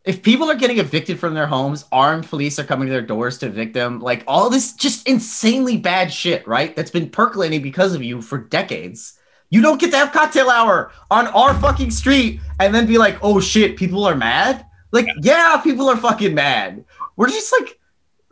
If 0.05 0.23
people 0.23 0.51
are 0.51 0.55
getting 0.55 0.79
evicted 0.79 1.19
from 1.19 1.33
their 1.33 1.47
homes, 1.47 1.87
armed 1.91 2.27
police 2.27 2.59
are 2.59 2.65
coming 2.65 2.89
to 2.89 2.93
their 2.93 3.01
doors 3.01 3.39
to 3.39 3.47
evict 3.47 3.73
them. 3.73 4.01
Like 4.01 4.23
all 4.27 4.51
this 4.51 4.75
just 4.75 5.09
insanely 5.09 5.79
bad 5.79 6.13
shit, 6.13 6.47
right? 6.47 6.77
That's 6.77 6.91
been 6.91 7.09
percolating 7.09 7.63
because 7.63 7.95
of 7.95 8.03
you 8.03 8.21
for 8.21 8.37
decades. 8.37 9.19
You 9.55 9.63
don't 9.63 9.81
get 9.81 9.93
to 9.93 9.97
have 9.97 10.11
cocktail 10.11 10.51
hour 10.51 10.91
on 11.13 11.29
our 11.29 11.55
fucking 11.55 11.93
street 11.93 12.41
and 12.59 12.75
then 12.75 12.89
be 12.89 12.99
like, 12.99 13.17
oh 13.23 13.39
shit, 13.39 13.77
people 13.77 14.05
are 14.05 14.17
mad. 14.17 14.67
Like, 14.91 15.07
yeah, 15.23 15.61
people 15.63 15.89
are 15.89 15.97
fucking 15.97 16.35
mad. 16.35 16.85
We're 17.15 17.29
just 17.29 17.55
like 17.61 17.79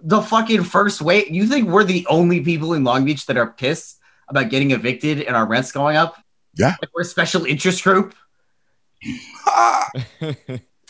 the 0.00 0.20
fucking 0.20 0.64
first 0.64 1.00
wave. 1.00 1.30
You 1.30 1.46
think 1.46 1.68
we're 1.68 1.84
the 1.84 2.04
only 2.10 2.40
people 2.40 2.74
in 2.74 2.82
Long 2.82 3.04
Beach 3.04 3.26
that 3.26 3.36
are 3.36 3.46
pissed 3.46 4.00
about 4.26 4.50
getting 4.50 4.72
evicted 4.72 5.22
and 5.22 5.36
our 5.36 5.46
rents 5.46 5.70
going 5.70 5.94
up? 5.96 6.16
Yeah. 6.54 6.74
Like 6.82 6.90
we're 6.92 7.02
a 7.02 7.04
special 7.04 7.44
interest 7.44 7.84
group. 7.84 8.16
I 9.46 10.32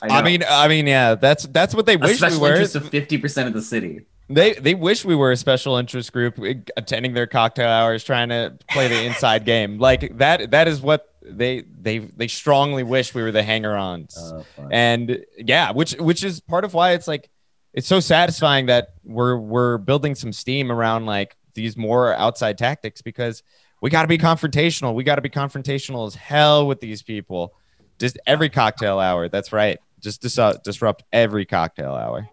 know. 0.03 0.22
mean, 0.22 0.45
I 0.49 0.66
mean, 0.66 0.87
yeah, 0.87 1.14
that's 1.14 1.45
that's 1.45 1.74
what 1.74 1.85
they 1.85 1.97
a 1.97 1.99
wish 1.99 2.12
we 2.12 2.16
special 2.16 2.41
were. 2.41 2.53
interest 2.53 2.74
of 2.74 2.85
50% 2.85 3.49
of 3.49 3.53
the 3.53 3.61
city. 3.61 4.07
They 4.35 4.55
they 4.55 4.74
wish 4.74 5.05
we 5.05 5.14
were 5.14 5.33
a 5.33 5.37
special 5.37 5.76
interest 5.76 6.12
group 6.12 6.39
eh, 6.39 6.55
attending 6.76 7.14
their 7.14 7.26
cocktail 7.26 7.68
hours, 7.68 8.05
trying 8.05 8.28
to 8.30 8.57
play 8.70 8.89
the 8.89 9.05
inside 9.05 9.45
game. 9.45 9.78
Like 9.78 10.18
that 10.18 10.51
that 10.51 10.68
is 10.68 10.80
what 10.80 11.14
they 11.22 11.62
they 11.80 11.99
they 11.99 12.28
strongly 12.28 12.83
wish 12.83 13.14
we 13.14 13.22
were 13.22 13.33
the 13.33 13.43
hanger-ons. 13.43 14.16
Uh, 14.16 14.43
and 14.70 15.24
yeah, 15.39 15.72
which 15.72 15.93
which 15.93 16.24
is 16.24 16.41
part 16.41 16.64
of 16.64 16.74
why 16.74 16.93
it's 16.93 17.09
like 17.09 17.30
it's 17.72 17.87
so 17.87 18.01
satisfying 18.01 18.66
that 18.66 18.95
we're 19.05 19.37
we're 19.37 19.78
building 19.78 20.14
some 20.14 20.33
steam 20.33 20.70
around 20.70 21.07
like 21.07 21.37
these 21.55 21.76
more 21.76 22.14
outside 22.14 22.59
tactics 22.59 23.03
because 23.03 23.43
we 23.80 23.91
got 23.91 24.03
to 24.03 24.09
be 24.09 24.18
confrontational. 24.18 24.95
We 24.95 25.05
got 25.05 25.16
to 25.16 25.22
be 25.22 25.28
confrontational 25.28 26.07
as 26.07 26.14
hell 26.14 26.66
with 26.66 26.80
these 26.80 27.03
people. 27.03 27.55
Just 27.99 28.18
every 28.26 28.49
cocktail 28.49 28.99
hour. 28.99 29.28
That's 29.28 29.53
right. 29.53 29.78
Just 30.01 30.22
dis- 30.22 30.59
disrupt 30.64 31.05
every 31.12 31.45
cocktail 31.45 31.95
hour. 31.95 32.28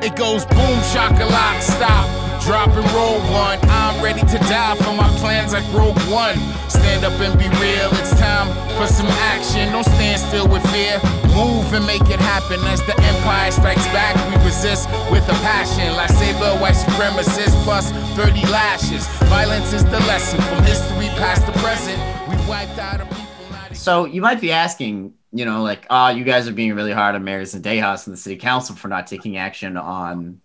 It 0.00 0.14
goes 0.14 0.46
boom, 0.46 0.78
shock-a-lock, 0.94 1.60
stop, 1.60 2.06
drop 2.42 2.70
and 2.70 2.90
roll 2.92 3.18
one. 3.34 3.58
I'm 3.62 4.02
ready 4.02 4.20
to 4.20 4.38
die 4.46 4.76
for 4.76 4.94
my 4.94 5.08
plans 5.18 5.52
like 5.52 5.66
Rogue 5.72 5.98
One. 6.06 6.38
Stand 6.70 7.04
up 7.04 7.18
and 7.20 7.36
be 7.36 7.48
real, 7.58 7.90
it's 7.98 8.16
time 8.18 8.46
for 8.78 8.86
some 8.86 9.08
action. 9.34 9.72
Don't 9.72 9.84
stand 9.84 10.20
still 10.20 10.46
with 10.46 10.62
fear. 10.70 11.00
Move 11.34 11.72
and 11.74 11.84
make 11.84 12.02
it 12.02 12.20
happen 12.20 12.60
as 12.70 12.80
the 12.86 12.94
empire 13.10 13.50
strikes 13.50 13.86
back. 13.88 14.14
We 14.30 14.44
resist 14.44 14.88
with 15.10 15.28
a 15.28 15.36
passion. 15.42 15.92
Lightsaber, 15.94 16.60
white 16.60 16.74
supremacist, 16.74 17.54
plus 17.64 17.90
30 18.14 18.46
lashes. 18.46 19.06
Violence 19.26 19.72
is 19.72 19.84
the 19.84 19.98
lesson 20.06 20.40
from 20.42 20.62
history 20.62 21.08
past 21.18 21.44
the 21.44 21.52
present. 21.58 21.98
We 22.28 22.36
wiped 22.48 22.78
out 22.78 23.00
a 23.00 23.04
people. 23.06 23.26
So 23.74 24.04
you 24.04 24.22
might 24.22 24.40
be 24.40 24.52
asking, 24.52 25.14
you 25.32 25.44
know, 25.44 25.62
like, 25.62 25.86
ah, 25.90 26.10
you 26.10 26.24
guys 26.24 26.48
are 26.48 26.52
being 26.52 26.74
really 26.74 26.92
hard 26.92 27.14
on 27.14 27.24
Mary 27.24 27.44
Zendejas 27.44 28.06
and 28.06 28.14
the 28.14 28.20
city 28.20 28.36
council 28.36 28.74
for 28.74 28.88
not 28.88 29.06
taking 29.06 29.36
action 29.36 29.76
on, 29.76 30.40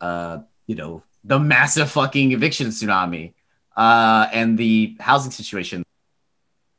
uh, 0.00 0.38
you 0.66 0.74
know, 0.74 1.02
the 1.24 1.38
massive 1.38 1.90
fucking 1.90 2.32
eviction 2.32 2.68
tsunami, 2.68 3.34
uh, 3.76 4.28
and 4.32 4.58
the 4.58 4.96
housing 5.00 5.30
situation. 5.30 5.84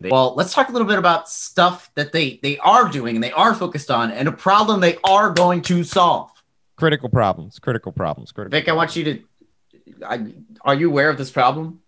Well, 0.02 0.34
let's 0.36 0.54
talk 0.54 0.70
a 0.70 0.72
little 0.72 0.88
bit 0.88 0.98
about 0.98 1.28
stuff 1.28 1.92
that 1.96 2.14
they 2.14 2.40
they 2.42 2.58
are 2.60 2.88
doing 2.88 3.16
and 3.16 3.24
they 3.24 3.34
are 3.34 3.54
focused 3.54 3.92
on, 3.92 4.12
and 4.12 4.28
a 4.28 4.32
problem 4.32 4.80
they 4.80 4.98
are 5.04 5.30
going 5.32 5.62
to 5.64 5.84
solve. 5.84 6.32
Critical 6.78 7.10
problems. 7.10 7.60
Critical 7.60 7.92
problems. 7.92 8.32
Critical. 8.32 8.58
Vic, 8.58 8.70
I 8.70 8.74
want 8.74 8.96
you 8.96 9.04
to. 9.04 9.24
I, 10.06 10.34
are 10.62 10.76
you 10.76 10.90
aware 10.90 11.10
of 11.10 11.18
this 11.18 11.32
problem? 11.32 11.82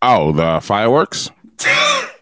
Oh, 0.00 0.30
the 0.30 0.60
fireworks. 0.62 1.30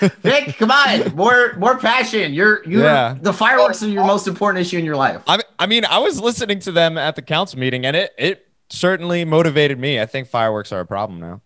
Vic, 0.22 0.56
come 0.58 0.70
on, 0.70 1.14
more 1.14 1.54
more 1.58 1.78
passion. 1.78 2.32
You're 2.34 2.64
you. 2.64 2.82
Yeah. 2.82 3.12
are 3.12 3.14
The 3.14 3.32
fireworks 3.32 3.82
are 3.82 3.88
your 3.88 4.04
most 4.06 4.26
important 4.26 4.60
issue 4.66 4.78
in 4.78 4.84
your 4.84 4.96
life. 4.96 5.22
I, 5.26 5.40
I 5.58 5.66
mean, 5.66 5.84
I 5.84 5.98
was 5.98 6.20
listening 6.20 6.58
to 6.60 6.72
them 6.72 6.98
at 6.98 7.16
the 7.16 7.22
council 7.22 7.58
meeting, 7.58 7.86
and 7.86 7.96
it 7.96 8.12
it 8.18 8.46
certainly 8.70 9.24
motivated 9.24 9.78
me. 9.78 10.00
I 10.00 10.06
think 10.06 10.28
fireworks 10.28 10.72
are 10.72 10.80
a 10.80 10.86
problem 10.86 11.20
now. 11.20 11.40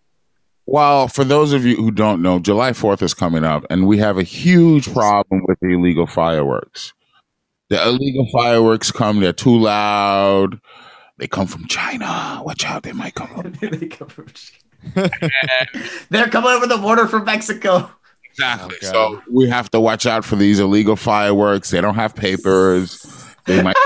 Well, 0.66 1.08
for 1.08 1.24
those 1.24 1.52
of 1.52 1.64
you 1.66 1.76
who 1.76 1.90
don't 1.90 2.22
know, 2.22 2.38
July 2.38 2.70
4th 2.70 3.02
is 3.02 3.12
coming 3.12 3.42
up, 3.42 3.64
and 3.70 3.88
we 3.88 3.98
have 3.98 4.16
a 4.18 4.22
huge 4.22 4.92
problem 4.92 5.42
with 5.48 5.58
the 5.60 5.70
illegal 5.70 6.06
fireworks. 6.06 6.92
The 7.70 7.82
illegal 7.82 8.28
fireworks 8.30 8.92
come, 8.92 9.18
they're 9.18 9.32
too 9.32 9.58
loud. 9.58 10.60
They 11.18 11.26
come 11.26 11.48
from 11.48 11.66
China. 11.66 12.40
Watch 12.44 12.64
out, 12.64 12.84
they 12.84 12.92
might 12.92 13.14
come 13.14 13.28
from. 13.28 13.52
They 13.78 13.88
come 13.88 14.08
from- 14.08 14.28
China. 14.28 15.10
They're 16.10 16.28
coming 16.28 16.50
over 16.50 16.66
the 16.66 16.78
border 16.78 17.06
from 17.06 17.24
Mexico. 17.24 17.90
Exactly. 18.40 18.76
Oh, 18.88 19.20
so 19.20 19.22
we 19.30 19.48
have 19.48 19.70
to 19.70 19.80
watch 19.80 20.06
out 20.06 20.24
for 20.24 20.36
these 20.36 20.58
illegal 20.58 20.96
fireworks. 20.96 21.70
They 21.70 21.80
don't 21.80 21.94
have 21.94 22.14
papers. 22.14 23.06
They 23.46 23.62
might. 23.62 23.76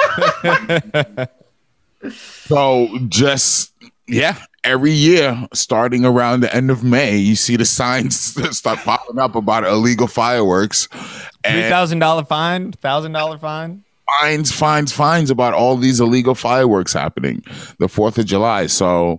so 2.10 2.88
just 3.08 3.72
yeah, 4.06 4.36
every 4.62 4.92
year, 4.92 5.46
starting 5.52 6.04
around 6.04 6.40
the 6.40 6.54
end 6.54 6.70
of 6.70 6.84
May, 6.84 7.16
you 7.16 7.36
see 7.36 7.56
the 7.56 7.64
signs 7.64 8.16
start 8.56 8.78
popping 8.80 9.18
up 9.18 9.34
about 9.34 9.64
illegal 9.64 10.06
fireworks 10.06 10.86
Three 10.86 11.20
and 11.44 11.70
thousand 11.70 11.98
dollar 11.98 12.24
fine. 12.24 12.72
Thousand 12.72 13.12
dollar 13.12 13.38
fine. 13.38 13.84
fines, 14.20 14.52
fines, 14.52 14.92
fines 14.92 15.30
about 15.30 15.54
all 15.54 15.76
these 15.76 16.00
illegal 16.00 16.34
fireworks 16.34 16.92
happening 16.92 17.42
the 17.78 17.88
Fourth 17.88 18.18
of 18.18 18.26
July. 18.26 18.66
So 18.66 19.18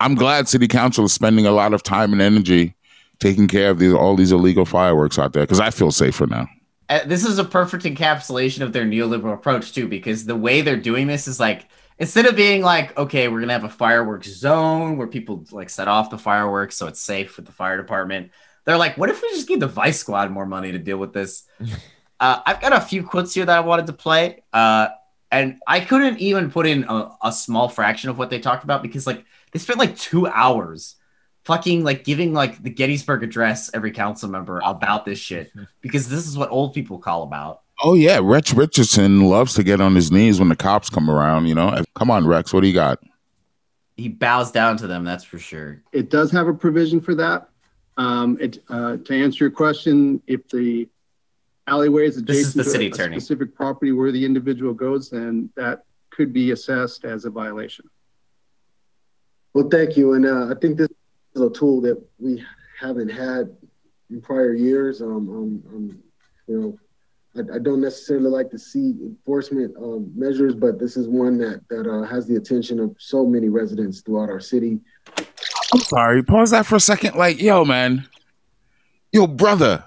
I'm 0.00 0.14
glad 0.14 0.48
City 0.48 0.68
Council 0.68 1.04
is 1.04 1.12
spending 1.12 1.46
a 1.46 1.52
lot 1.52 1.74
of 1.74 1.82
time 1.82 2.12
and 2.12 2.22
energy 2.22 2.74
taking 3.22 3.46
care 3.46 3.70
of 3.70 3.78
these 3.78 3.94
all 3.94 4.16
these 4.16 4.32
illegal 4.32 4.64
fireworks 4.64 5.18
out 5.18 5.32
there 5.32 5.44
because 5.44 5.60
I 5.60 5.70
feel 5.70 5.90
safer 5.90 6.26
now. 6.26 6.48
Uh, 6.88 7.00
this 7.06 7.24
is 7.24 7.38
a 7.38 7.44
perfect 7.44 7.84
encapsulation 7.84 8.60
of 8.60 8.72
their 8.72 8.84
neoliberal 8.84 9.32
approach 9.32 9.72
too, 9.72 9.88
because 9.88 10.26
the 10.26 10.36
way 10.36 10.60
they're 10.60 10.76
doing 10.76 11.06
this 11.06 11.28
is 11.28 11.38
like 11.38 11.68
instead 11.98 12.26
of 12.26 12.34
being 12.34 12.62
like, 12.62 12.96
okay, 12.98 13.28
we're 13.28 13.40
gonna 13.40 13.52
have 13.52 13.64
a 13.64 13.68
fireworks 13.68 14.28
zone 14.28 14.98
where 14.98 15.06
people 15.06 15.46
like 15.52 15.70
set 15.70 15.88
off 15.88 16.10
the 16.10 16.18
fireworks 16.18 16.76
so 16.76 16.88
it's 16.88 17.00
safe 17.00 17.30
for 17.30 17.42
the 17.42 17.52
fire 17.52 17.76
department. 17.76 18.32
They're 18.64 18.76
like, 18.76 18.98
what 18.98 19.08
if 19.08 19.22
we 19.22 19.30
just 19.30 19.48
give 19.48 19.60
the 19.60 19.68
Vice 19.68 19.98
Squad 19.98 20.30
more 20.30 20.46
money 20.46 20.72
to 20.72 20.78
deal 20.78 20.98
with 20.98 21.12
this? 21.12 21.44
uh, 22.20 22.40
I've 22.44 22.60
got 22.60 22.72
a 22.72 22.80
few 22.80 23.04
quotes 23.04 23.34
here 23.34 23.44
that 23.44 23.56
I 23.56 23.60
wanted 23.60 23.86
to 23.86 23.92
play, 23.92 24.42
uh, 24.52 24.88
and 25.30 25.60
I 25.66 25.80
couldn't 25.80 26.18
even 26.18 26.50
put 26.50 26.66
in 26.66 26.84
a, 26.88 27.10
a 27.24 27.32
small 27.32 27.68
fraction 27.68 28.10
of 28.10 28.18
what 28.18 28.30
they 28.30 28.38
talked 28.38 28.64
about 28.64 28.82
because 28.82 29.06
like 29.06 29.24
they 29.52 29.58
spent 29.58 29.78
like 29.78 29.96
two 29.96 30.26
hours 30.26 30.96
fucking 31.44 31.84
like 31.84 32.04
giving 32.04 32.32
like 32.32 32.62
the 32.62 32.70
Gettysburg 32.70 33.22
Address 33.22 33.70
every 33.74 33.90
council 33.92 34.28
member 34.28 34.60
about 34.64 35.04
this 35.04 35.18
shit 35.18 35.52
because 35.80 36.08
this 36.08 36.26
is 36.26 36.36
what 36.36 36.50
old 36.50 36.74
people 36.74 36.98
call 36.98 37.22
about. 37.24 37.60
Oh 37.82 37.94
yeah, 37.94 38.20
Rex 38.22 38.52
Richardson 38.54 39.22
loves 39.22 39.54
to 39.54 39.62
get 39.64 39.80
on 39.80 39.94
his 39.94 40.12
knees 40.12 40.38
when 40.38 40.48
the 40.48 40.56
cops 40.56 40.88
come 40.88 41.10
around. 41.10 41.46
You 41.46 41.54
know, 41.54 41.82
come 41.94 42.10
on, 42.10 42.26
Rex, 42.26 42.52
what 42.52 42.60
do 42.60 42.68
you 42.68 42.74
got? 42.74 43.00
He 43.96 44.08
bows 44.08 44.50
down 44.52 44.76
to 44.78 44.86
them, 44.86 45.04
that's 45.04 45.24
for 45.24 45.38
sure. 45.38 45.82
it 45.92 46.08
does 46.10 46.30
have 46.32 46.48
a 46.48 46.54
provision 46.54 47.00
for 47.00 47.14
that. 47.16 47.48
Um, 47.98 48.38
it, 48.40 48.58
uh, 48.70 48.96
to 48.96 49.14
answer 49.14 49.44
your 49.44 49.50
question, 49.50 50.22
if 50.26 50.48
the 50.48 50.88
alleyway 51.66 52.06
is 52.06 52.22
This 52.22 52.38
is 52.38 52.54
adjacent 52.54 52.64
the 52.64 52.70
city 52.70 52.90
to 52.90 52.90
a 52.90 52.94
attorney. 53.04 53.20
specific 53.20 53.54
property 53.54 53.92
where 53.92 54.10
the 54.10 54.24
individual 54.24 54.72
goes, 54.72 55.10
then 55.10 55.50
that 55.56 55.84
could 56.10 56.32
be 56.32 56.52
assessed 56.52 57.04
as 57.04 57.24
a 57.26 57.30
violation. 57.30 57.88
Well, 59.54 59.68
thank 59.68 59.96
you. 59.96 60.14
And 60.14 60.24
uh, 60.24 60.48
I 60.50 60.54
think 60.58 60.78
this 60.78 60.88
is 61.34 61.40
a 61.42 61.50
tool 61.50 61.80
that 61.82 62.02
we 62.18 62.44
haven't 62.78 63.08
had 63.08 63.54
in 64.10 64.20
prior 64.20 64.54
years. 64.54 65.00
Um, 65.00 65.28
um, 65.28 65.62
um, 65.74 66.02
you 66.46 66.60
know, 66.60 66.78
I, 67.36 67.56
I 67.56 67.58
don't 67.58 67.80
necessarily 67.80 68.28
like 68.28 68.50
to 68.50 68.58
see 68.58 68.94
enforcement 69.02 69.74
um, 69.76 70.12
measures, 70.14 70.54
but 70.54 70.78
this 70.78 70.96
is 70.96 71.08
one 71.08 71.38
that 71.38 71.62
that 71.68 71.86
uh, 71.86 72.02
has 72.02 72.26
the 72.26 72.36
attention 72.36 72.78
of 72.80 72.94
so 72.98 73.26
many 73.26 73.48
residents 73.48 74.00
throughout 74.00 74.28
our 74.28 74.40
city. 74.40 74.80
I'm 75.72 75.80
sorry, 75.80 76.22
pause 76.22 76.50
that 76.50 76.66
for 76.66 76.76
a 76.76 76.80
second. 76.80 77.16
Like, 77.16 77.40
yo, 77.40 77.64
man, 77.64 78.06
yo, 79.10 79.26
brother, 79.26 79.84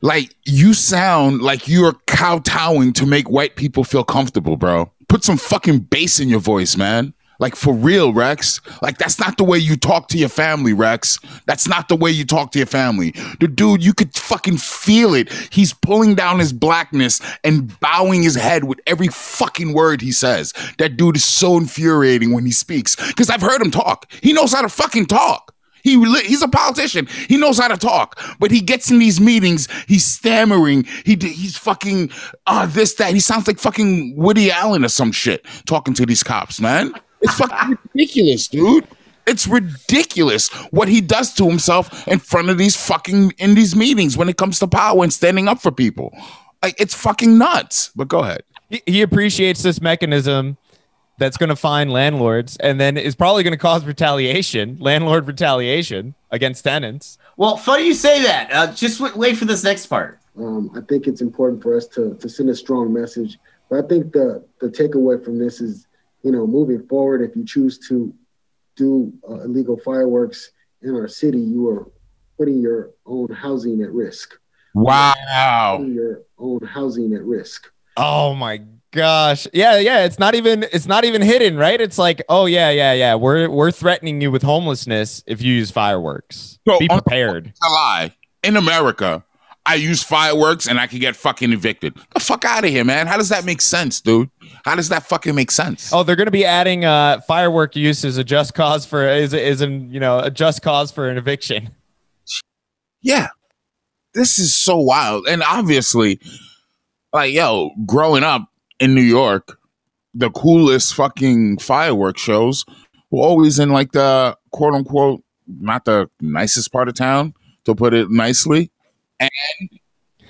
like 0.00 0.34
you 0.44 0.72
sound 0.72 1.42
like 1.42 1.68
you're 1.68 1.94
kowtowing 2.06 2.92
to 2.94 3.06
make 3.06 3.28
white 3.28 3.56
people 3.56 3.84
feel 3.84 4.04
comfortable, 4.04 4.56
bro. 4.56 4.90
Put 5.08 5.24
some 5.24 5.36
fucking 5.36 5.80
bass 5.80 6.18
in 6.18 6.28
your 6.28 6.40
voice, 6.40 6.76
man. 6.76 7.12
Like 7.38 7.56
for 7.56 7.74
real, 7.74 8.12
Rex. 8.12 8.60
Like 8.82 8.98
that's 8.98 9.18
not 9.18 9.36
the 9.36 9.44
way 9.44 9.58
you 9.58 9.76
talk 9.76 10.08
to 10.08 10.18
your 10.18 10.28
family, 10.28 10.72
Rex. 10.72 11.18
That's 11.46 11.68
not 11.68 11.88
the 11.88 11.96
way 11.96 12.10
you 12.10 12.24
talk 12.24 12.52
to 12.52 12.58
your 12.58 12.66
family. 12.66 13.12
The 13.40 13.48
dude, 13.48 13.84
you 13.84 13.92
could 13.92 14.14
fucking 14.14 14.58
feel 14.58 15.14
it. 15.14 15.32
He's 15.50 15.72
pulling 15.72 16.14
down 16.14 16.38
his 16.38 16.52
blackness 16.52 17.20
and 17.44 17.78
bowing 17.80 18.22
his 18.22 18.34
head 18.34 18.64
with 18.64 18.80
every 18.86 19.08
fucking 19.08 19.72
word 19.72 20.00
he 20.00 20.12
says. 20.12 20.52
That 20.78 20.96
dude 20.96 21.16
is 21.16 21.24
so 21.24 21.56
infuriating 21.56 22.32
when 22.32 22.46
he 22.46 22.52
speaks. 22.52 22.96
Because 22.96 23.30
I've 23.30 23.42
heard 23.42 23.60
him 23.60 23.70
talk. 23.70 24.10
He 24.22 24.32
knows 24.32 24.52
how 24.52 24.62
to 24.62 24.68
fucking 24.68 25.06
talk. 25.06 25.54
He 25.86 26.02
he's 26.22 26.42
a 26.42 26.48
politician. 26.48 27.06
He 27.28 27.36
knows 27.36 27.60
how 27.60 27.68
to 27.68 27.76
talk, 27.76 28.18
but 28.40 28.50
he 28.50 28.60
gets 28.60 28.90
in 28.90 28.98
these 28.98 29.20
meetings. 29.20 29.68
He's 29.86 30.04
stammering. 30.04 30.82
He 31.04 31.14
he's 31.14 31.56
fucking 31.56 32.10
uh 32.44 32.66
this 32.66 32.94
that. 32.94 33.14
He 33.14 33.20
sounds 33.20 33.46
like 33.46 33.60
fucking 33.60 34.16
Woody 34.16 34.50
Allen 34.50 34.84
or 34.84 34.88
some 34.88 35.12
shit 35.12 35.46
talking 35.64 35.94
to 35.94 36.04
these 36.04 36.24
cops, 36.24 36.60
man. 36.60 36.92
It's 37.20 37.34
fucking 37.34 37.78
ridiculous, 37.92 38.48
dude. 38.48 38.86
It's 39.26 39.46
ridiculous 39.46 40.48
what 40.70 40.88
he 40.88 41.00
does 41.00 41.34
to 41.34 41.48
himself 41.48 42.06
in 42.06 42.20
front 42.20 42.48
of 42.48 42.58
these 42.58 42.76
fucking 42.76 43.32
in 43.38 43.54
these 43.54 43.74
meetings 43.74 44.16
when 44.16 44.28
it 44.28 44.36
comes 44.36 44.58
to 44.60 44.68
power 44.68 45.02
and 45.02 45.12
standing 45.12 45.48
up 45.48 45.60
for 45.60 45.72
people. 45.72 46.16
Like 46.62 46.80
it's 46.80 46.94
fucking 46.94 47.36
nuts. 47.36 47.90
But 47.96 48.08
go 48.08 48.20
ahead. 48.20 48.42
He, 48.70 48.82
he 48.86 49.02
appreciates 49.02 49.62
this 49.62 49.80
mechanism 49.80 50.56
that's 51.18 51.36
going 51.36 51.48
to 51.48 51.56
find 51.56 51.90
landlords, 51.90 52.56
and 52.58 52.78
then 52.78 52.96
is 52.96 53.14
probably 53.14 53.42
going 53.42 53.52
to 53.52 53.58
cause 53.58 53.84
retaliation, 53.84 54.76
landlord 54.80 55.26
retaliation 55.26 56.14
against 56.30 56.64
tenants. 56.64 57.18
Well, 57.36 57.56
funny 57.56 57.86
you 57.86 57.94
say 57.94 58.22
that. 58.22 58.52
Uh, 58.52 58.72
just 58.72 58.98
w- 58.98 59.18
wait 59.18 59.36
for 59.36 59.44
this 59.44 59.64
next 59.64 59.86
part. 59.86 60.20
Um, 60.38 60.70
I 60.76 60.80
think 60.82 61.06
it's 61.06 61.20
important 61.20 61.62
for 61.62 61.76
us 61.76 61.86
to 61.88 62.14
to 62.16 62.28
send 62.28 62.50
a 62.50 62.54
strong 62.54 62.92
message. 62.92 63.38
But 63.70 63.84
I 63.84 63.88
think 63.88 64.12
the 64.12 64.44
the 64.60 64.68
takeaway 64.68 65.22
from 65.24 65.38
this 65.38 65.60
is, 65.60 65.85
you 66.26 66.32
know, 66.32 66.44
moving 66.44 66.84
forward, 66.88 67.22
if 67.22 67.36
you 67.36 67.44
choose 67.44 67.78
to 67.86 68.12
do 68.74 69.12
uh, 69.30 69.42
illegal 69.44 69.76
fireworks 69.76 70.50
in 70.82 70.90
our 70.96 71.06
city, 71.06 71.38
you 71.38 71.68
are 71.68 71.88
putting 72.36 72.60
your 72.60 72.90
own 73.06 73.28
housing 73.28 73.80
at 73.82 73.92
risk. 73.92 74.34
Wow. 74.74 75.76
Putting 75.78 75.94
your 75.94 76.22
own 76.36 76.66
housing 76.66 77.14
at 77.14 77.22
risk. 77.22 77.70
Oh 77.96 78.34
my 78.34 78.60
gosh. 78.90 79.46
Yeah, 79.52 79.78
yeah. 79.78 80.04
It's 80.04 80.18
not 80.18 80.34
even 80.34 80.64
it's 80.72 80.86
not 80.86 81.04
even 81.04 81.22
hidden, 81.22 81.56
right? 81.56 81.80
It's 81.80 81.96
like, 81.96 82.20
oh 82.28 82.46
yeah, 82.46 82.70
yeah, 82.70 82.92
yeah. 82.92 83.14
We're 83.14 83.48
we're 83.48 83.70
threatening 83.70 84.20
you 84.20 84.32
with 84.32 84.42
homelessness 84.42 85.22
if 85.28 85.40
you 85.40 85.54
use 85.54 85.70
fireworks. 85.70 86.58
So, 86.66 86.80
Be 86.80 86.88
prepared. 86.88 87.54
a 87.62 87.70
lie. 87.70 88.12
In 88.42 88.56
America, 88.56 89.24
I 89.66 89.74
use 89.74 90.02
fireworks 90.02 90.68
and 90.68 90.78
I 90.78 90.86
can 90.86 91.00
get 91.00 91.16
fucking 91.16 91.52
evicted. 91.52 91.94
The 92.14 92.20
fuck 92.20 92.44
out 92.44 92.64
of 92.64 92.70
here, 92.70 92.84
man. 92.84 93.08
How 93.08 93.16
does 93.16 93.30
that 93.30 93.44
make 93.44 93.60
sense, 93.60 94.00
dude? 94.00 94.30
How 94.64 94.76
does 94.76 94.88
that 94.90 95.02
fucking 95.02 95.34
make 95.34 95.50
sense? 95.50 95.92
Oh, 95.92 96.04
they're 96.04 96.16
going 96.16 96.26
to 96.26 96.32
be 96.32 96.44
adding 96.44 96.84
uh, 96.84 97.20
firework 97.22 97.74
use 97.74 98.04
as 98.04 98.16
a 98.16 98.24
just 98.24 98.54
cause 98.54 98.86
for 98.86 99.06
is 99.08 99.32
is 99.34 99.60
an 99.60 99.90
you 99.92 99.98
know 99.98 100.20
a 100.20 100.30
just 100.30 100.62
cause 100.62 100.92
for 100.92 101.08
an 101.08 101.18
eviction. 101.18 101.70
Yeah. 103.02 103.28
This 104.14 104.38
is 104.38 104.54
so 104.54 104.78
wild. 104.78 105.26
And 105.28 105.42
obviously, 105.42 106.20
like, 107.12 107.32
yo, 107.32 107.70
growing 107.84 108.24
up 108.24 108.48
in 108.80 108.94
New 108.94 109.02
York, 109.02 109.58
the 110.14 110.30
coolest 110.30 110.94
fucking 110.94 111.58
fireworks 111.58 112.22
shows 112.22 112.64
were 113.10 113.22
always 113.22 113.58
in 113.58 113.70
like 113.70 113.92
the 113.92 114.36
quote 114.52 114.74
unquote, 114.74 115.22
not 115.46 115.84
the 115.84 116.08
nicest 116.20 116.72
part 116.72 116.88
of 116.88 116.94
town, 116.94 117.34
to 117.64 117.74
put 117.74 117.94
it 117.94 118.10
nicely. 118.10 118.70
And 119.20 119.30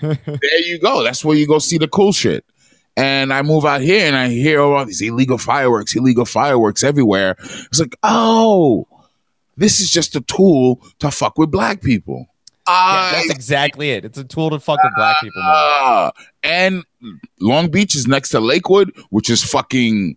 there 0.00 0.60
you 0.60 0.78
go. 0.78 1.02
That's 1.02 1.24
where 1.24 1.36
you 1.36 1.46
go 1.46 1.58
see 1.58 1.78
the 1.78 1.88
cool 1.88 2.12
shit. 2.12 2.44
And 2.96 3.32
I 3.32 3.42
move 3.42 3.66
out 3.66 3.82
here 3.82 4.06
and 4.06 4.16
I 4.16 4.28
hear 4.28 4.60
all 4.60 4.84
these 4.84 5.02
illegal 5.02 5.36
fireworks, 5.36 5.94
illegal 5.94 6.24
fireworks 6.24 6.82
everywhere. 6.82 7.36
It's 7.38 7.80
like, 7.80 7.94
oh, 8.02 8.86
this 9.56 9.80
is 9.80 9.90
just 9.90 10.16
a 10.16 10.22
tool 10.22 10.80
to 11.00 11.10
fuck 11.10 11.36
with 11.38 11.50
black 11.50 11.82
people. 11.82 12.26
Yeah, 12.68 13.10
that's 13.12 13.30
exactly 13.30 13.90
it. 13.90 14.04
It's 14.04 14.18
a 14.18 14.24
tool 14.24 14.50
to 14.50 14.58
fuck 14.58 14.82
with 14.82 14.92
black 14.96 15.16
people. 15.20 15.40
Ah, 15.44 16.10
and 16.42 16.84
Long 17.40 17.70
Beach 17.70 17.94
is 17.94 18.06
next 18.08 18.30
to 18.30 18.40
Lakewood, 18.40 18.92
which 19.10 19.30
is 19.30 19.44
fucking 19.44 20.16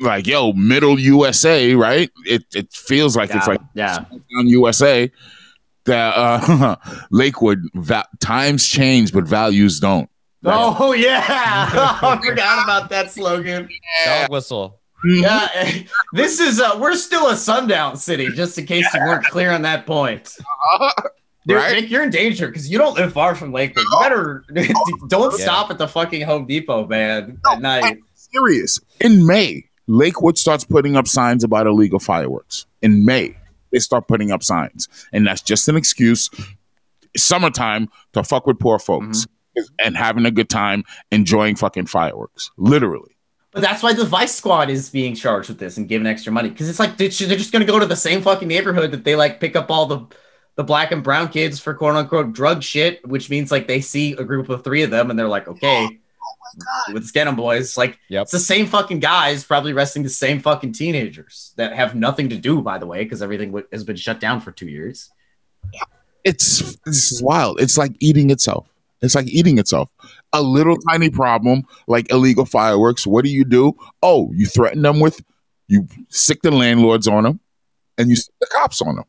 like 0.00 0.26
yo 0.26 0.52
middle 0.54 0.98
USA, 0.98 1.74
right? 1.74 2.10
It 2.26 2.44
it 2.54 2.72
feels 2.72 3.16
like 3.16 3.32
it's 3.32 3.46
like 3.46 3.60
yeah. 3.74 4.04
on 4.36 4.48
USA. 4.48 5.10
That 5.84 6.14
uh, 6.16 6.76
Lakewood 7.10 7.62
va- 7.74 8.06
times 8.20 8.66
change, 8.66 9.12
but 9.12 9.24
values 9.24 9.80
don't. 9.80 10.08
Oh 10.44 10.92
yeah, 10.96 11.22
I 11.28 12.20
forgot 12.24 12.62
about 12.64 12.90
that 12.90 13.10
slogan. 13.10 13.68
Dog 14.04 14.30
whistle. 14.30 14.78
Yeah, 15.04 15.48
this 16.12 16.38
is 16.38 16.60
uh, 16.60 16.76
we're 16.80 16.94
still 16.94 17.28
a 17.28 17.36
sundown 17.36 17.96
city, 17.96 18.28
just 18.28 18.56
in 18.58 18.66
case 18.66 18.86
you 18.94 19.00
weren't 19.00 19.24
clear 19.26 19.50
on 19.50 19.62
that 19.62 19.84
point. 19.86 20.36
Dude, 21.44 21.56
Right? 21.56 21.80
Nick, 21.80 21.90
you're 21.90 22.04
in 22.04 22.10
danger 22.10 22.46
because 22.46 22.70
you 22.70 22.78
don't 22.78 22.94
live 22.94 23.12
far 23.12 23.34
from 23.34 23.52
Lakewood. 23.52 23.84
You 23.90 23.98
better 24.00 24.44
don't 25.08 25.36
Yeah. 25.36 25.44
stop 25.44 25.70
at 25.72 25.78
the 25.78 25.88
fucking 25.88 26.22
Home 26.22 26.46
Depot, 26.46 26.86
man, 26.86 27.38
at 27.50 27.60
night. 27.60 27.98
serious. 28.14 28.78
In 29.00 29.26
May, 29.26 29.64
Lakewood 29.88 30.38
starts 30.38 30.62
putting 30.62 30.94
up 30.96 31.08
signs 31.08 31.42
about 31.42 31.66
illegal 31.66 31.98
fireworks. 31.98 32.66
In 32.80 33.04
May, 33.04 33.36
they 33.72 33.78
start 33.78 34.06
putting 34.06 34.30
up 34.30 34.42
signs, 34.42 34.88
and 35.12 35.26
that's 35.26 35.42
just 35.42 35.68
an 35.68 35.76
excuse. 35.76 36.30
Summertime 37.16 37.88
to 38.12 38.22
fuck 38.22 38.46
with 38.46 38.58
poor 38.58 38.78
folks 38.78 39.26
mm-hmm. 39.26 39.62
and 39.84 39.96
having 39.96 40.24
a 40.24 40.30
good 40.30 40.48
time 40.48 40.84
enjoying 41.10 41.56
fucking 41.56 41.86
fireworks. 41.86 42.50
Literally. 42.56 43.16
But 43.52 43.60
that's 43.60 43.82
why 43.82 43.92
the 43.92 44.06
Vice 44.06 44.34
Squad 44.34 44.70
is 44.70 44.88
being 44.88 45.14
charged 45.14 45.50
with 45.50 45.58
this 45.58 45.76
and 45.76 45.86
given 45.86 46.06
extra 46.06 46.32
money 46.32 46.48
because 46.48 46.70
it's 46.70 46.78
like 46.78 46.96
they're 46.96 47.08
they're 47.08 47.36
just 47.36 47.52
going 47.52 47.64
to 47.64 47.70
go 47.70 47.78
to 47.78 47.84
the 47.84 47.96
same 47.96 48.22
fucking 48.22 48.48
neighborhood 48.48 48.92
that 48.92 49.04
they 49.04 49.14
like 49.14 49.40
pick 49.40 49.56
up 49.56 49.70
all 49.70 49.86
the 49.86 50.06
the 50.54 50.64
black 50.64 50.90
and 50.90 51.02
brown 51.02 51.28
kids 51.28 51.58
for 51.60 51.74
quote 51.74 51.94
unquote 51.94 52.32
drug 52.32 52.62
shit, 52.62 53.06
which 53.06 53.28
means 53.28 53.50
like 53.50 53.66
they 53.66 53.80
see 53.80 54.12
a 54.12 54.24
group 54.24 54.48
of 54.48 54.64
three 54.64 54.82
of 54.82 54.90
them 54.90 55.10
and 55.10 55.18
they're 55.18 55.28
like, 55.28 55.48
okay, 55.48 55.98
let's 56.92 57.10
get 57.10 57.24
them, 57.24 57.36
boys. 57.36 57.76
Like 57.76 57.98
Yep. 58.08 58.22
it's 58.22 58.32
the 58.32 58.38
same 58.38 58.66
fucking 58.66 59.00
guys 59.00 59.44
probably 59.44 59.72
arresting 59.72 60.02
the 60.02 60.08
same 60.08 60.40
fucking 60.40 60.72
teenagers 60.72 61.52
that 61.56 61.72
have 61.74 61.94
nothing 61.94 62.28
to 62.30 62.36
do, 62.36 62.60
by 62.62 62.78
the 62.78 62.86
way, 62.86 63.04
because 63.04 63.22
everything 63.22 63.48
w- 63.50 63.66
has 63.72 63.84
been 63.84 63.96
shut 63.96 64.20
down 64.20 64.40
for 64.40 64.50
two 64.52 64.68
years. 64.68 65.10
It's 66.24 66.76
this 66.84 67.10
is 67.12 67.22
wild. 67.22 67.60
It's 67.60 67.76
like 67.76 67.92
eating 68.00 68.30
itself. 68.30 68.68
It's 69.00 69.14
like 69.16 69.26
eating 69.26 69.58
itself. 69.58 69.90
A 70.32 70.40
little 70.40 70.76
tiny 70.76 71.10
problem 71.10 71.64
like 71.88 72.10
illegal 72.12 72.44
fireworks. 72.44 73.06
What 73.06 73.24
do 73.24 73.30
you 73.30 73.44
do? 73.44 73.74
Oh, 74.02 74.30
you 74.34 74.46
threaten 74.46 74.82
them 74.82 75.00
with 75.00 75.20
you 75.68 75.88
sick 76.08 76.42
the 76.42 76.50
landlords 76.52 77.08
on 77.08 77.24
them 77.24 77.40
and 77.98 78.08
you 78.08 78.16
sick 78.16 78.32
the 78.40 78.46
cops 78.52 78.80
on 78.80 78.96
them. 78.96 79.04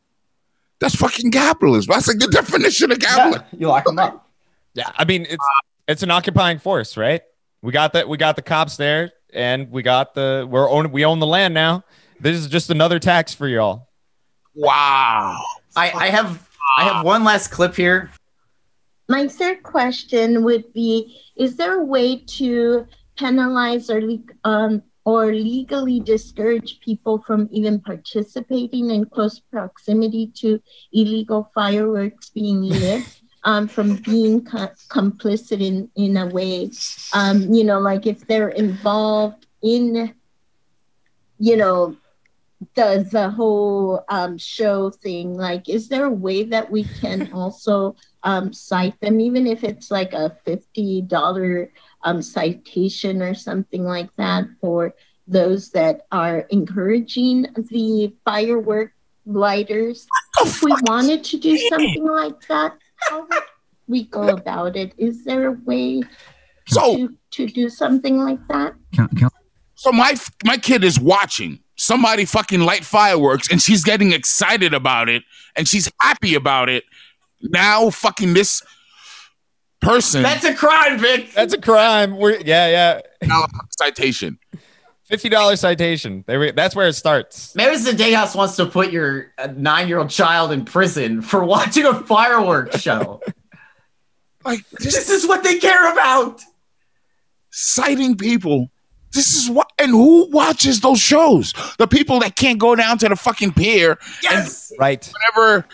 That's 0.80 0.96
fucking 0.96 1.30
capitalism. 1.30 1.92
That's 1.92 2.08
like 2.08 2.18
the 2.18 2.26
definition 2.28 2.90
of 2.90 2.98
capitalism. 2.98 3.44
Yeah, 3.52 3.58
you 3.60 3.68
lock 3.68 3.84
them 3.84 3.98
up. 3.98 4.28
Yeah, 4.74 4.90
I 4.96 5.04
mean 5.04 5.26
it's 5.30 5.46
it's 5.86 6.02
an 6.02 6.10
occupying 6.10 6.58
force, 6.58 6.96
right? 6.96 7.22
We 7.64 7.72
got 7.72 7.94
that. 7.94 8.06
We 8.06 8.18
got 8.18 8.36
the 8.36 8.42
cops 8.42 8.76
there, 8.76 9.10
and 9.32 9.70
we 9.70 9.80
got 9.80 10.12
the 10.12 10.46
we're 10.50 10.68
own 10.68 10.92
we 10.92 11.06
own 11.06 11.18
the 11.18 11.26
land 11.26 11.54
now. 11.54 11.82
This 12.20 12.36
is 12.36 12.46
just 12.46 12.68
another 12.68 12.98
tax 12.98 13.32
for 13.32 13.48
y'all. 13.48 13.88
Wow. 14.54 15.42
I, 15.74 15.90
I 15.90 16.06
have 16.10 16.46
I 16.76 16.84
have 16.84 17.06
one 17.06 17.24
last 17.24 17.48
clip 17.48 17.74
here. 17.74 18.10
My 19.08 19.26
third 19.28 19.62
question 19.62 20.44
would 20.44 20.74
be: 20.74 21.18
Is 21.36 21.56
there 21.56 21.80
a 21.80 21.84
way 21.84 22.18
to 22.36 22.86
penalize 23.16 23.88
or 23.88 24.02
le- 24.02 24.18
um, 24.44 24.82
or 25.06 25.32
legally 25.32 26.00
discourage 26.00 26.80
people 26.80 27.22
from 27.26 27.48
even 27.50 27.80
participating 27.80 28.90
in 28.90 29.06
close 29.06 29.40
proximity 29.40 30.30
to 30.36 30.60
illegal 30.92 31.50
fireworks 31.54 32.28
being 32.28 32.60
lit? 32.60 33.04
Um, 33.46 33.68
from 33.68 33.96
being 33.96 34.42
co- 34.44 34.72
complicit 34.88 35.60
in 35.60 35.90
in 35.96 36.16
a 36.16 36.26
way, 36.26 36.70
um, 37.12 37.52
you 37.52 37.62
know, 37.62 37.78
like 37.78 38.06
if 38.06 38.26
they're 38.26 38.48
involved 38.48 39.46
in, 39.62 40.14
you 41.38 41.56
know, 41.56 41.96
the 42.74 43.06
the 43.10 43.30
whole 43.30 44.02
um, 44.08 44.38
show 44.38 44.90
thing 44.90 45.36
like 45.36 45.68
is 45.68 45.88
there 45.88 46.06
a 46.06 46.10
way 46.10 46.44
that 46.44 46.70
we 46.70 46.84
can 46.84 47.30
also 47.34 47.96
um, 48.22 48.52
cite 48.52 48.98
them? 49.00 49.20
Even 49.20 49.46
if 49.46 49.62
it's 49.62 49.90
like 49.90 50.12
a 50.14 50.36
$50 50.46 51.68
um, 52.02 52.22
citation 52.22 53.22
or 53.22 53.34
something 53.34 53.84
like 53.84 54.14
that 54.16 54.44
for 54.60 54.94
those 55.26 55.70
that 55.70 56.06
are 56.12 56.40
encouraging 56.50 57.46
the 57.56 58.14
firework 58.24 58.92
lighters? 59.26 60.06
If 60.40 60.62
we 60.62 60.72
wanted 60.82 61.24
to 61.24 61.38
do 61.38 61.56
something 61.56 62.04
like 62.04 62.40
that 62.48 62.76
how 63.08 63.26
would 63.26 63.42
we 63.86 64.04
go 64.04 64.28
about 64.28 64.76
it 64.76 64.92
is 64.98 65.24
there 65.24 65.48
a 65.48 65.52
way 65.64 66.02
So 66.66 66.96
to, 66.96 67.18
to 67.32 67.46
do 67.46 67.68
something 67.68 68.18
like 68.18 68.46
that 68.48 68.74
so 69.74 69.92
my 69.92 70.14
my 70.44 70.56
kid 70.56 70.84
is 70.84 70.98
watching 70.98 71.60
somebody 71.76 72.24
fucking 72.24 72.60
light 72.60 72.84
fireworks 72.84 73.50
and 73.50 73.60
she's 73.60 73.84
getting 73.84 74.12
excited 74.12 74.72
about 74.74 75.08
it 75.08 75.22
and 75.56 75.66
she's 75.68 75.90
happy 76.00 76.34
about 76.34 76.68
it. 76.68 76.84
Now 77.42 77.90
fucking 77.90 78.34
this 78.34 78.62
person 79.80 80.22
That's 80.22 80.44
a 80.44 80.54
crime, 80.54 80.98
Vic. 80.98 81.32
That's 81.32 81.52
a 81.52 81.60
crime. 81.60 82.16
We're 82.16 82.40
yeah, 82.40 82.68
yeah. 82.68 83.00
now 83.22 83.44
citation. 83.78 84.38
Fifty 85.04 85.28
dollar 85.28 85.56
citation. 85.56 86.24
There 86.26 86.40
we, 86.40 86.50
that's 86.52 86.74
where 86.74 86.88
it 86.88 86.94
starts. 86.94 87.54
Maybe 87.54 87.76
the 87.76 87.92
day 87.92 88.12
house 88.12 88.34
wants 88.34 88.56
to 88.56 88.66
put 88.66 88.90
your 88.90 89.32
uh, 89.36 89.48
nine-year-old 89.54 90.08
child 90.10 90.50
in 90.50 90.64
prison 90.64 91.20
for 91.20 91.44
watching 91.44 91.84
a 91.84 91.94
fireworks 91.94 92.80
show. 92.80 93.20
Like 94.46 94.68
this 94.72 94.94
this 94.94 95.08
is 95.08 95.26
what 95.26 95.42
they 95.42 95.58
care 95.58 95.90
about. 95.90 96.42
citing 97.50 98.14
people. 98.16 98.68
This 99.12 99.34
is 99.34 99.48
what 99.48 99.70
and 99.78 99.92
who 99.92 100.28
watches 100.30 100.80
those 100.80 101.00
shows? 101.00 101.54
The 101.78 101.86
people 101.86 102.20
that 102.20 102.36
can't 102.36 102.58
go 102.58 102.74
down 102.74 102.98
to 102.98 103.08
the 103.08 103.16
fucking 103.16 103.52
pier 103.52 103.96
Yes. 104.22 104.70
Right. 104.78 105.10
whatever 105.34 105.66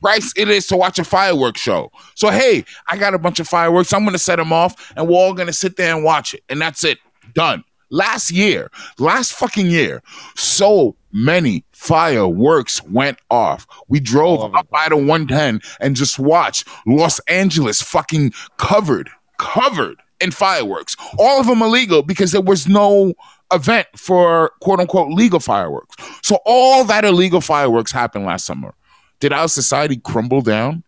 price 0.00 0.32
it 0.36 0.48
is 0.48 0.66
to 0.68 0.76
watch 0.78 0.98
a 0.98 1.04
fireworks 1.04 1.60
show. 1.60 1.90
So 2.14 2.30
hey, 2.30 2.64
I 2.86 2.96
got 2.96 3.12
a 3.12 3.18
bunch 3.18 3.38
of 3.38 3.48
fireworks. 3.48 3.92
I'm 3.92 4.04
gonna 4.06 4.16
set 4.18 4.36
them 4.36 4.50
off, 4.52 4.92
and 4.96 5.06
we're 5.08 5.16
all 5.16 5.34
gonna 5.34 5.52
sit 5.52 5.76
there 5.76 5.94
and 5.94 6.02
watch 6.02 6.32
it, 6.32 6.42
and 6.48 6.58
that's 6.58 6.84
it. 6.84 6.98
Done. 7.34 7.64
Last 7.90 8.30
year, 8.30 8.70
last 8.98 9.32
fucking 9.32 9.66
year, 9.66 10.02
so 10.34 10.96
many 11.12 11.64
fireworks 11.72 12.82
went 12.84 13.18
off. 13.30 13.66
We 13.88 14.00
drove 14.00 14.54
up 14.54 14.68
by 14.70 14.88
the 14.88 14.96
110 14.96 15.60
and 15.80 15.96
just 15.96 16.18
watched 16.18 16.66
Los 16.86 17.20
Angeles 17.20 17.80
fucking 17.80 18.32
covered, 18.56 19.08
covered 19.38 20.00
in 20.20 20.30
fireworks. 20.30 20.96
All 21.18 21.40
of 21.40 21.46
them 21.46 21.62
illegal 21.62 22.02
because 22.02 22.32
there 22.32 22.40
was 22.40 22.66
no 22.66 23.14
event 23.52 23.86
for 23.96 24.52
quote 24.60 24.80
unquote 24.80 25.12
legal 25.12 25.40
fireworks. 25.40 25.96
So 26.22 26.38
all 26.44 26.84
that 26.84 27.04
illegal 27.04 27.40
fireworks 27.40 27.92
happened 27.92 28.26
last 28.26 28.44
summer. 28.44 28.74
Did 29.20 29.32
our 29.32 29.48
society 29.48 29.96
crumble 29.96 30.42
down? 30.42 30.82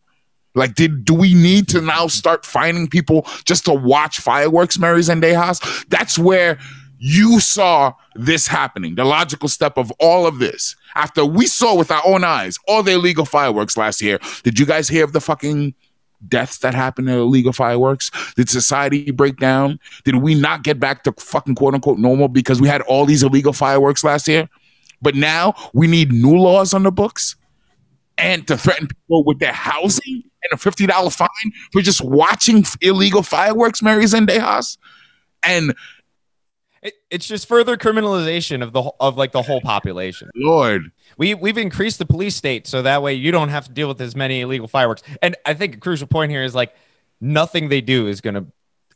Like, 0.54 0.74
did 0.74 1.04
do 1.04 1.14
we 1.14 1.34
need 1.34 1.68
to 1.68 1.80
now 1.80 2.08
start 2.08 2.44
finding 2.44 2.88
people 2.88 3.26
just 3.44 3.64
to 3.66 3.72
watch 3.72 4.18
fireworks, 4.18 4.78
Mary 4.78 5.00
Zendejas? 5.00 5.86
That's 5.88 6.18
where 6.18 6.58
you 6.98 7.40
saw 7.40 7.94
this 8.14 8.46
happening. 8.46 8.96
The 8.96 9.04
logical 9.04 9.48
step 9.48 9.78
of 9.78 9.92
all 10.00 10.26
of 10.26 10.38
this. 10.38 10.76
After 10.94 11.24
we 11.24 11.46
saw 11.46 11.76
with 11.76 11.90
our 11.90 12.02
own 12.04 12.24
eyes 12.24 12.58
all 12.66 12.82
the 12.82 12.92
illegal 12.92 13.24
fireworks 13.24 13.76
last 13.76 14.02
year, 14.02 14.18
did 14.42 14.58
you 14.58 14.66
guys 14.66 14.88
hear 14.88 15.04
of 15.04 15.12
the 15.12 15.20
fucking 15.20 15.74
deaths 16.26 16.58
that 16.58 16.74
happened 16.74 17.08
in 17.08 17.16
illegal 17.16 17.52
fireworks? 17.52 18.10
Did 18.34 18.50
society 18.50 19.10
break 19.12 19.36
down? 19.36 19.78
Did 20.04 20.16
we 20.16 20.34
not 20.34 20.64
get 20.64 20.80
back 20.80 21.04
to 21.04 21.12
fucking 21.12 21.54
quote 21.54 21.74
unquote 21.74 21.98
normal 21.98 22.28
because 22.28 22.60
we 22.60 22.68
had 22.68 22.82
all 22.82 23.06
these 23.06 23.22
illegal 23.22 23.52
fireworks 23.52 24.02
last 24.02 24.26
year? 24.26 24.48
But 25.00 25.14
now 25.14 25.54
we 25.72 25.86
need 25.86 26.10
new 26.10 26.36
laws 26.36 26.74
on 26.74 26.82
the 26.82 26.90
books 26.90 27.36
and 28.16 28.46
to 28.48 28.58
threaten 28.58 28.88
people 28.88 29.22
with 29.22 29.38
their 29.38 29.52
housing 29.52 30.24
and 30.42 30.52
a 30.52 30.56
$50 30.56 31.14
fine 31.14 31.52
for 31.72 31.80
just 31.82 32.02
watching 32.02 32.64
illegal 32.80 33.22
fireworks, 33.22 33.80
Mary 33.82 34.04
Zendejas. 34.04 34.76
And 35.44 35.74
It, 36.82 36.94
it's 37.10 37.26
just 37.26 37.48
further 37.48 37.76
criminalization 37.76 38.62
of 38.62 38.72
the 38.72 38.82
whole- 38.82 38.96
of 39.00 39.16
like 39.16 39.32
the 39.32 39.42
whole 39.42 39.60
population. 39.60 40.30
Lord, 40.36 40.90
We 41.16 41.34
we've 41.34 41.58
increased 41.58 41.98
the 41.98 42.06
police 42.06 42.36
state 42.36 42.66
so 42.66 42.82
that 42.82 43.02
way 43.02 43.14
you 43.14 43.32
don't 43.32 43.48
have 43.48 43.66
to 43.66 43.72
deal 43.72 43.88
with 43.88 44.00
as 44.00 44.14
many 44.14 44.40
illegal 44.42 44.68
fireworks. 44.68 45.02
And 45.22 45.36
I 45.44 45.54
think 45.54 45.74
a 45.74 45.78
crucial 45.78 46.06
point 46.06 46.30
here 46.30 46.42
is 46.44 46.54
like 46.54 46.74
nothing 47.20 47.68
they 47.68 47.80
do 47.80 48.06
is 48.06 48.20
going 48.20 48.34
to 48.34 48.46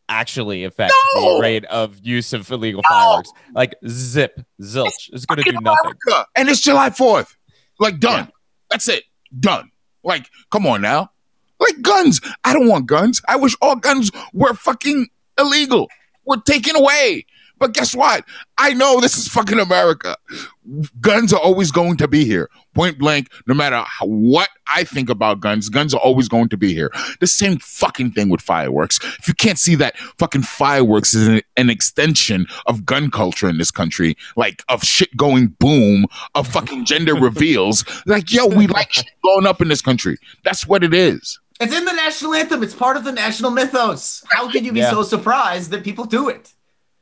actually 0.08 0.64
affect 0.64 0.92
No. 1.14 1.36
the 1.36 1.40
rate 1.42 1.64
of 1.66 1.98
use 2.02 2.32
of 2.32 2.50
illegal 2.50 2.82
fireworks. 2.88 3.30
Like 3.54 3.74
zip, 3.88 4.40
zilch 4.60 5.12
is 5.12 5.26
going 5.26 5.42
to 5.42 5.50
do 5.50 5.58
nothing. 5.60 5.76
America. 6.06 6.26
And 6.36 6.48
it's 6.48 6.60
July 6.60 6.90
4th. 6.90 7.34
Like, 7.80 7.98
done. 7.98 8.30
That's 8.70 8.88
it. 8.88 9.04
Done. 9.40 9.70
Like, 10.04 10.28
come 10.50 10.66
on 10.66 10.82
now. 10.82 11.10
Like 11.58 11.80
guns. 11.82 12.20
I 12.44 12.52
don't 12.52 12.68
want 12.68 12.86
guns. 12.86 13.22
I 13.26 13.36
wish 13.36 13.56
all 13.62 13.76
guns 13.76 14.10
were 14.32 14.52
fucking 14.54 15.08
illegal. 15.38 15.88
Were 16.26 16.36
taken 16.38 16.76
away. 16.76 17.24
But 17.62 17.74
guess 17.74 17.94
what? 17.94 18.24
I 18.58 18.74
know 18.74 19.00
this 19.00 19.16
is 19.16 19.28
fucking 19.28 19.60
America. 19.60 20.16
Guns 21.00 21.32
are 21.32 21.38
always 21.38 21.70
going 21.70 21.96
to 21.98 22.08
be 22.08 22.24
here. 22.24 22.50
Point 22.74 22.98
blank, 22.98 23.30
no 23.46 23.54
matter 23.54 23.76
how, 23.86 24.06
what 24.06 24.48
I 24.66 24.82
think 24.82 25.08
about 25.08 25.38
guns, 25.38 25.68
guns 25.68 25.94
are 25.94 26.00
always 26.00 26.26
going 26.28 26.48
to 26.48 26.56
be 26.56 26.74
here. 26.74 26.90
The 27.20 27.28
same 27.28 27.58
fucking 27.58 28.10
thing 28.12 28.30
with 28.30 28.40
fireworks. 28.40 28.98
If 29.20 29.28
you 29.28 29.34
can't 29.34 29.60
see 29.60 29.76
that 29.76 29.96
fucking 30.18 30.42
fireworks 30.42 31.14
is 31.14 31.28
an, 31.28 31.42
an 31.56 31.70
extension 31.70 32.48
of 32.66 32.84
gun 32.84 33.12
culture 33.12 33.48
in 33.48 33.58
this 33.58 33.70
country, 33.70 34.16
like 34.34 34.64
of 34.68 34.82
shit 34.82 35.16
going 35.16 35.54
boom, 35.60 36.06
of 36.34 36.48
fucking 36.48 36.84
gender 36.84 37.14
reveals, 37.28 37.84
like, 38.06 38.32
yo, 38.32 38.46
we 38.46 38.66
like 38.66 38.92
shit 38.92 39.06
going 39.22 39.46
up 39.46 39.62
in 39.62 39.68
this 39.68 39.82
country. 39.82 40.16
That's 40.42 40.66
what 40.66 40.82
it 40.82 40.92
is. 40.92 41.38
It's 41.60 41.72
in 41.72 41.84
the 41.84 41.92
national 41.92 42.34
anthem. 42.34 42.64
It's 42.64 42.74
part 42.74 42.96
of 42.96 43.04
the 43.04 43.12
national 43.12 43.52
mythos. 43.52 44.24
How 44.32 44.50
can 44.50 44.64
you 44.64 44.72
be 44.72 44.80
Yeah. 44.80 44.90
so 44.90 45.04
surprised 45.04 45.70
that 45.70 45.84
people 45.84 46.06
do 46.06 46.28
it? 46.28 46.52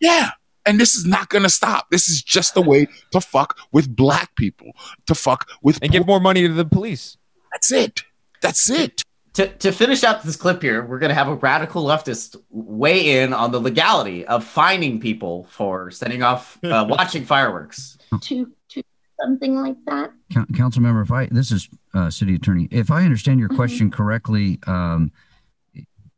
Yeah. 0.00 0.30
And 0.66 0.78
this 0.78 0.94
is 0.94 1.06
not 1.06 1.28
going 1.28 1.42
to 1.42 1.48
stop. 1.48 1.90
This 1.90 2.08
is 2.08 2.22
just 2.22 2.56
a 2.56 2.60
way 2.60 2.86
to 3.12 3.20
fuck 3.20 3.58
with 3.72 3.94
black 3.94 4.36
people, 4.36 4.72
to 5.06 5.14
fuck 5.14 5.48
with. 5.62 5.78
And 5.82 5.90
give 5.90 6.06
more 6.06 6.20
money 6.20 6.42
to 6.42 6.52
the 6.52 6.64
police. 6.64 7.16
That's 7.52 7.72
it. 7.72 8.02
That's 8.42 8.68
it. 8.70 9.02
To, 9.34 9.46
to 9.46 9.72
finish 9.72 10.02
out 10.02 10.22
this 10.22 10.36
clip 10.36 10.60
here, 10.60 10.84
we're 10.84 10.98
going 10.98 11.10
to 11.10 11.14
have 11.14 11.28
a 11.28 11.34
radical 11.34 11.84
leftist 11.84 12.36
weigh 12.50 13.22
in 13.22 13.32
on 13.32 13.52
the 13.52 13.60
legality 13.60 14.26
of 14.26 14.44
fining 14.44 15.00
people 15.00 15.44
for 15.50 15.90
setting 15.90 16.22
off, 16.22 16.58
uh, 16.64 16.84
watching 16.88 17.24
fireworks. 17.24 17.96
To, 18.22 18.52
to 18.70 18.82
something 19.20 19.54
like 19.54 19.76
that? 19.86 20.10
Coun- 20.32 20.46
Council 20.56 20.82
member, 20.82 21.02
if 21.02 21.12
I, 21.12 21.26
this 21.26 21.52
is 21.52 21.68
uh, 21.94 22.10
city 22.10 22.34
attorney, 22.34 22.68
if 22.70 22.90
I 22.90 23.04
understand 23.04 23.38
your 23.38 23.48
question 23.48 23.90
correctly, 23.90 24.58
um, 24.66 25.12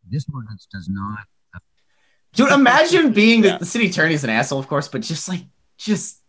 this 0.08 0.26
ordinance 0.32 0.66
does 0.72 0.88
not. 0.88 1.20
Dude, 2.34 2.50
imagine 2.50 3.12
being 3.14 3.42
the, 3.42 3.58
the 3.58 3.66
city 3.66 3.88
attorney 3.88 4.14
is 4.14 4.24
an 4.24 4.30
asshole, 4.30 4.58
of 4.58 4.68
course, 4.68 4.88
but 4.88 5.02
just 5.02 5.28
like, 5.28 5.42
just, 5.78 6.20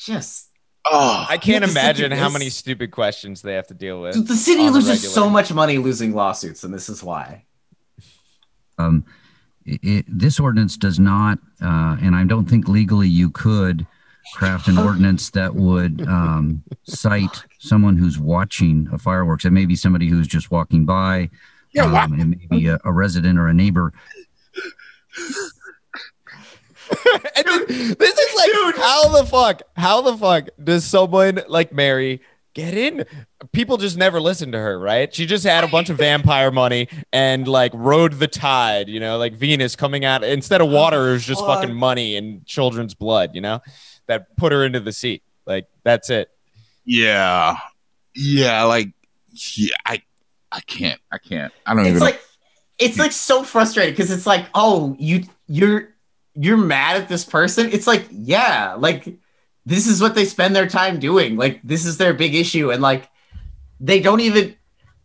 just. 0.00 0.48
Oh, 0.86 1.24
I 1.28 1.38
can't 1.38 1.46
You 1.46 1.52
have 1.54 1.62
to 1.62 1.68
sit 1.68 1.80
imagine 1.80 2.12
how 2.12 2.28
many 2.28 2.50
stupid 2.50 2.90
questions 2.90 3.40
they 3.40 3.54
have 3.54 3.66
to 3.68 3.74
deal 3.74 4.02
with. 4.02 4.14
Dude, 4.14 4.28
the 4.28 4.36
city 4.36 4.68
loses 4.68 4.98
regular. 4.98 5.14
so 5.14 5.30
much 5.30 5.52
money 5.52 5.78
losing 5.78 6.14
lawsuits, 6.14 6.62
and 6.62 6.74
this 6.74 6.88
is 6.90 7.02
why. 7.02 7.44
Um, 8.78 9.04
it, 9.64 9.80
it, 9.82 10.04
this 10.08 10.38
ordinance 10.38 10.76
does 10.76 10.98
not, 10.98 11.38
uh, 11.62 11.96
and 12.02 12.14
I 12.14 12.24
don't 12.24 12.44
think 12.46 12.68
legally 12.68 13.08
you 13.08 13.30
could 13.30 13.86
craft 14.34 14.68
an 14.68 14.76
ordinance 14.86 15.30
that 15.30 15.54
would 15.54 16.02
um, 16.06 16.62
cite 16.82 17.44
someone 17.60 17.96
who's 17.96 18.18
watching 18.18 18.88
a 18.92 18.98
fireworks. 18.98 19.44
It 19.46 19.52
may 19.52 19.64
be 19.64 19.76
somebody 19.76 20.08
who's 20.08 20.26
just 20.26 20.50
walking 20.50 20.84
by. 20.84 21.30
Yeah, 21.72 21.90
why- 21.90 22.04
um, 22.04 22.20
it 22.20 22.26
may 22.50 22.58
be 22.58 22.66
a, 22.66 22.78
a 22.84 22.92
resident 22.92 23.38
or 23.38 23.48
a 23.48 23.54
neighbor. 23.54 23.92
And 27.36 27.46
then- 27.46 27.66
this 27.98 28.18
is 28.18 28.34
like 28.36 28.76
how 28.76 29.08
the 29.08 29.24
fuck 29.26 29.62
how 29.76 30.02
the 30.02 30.16
fuck 30.16 30.48
does 30.62 30.84
someone 30.84 31.40
like 31.48 31.72
mary 31.72 32.20
get 32.52 32.74
in 32.76 33.04
people 33.52 33.78
just 33.78 33.96
never 33.96 34.20
listened 34.20 34.52
to 34.52 34.58
her 34.58 34.78
right 34.78 35.14
she 35.14 35.24
just 35.24 35.44
had 35.44 35.64
a 35.64 35.66
bunch 35.68 35.88
of 35.88 35.96
vampire 35.96 36.50
money 36.50 36.88
and 37.12 37.48
like 37.48 37.72
rode 37.74 38.12
the 38.14 38.28
tide 38.28 38.88
you 38.88 39.00
know 39.00 39.16
like 39.16 39.34
venus 39.34 39.74
coming 39.76 40.04
out 40.04 40.22
instead 40.22 40.60
of 40.60 40.68
water 40.68 41.08
it 41.08 41.12
was 41.12 41.24
just 41.24 41.40
fuck. 41.40 41.60
fucking 41.62 41.74
money 41.74 42.16
and 42.16 42.44
children's 42.46 42.94
blood 42.94 43.30
you 43.34 43.40
know 43.40 43.60
that 44.06 44.36
put 44.36 44.52
her 44.52 44.64
into 44.64 44.78
the 44.80 44.92
seat. 44.92 45.22
like 45.46 45.66
that's 45.84 46.10
it 46.10 46.28
Yeah. 46.84 47.56
Yeah. 48.14 48.64
Like, 48.64 48.90
yeah, 49.56 49.74
I, 49.86 50.02
I 50.52 50.60
can't. 50.60 51.00
I 51.10 51.18
can't. 51.18 51.52
I 51.66 51.74
don't 51.74 51.80
It's 51.86 51.88
even 51.90 52.00
like, 52.00 52.20
it's 52.78 52.98
like 52.98 53.12
so 53.12 53.42
frustrating 53.42 53.92
because 53.92 54.10
it's 54.10 54.26
like, 54.26 54.46
oh, 54.54 54.96
you, 54.98 55.24
you're, 55.46 55.94
you're 56.34 56.56
mad 56.56 57.00
at 57.00 57.08
this 57.08 57.24
person. 57.24 57.70
It's 57.72 57.86
like, 57.86 58.06
yeah, 58.10 58.74
like 58.78 59.16
this 59.66 59.86
is 59.86 60.00
what 60.00 60.14
they 60.14 60.24
spend 60.24 60.54
their 60.54 60.66
time 60.66 60.98
doing. 60.98 61.36
Like 61.36 61.60
this 61.62 61.86
is 61.86 61.96
their 61.96 62.14
big 62.14 62.34
issue, 62.34 62.70
and 62.70 62.82
like 62.82 63.08
they 63.80 64.00
don't 64.00 64.20
even 64.20 64.56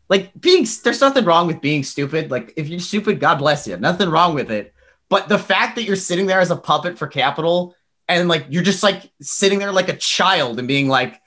like 0.10 0.32
being. 0.40 0.68
There's 0.84 1.02
nothing 1.02 1.26
wrong 1.26 1.48
with 1.48 1.62
being 1.62 1.84
stupid. 1.84 2.32
Like 2.32 2.54
if 2.58 2.68
you're 2.68 2.80
stupid, 2.80 3.20
God 3.20 3.36
bless 3.36 3.68
you. 3.68 3.78
Nothing 3.78 4.10
wrong 4.10 4.36
with 4.36 4.52
it. 4.52 4.74
But 5.10 5.28
the 5.28 5.40
fact 5.40 5.76
that 5.76 5.84
you're 5.84 5.96
sitting 5.96 6.28
there 6.28 6.40
as 6.40 6.52
a 6.52 6.56
puppet 6.56 6.98
for 6.98 7.08
capital 7.08 7.76
and 8.08 8.28
like 8.28 8.46
you're 8.50 8.64
just 8.64 8.84
like 8.84 9.12
sitting 9.22 9.60
there 9.60 9.72
like 9.72 9.90
a 9.90 9.96
child 9.96 10.60
and 10.60 10.68
being 10.68 10.88
like, 10.88 11.20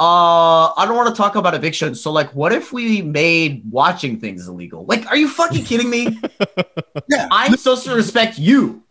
uh, 0.00 0.72
I 0.72 0.86
don't 0.86 0.96
want 0.96 1.14
to 1.14 1.14
talk 1.14 1.36
about 1.36 1.54
eviction. 1.54 1.94
So 1.94 2.10
like, 2.10 2.34
what 2.34 2.52
if 2.52 2.72
we 2.72 3.02
made 3.02 3.62
watching 3.70 4.18
things 4.18 4.48
illegal? 4.48 4.86
Like, 4.86 5.06
are 5.06 5.16
you 5.16 5.28
fucking 5.28 5.64
kidding 5.64 5.90
me? 5.90 6.18
yeah. 7.08 7.28
I'm 7.30 7.54
supposed 7.56 7.84
to 7.84 7.94
respect 7.94 8.38
you. 8.38 8.82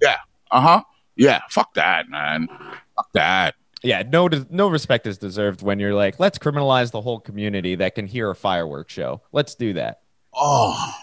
Yeah. 0.00 0.16
Uh 0.50 0.60
huh. 0.62 0.82
Yeah. 1.16 1.42
Fuck 1.50 1.74
that, 1.74 2.08
man. 2.08 2.48
Fuck 2.96 3.12
that. 3.12 3.54
yeah 3.82 4.02
no 4.10 4.28
no 4.50 4.68
respect 4.68 5.06
is 5.06 5.18
deserved 5.18 5.60
when 5.62 5.78
you're 5.78 5.94
like 5.94 6.18
let's 6.18 6.38
criminalize 6.38 6.90
the 6.90 7.00
whole 7.02 7.20
community 7.20 7.74
that 7.74 7.94
can 7.94 8.06
hear 8.06 8.30
a 8.30 8.34
fireworks 8.34 8.92
show 8.94 9.20
let's 9.32 9.54
do 9.54 9.74
that 9.74 10.00
Oh. 10.32 10.94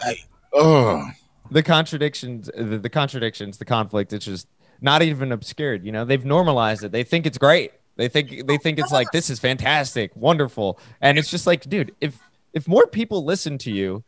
I, 0.00 0.16
oh. 0.52 1.04
the 1.50 1.62
contradictions 1.62 2.48
the, 2.56 2.78
the 2.78 2.88
contradictions 2.88 3.58
the 3.58 3.64
conflict 3.64 4.12
it's 4.12 4.26
just 4.26 4.46
not 4.80 5.02
even 5.02 5.32
obscured 5.32 5.84
you 5.84 5.90
know 5.90 6.04
they've 6.04 6.24
normalized 6.24 6.84
it 6.84 6.92
they 6.92 7.02
think 7.02 7.26
it's 7.26 7.38
great 7.38 7.72
they 7.96 8.08
think 8.08 8.46
they 8.46 8.56
think 8.58 8.78
it's 8.78 8.92
like 8.92 9.10
this 9.12 9.30
is 9.30 9.38
fantastic 9.38 10.14
wonderful. 10.16 10.78
And 11.00 11.18
it's 11.18 11.30
just 11.30 11.46
like 11.46 11.68
dude 11.68 11.94
if 12.00 12.18
if 12.52 12.66
more 12.68 12.86
people 12.86 13.24
listen 13.24 13.58
to 13.58 13.70
you 13.70 14.04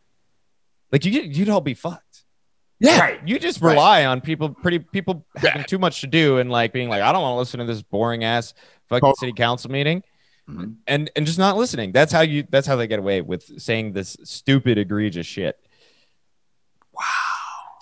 like 0.93 1.05
you 1.05 1.21
you'd 1.23 1.49
all 1.49 1.61
be 1.61 1.75
fucked. 1.75 2.25
Yeah. 2.79 3.01
Right. 3.01 3.21
you 3.27 3.39
just 3.39 3.63
rely 3.63 4.05
on 4.05 4.21
people 4.21 4.51
pretty 4.51 4.79
people 4.81 5.25
having 5.37 5.65
too 5.65 5.79
much 5.79 6.03
to 6.03 6.07
do 6.07 6.39
and 6.39 6.51
like 6.51 6.73
being 6.75 6.91
like 6.91 7.01
i 7.01 7.11
don't 7.11 7.23
want 7.23 7.33
to 7.35 7.39
listen 7.39 7.61
to 7.61 7.65
this 7.65 7.81
boring 7.81 8.23
ass 8.23 8.53
fucking 8.89 9.15
city 9.19 9.33
council 9.33 9.71
meeting. 9.71 10.03
Mhm. 10.49 10.77
and 10.87 11.11
and 11.17 11.27
just 11.27 11.39
not 11.41 11.57
listening. 11.57 11.91
That's 11.91 12.13
how 12.13 12.21
you 12.21 12.45
that's 12.49 12.69
how 12.69 12.77
they 12.77 12.87
get 12.87 13.01
away 13.01 13.21
with 13.21 13.61
saying 13.61 13.95
this 13.95 14.17
stupid 14.23 14.79
egregious 14.79 15.27
shit 15.27 15.59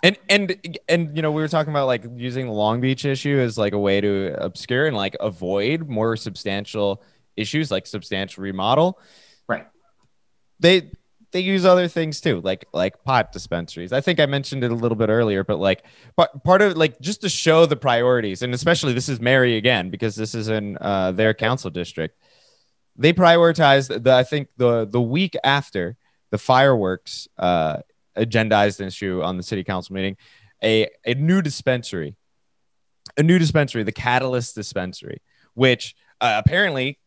and 0.04 0.18
and 0.28 0.78
and 0.86 1.16
you 1.16 1.22
know 1.22 1.32
we 1.32 1.40
were 1.40 1.48
talking 1.48 1.72
about 1.72 1.86
like 1.86 2.04
using 2.14 2.46
the 2.46 2.52
long 2.52 2.80
beach 2.80 3.06
issue 3.06 3.38
as 3.38 3.56
like 3.56 3.72
a 3.72 3.78
way 3.78 4.02
to 4.02 4.36
obscure 4.38 4.86
and 4.86 4.94
like 4.94 5.16
avoid 5.18 5.88
more 5.88 6.14
substantial 6.14 7.02
issues 7.36 7.70
like 7.70 7.86
substantial 7.86 8.42
remodel. 8.42 9.00
Right. 9.48 9.66
they 10.60 10.90
they 11.32 11.40
use 11.40 11.64
other 11.64 11.88
things 11.88 12.20
too 12.20 12.42
like 12.42 12.66
like 12.74 13.02
pot 13.02 13.32
dispensaries. 13.32 13.92
I 13.92 14.02
think 14.02 14.20
i 14.20 14.26
mentioned 14.26 14.62
it 14.62 14.70
a 14.70 14.74
little 14.74 14.96
bit 14.96 15.08
earlier 15.08 15.42
but 15.42 15.58
like 15.58 15.84
but 16.16 16.44
part 16.44 16.60
of 16.60 16.76
like 16.76 17.00
just 17.00 17.22
to 17.22 17.30
show 17.30 17.64
the 17.64 17.76
priorities 17.76 18.42
and 18.42 18.52
especially 18.52 18.92
this 18.92 19.08
is 19.08 19.20
mary 19.20 19.56
again 19.56 19.88
because 19.88 20.16
this 20.16 20.34
is 20.34 20.48
in 20.48 20.76
uh, 20.80 21.12
their 21.12 21.32
council 21.34 21.70
district. 21.70 22.18
They 22.96 23.14
prioritized 23.14 24.04
the 24.04 24.14
i 24.14 24.22
think 24.22 24.48
the 24.58 24.84
the 24.84 25.00
week 25.00 25.34
after 25.42 25.96
the 26.30 26.38
fireworks 26.38 27.26
uh 27.38 27.78
agendized 28.16 28.84
issue 28.84 29.22
on 29.22 29.36
the 29.36 29.42
city 29.42 29.64
council 29.64 29.94
meeting 29.94 30.16
a 30.62 30.88
a 31.04 31.14
new 31.14 31.42
dispensary 31.42 32.16
a 33.16 33.22
new 33.22 33.38
dispensary 33.38 33.82
the 33.82 33.92
catalyst 33.92 34.54
dispensary 34.54 35.20
which 35.54 35.94
uh, 36.20 36.40
apparently 36.44 36.98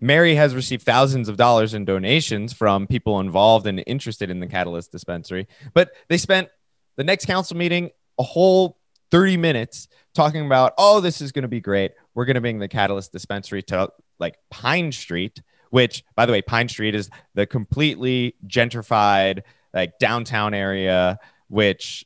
Mary 0.00 0.34
has 0.34 0.54
received 0.54 0.82
thousands 0.84 1.28
of 1.28 1.36
dollars 1.36 1.72
in 1.72 1.84
donations 1.84 2.52
from 2.52 2.86
people 2.86 3.18
involved 3.20 3.66
and 3.66 3.82
interested 3.86 4.30
in 4.30 4.40
the 4.40 4.46
Catalyst 4.46 4.92
dispensary. 4.92 5.48
But 5.72 5.90
they 6.08 6.18
spent 6.18 6.48
the 6.96 7.04
next 7.04 7.24
council 7.26 7.56
meeting 7.56 7.90
a 8.18 8.22
whole 8.22 8.78
30 9.10 9.36
minutes 9.36 9.88
talking 10.14 10.44
about, 10.44 10.74
oh, 10.78 11.00
this 11.00 11.20
is 11.20 11.32
going 11.32 11.42
to 11.42 11.48
be 11.48 11.60
great. 11.60 11.92
We're 12.14 12.24
going 12.24 12.34
to 12.34 12.40
bring 12.40 12.58
the 12.58 12.68
Catalyst 12.68 13.12
dispensary 13.12 13.62
to 13.64 13.90
like 14.18 14.36
Pine 14.50 14.92
Street, 14.92 15.42
which, 15.70 16.04
by 16.14 16.26
the 16.26 16.32
way, 16.32 16.42
Pine 16.42 16.68
Street 16.68 16.94
is 16.94 17.08
the 17.34 17.46
completely 17.46 18.34
gentrified, 18.46 19.42
like 19.76 19.98
downtown 20.00 20.54
area, 20.54 21.18
which, 21.48 22.04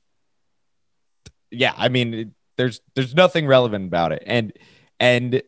yeah, 1.51 1.73
I 1.77 1.89
mean, 1.89 2.14
it- 2.14 2.29
there's 2.57 2.83
there's 2.95 3.14
nothing 3.14 3.47
relevant 3.47 3.87
about 3.87 4.12
it, 4.12 4.23
and 4.27 4.53
and 4.99 5.41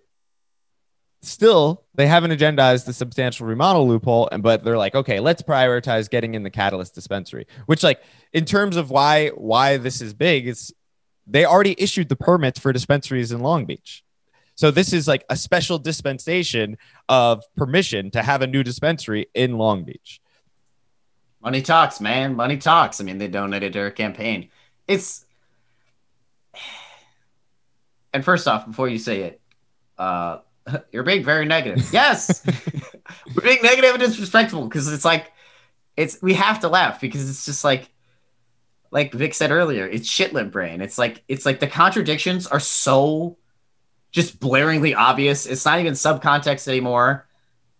still 1.20 1.84
they 1.94 2.06
haven't 2.06 2.30
agendized 2.30 2.86
the 2.86 2.92
substantial 2.92 3.46
remodel 3.46 3.86
loophole 3.86 4.28
and 4.32 4.42
but 4.42 4.64
they're 4.64 4.76
like 4.78 4.96
okay 4.96 5.20
let's 5.20 5.40
prioritize 5.40 6.10
getting 6.10 6.34
in 6.34 6.42
the 6.42 6.50
catalyst 6.50 6.96
dispensary 6.96 7.46
which 7.66 7.84
like 7.84 8.02
in 8.32 8.44
terms 8.44 8.76
of 8.76 8.90
why 8.90 9.28
why 9.28 9.76
this 9.76 10.00
is 10.00 10.12
big 10.14 10.48
is 10.48 10.74
they 11.26 11.44
already 11.44 11.74
issued 11.78 12.08
the 12.08 12.16
permits 12.16 12.58
for 12.58 12.72
dispensaries 12.72 13.32
in 13.32 13.40
long 13.40 13.64
beach. 13.64 14.02
So 14.54 14.70
this 14.70 14.92
is 14.92 15.08
like 15.08 15.24
a 15.30 15.36
special 15.36 15.78
dispensation 15.78 16.76
of 17.08 17.42
permission 17.56 18.10
to 18.10 18.22
have 18.22 18.42
a 18.42 18.46
new 18.46 18.62
dispensary 18.62 19.26
in 19.34 19.56
long 19.56 19.84
beach 19.84 20.20
Money 21.42 21.62
talks, 21.62 22.00
man. 22.00 22.36
Money 22.36 22.56
talks. 22.56 23.00
I 23.00 23.04
mean, 23.04 23.18
they 23.18 23.28
donated 23.28 23.72
to 23.72 23.80
our 23.80 23.90
campaign. 23.90 24.48
It's 24.86 25.24
and 28.12 28.24
first 28.24 28.46
off, 28.46 28.66
before 28.66 28.88
you 28.88 28.98
say 28.98 29.22
it, 29.22 29.40
uh, 29.98 30.38
you're 30.92 31.02
being 31.02 31.24
very 31.24 31.46
negative. 31.46 31.88
Yes, 31.92 32.44
we're 33.34 33.42
being 33.42 33.62
negative 33.62 33.90
and 33.94 34.00
disrespectful 34.00 34.66
because 34.66 34.92
it's 34.92 35.04
like 35.04 35.32
it's 35.96 36.22
we 36.22 36.34
have 36.34 36.60
to 36.60 36.68
laugh 36.68 37.00
because 37.00 37.28
it's 37.28 37.44
just 37.44 37.64
like 37.64 37.90
like 38.90 39.12
Vic 39.12 39.34
said 39.34 39.50
earlier, 39.50 39.86
it's 39.86 40.08
shitlip 40.08 40.52
brain. 40.52 40.80
It's 40.80 40.98
like 40.98 41.24
it's 41.26 41.44
like 41.44 41.60
the 41.60 41.66
contradictions 41.66 42.46
are 42.46 42.60
so 42.60 43.38
just 44.12 44.38
blaringly 44.38 44.94
obvious. 44.94 45.46
It's 45.46 45.64
not 45.64 45.80
even 45.80 45.94
subcontext 45.94 46.68
anymore. 46.68 47.26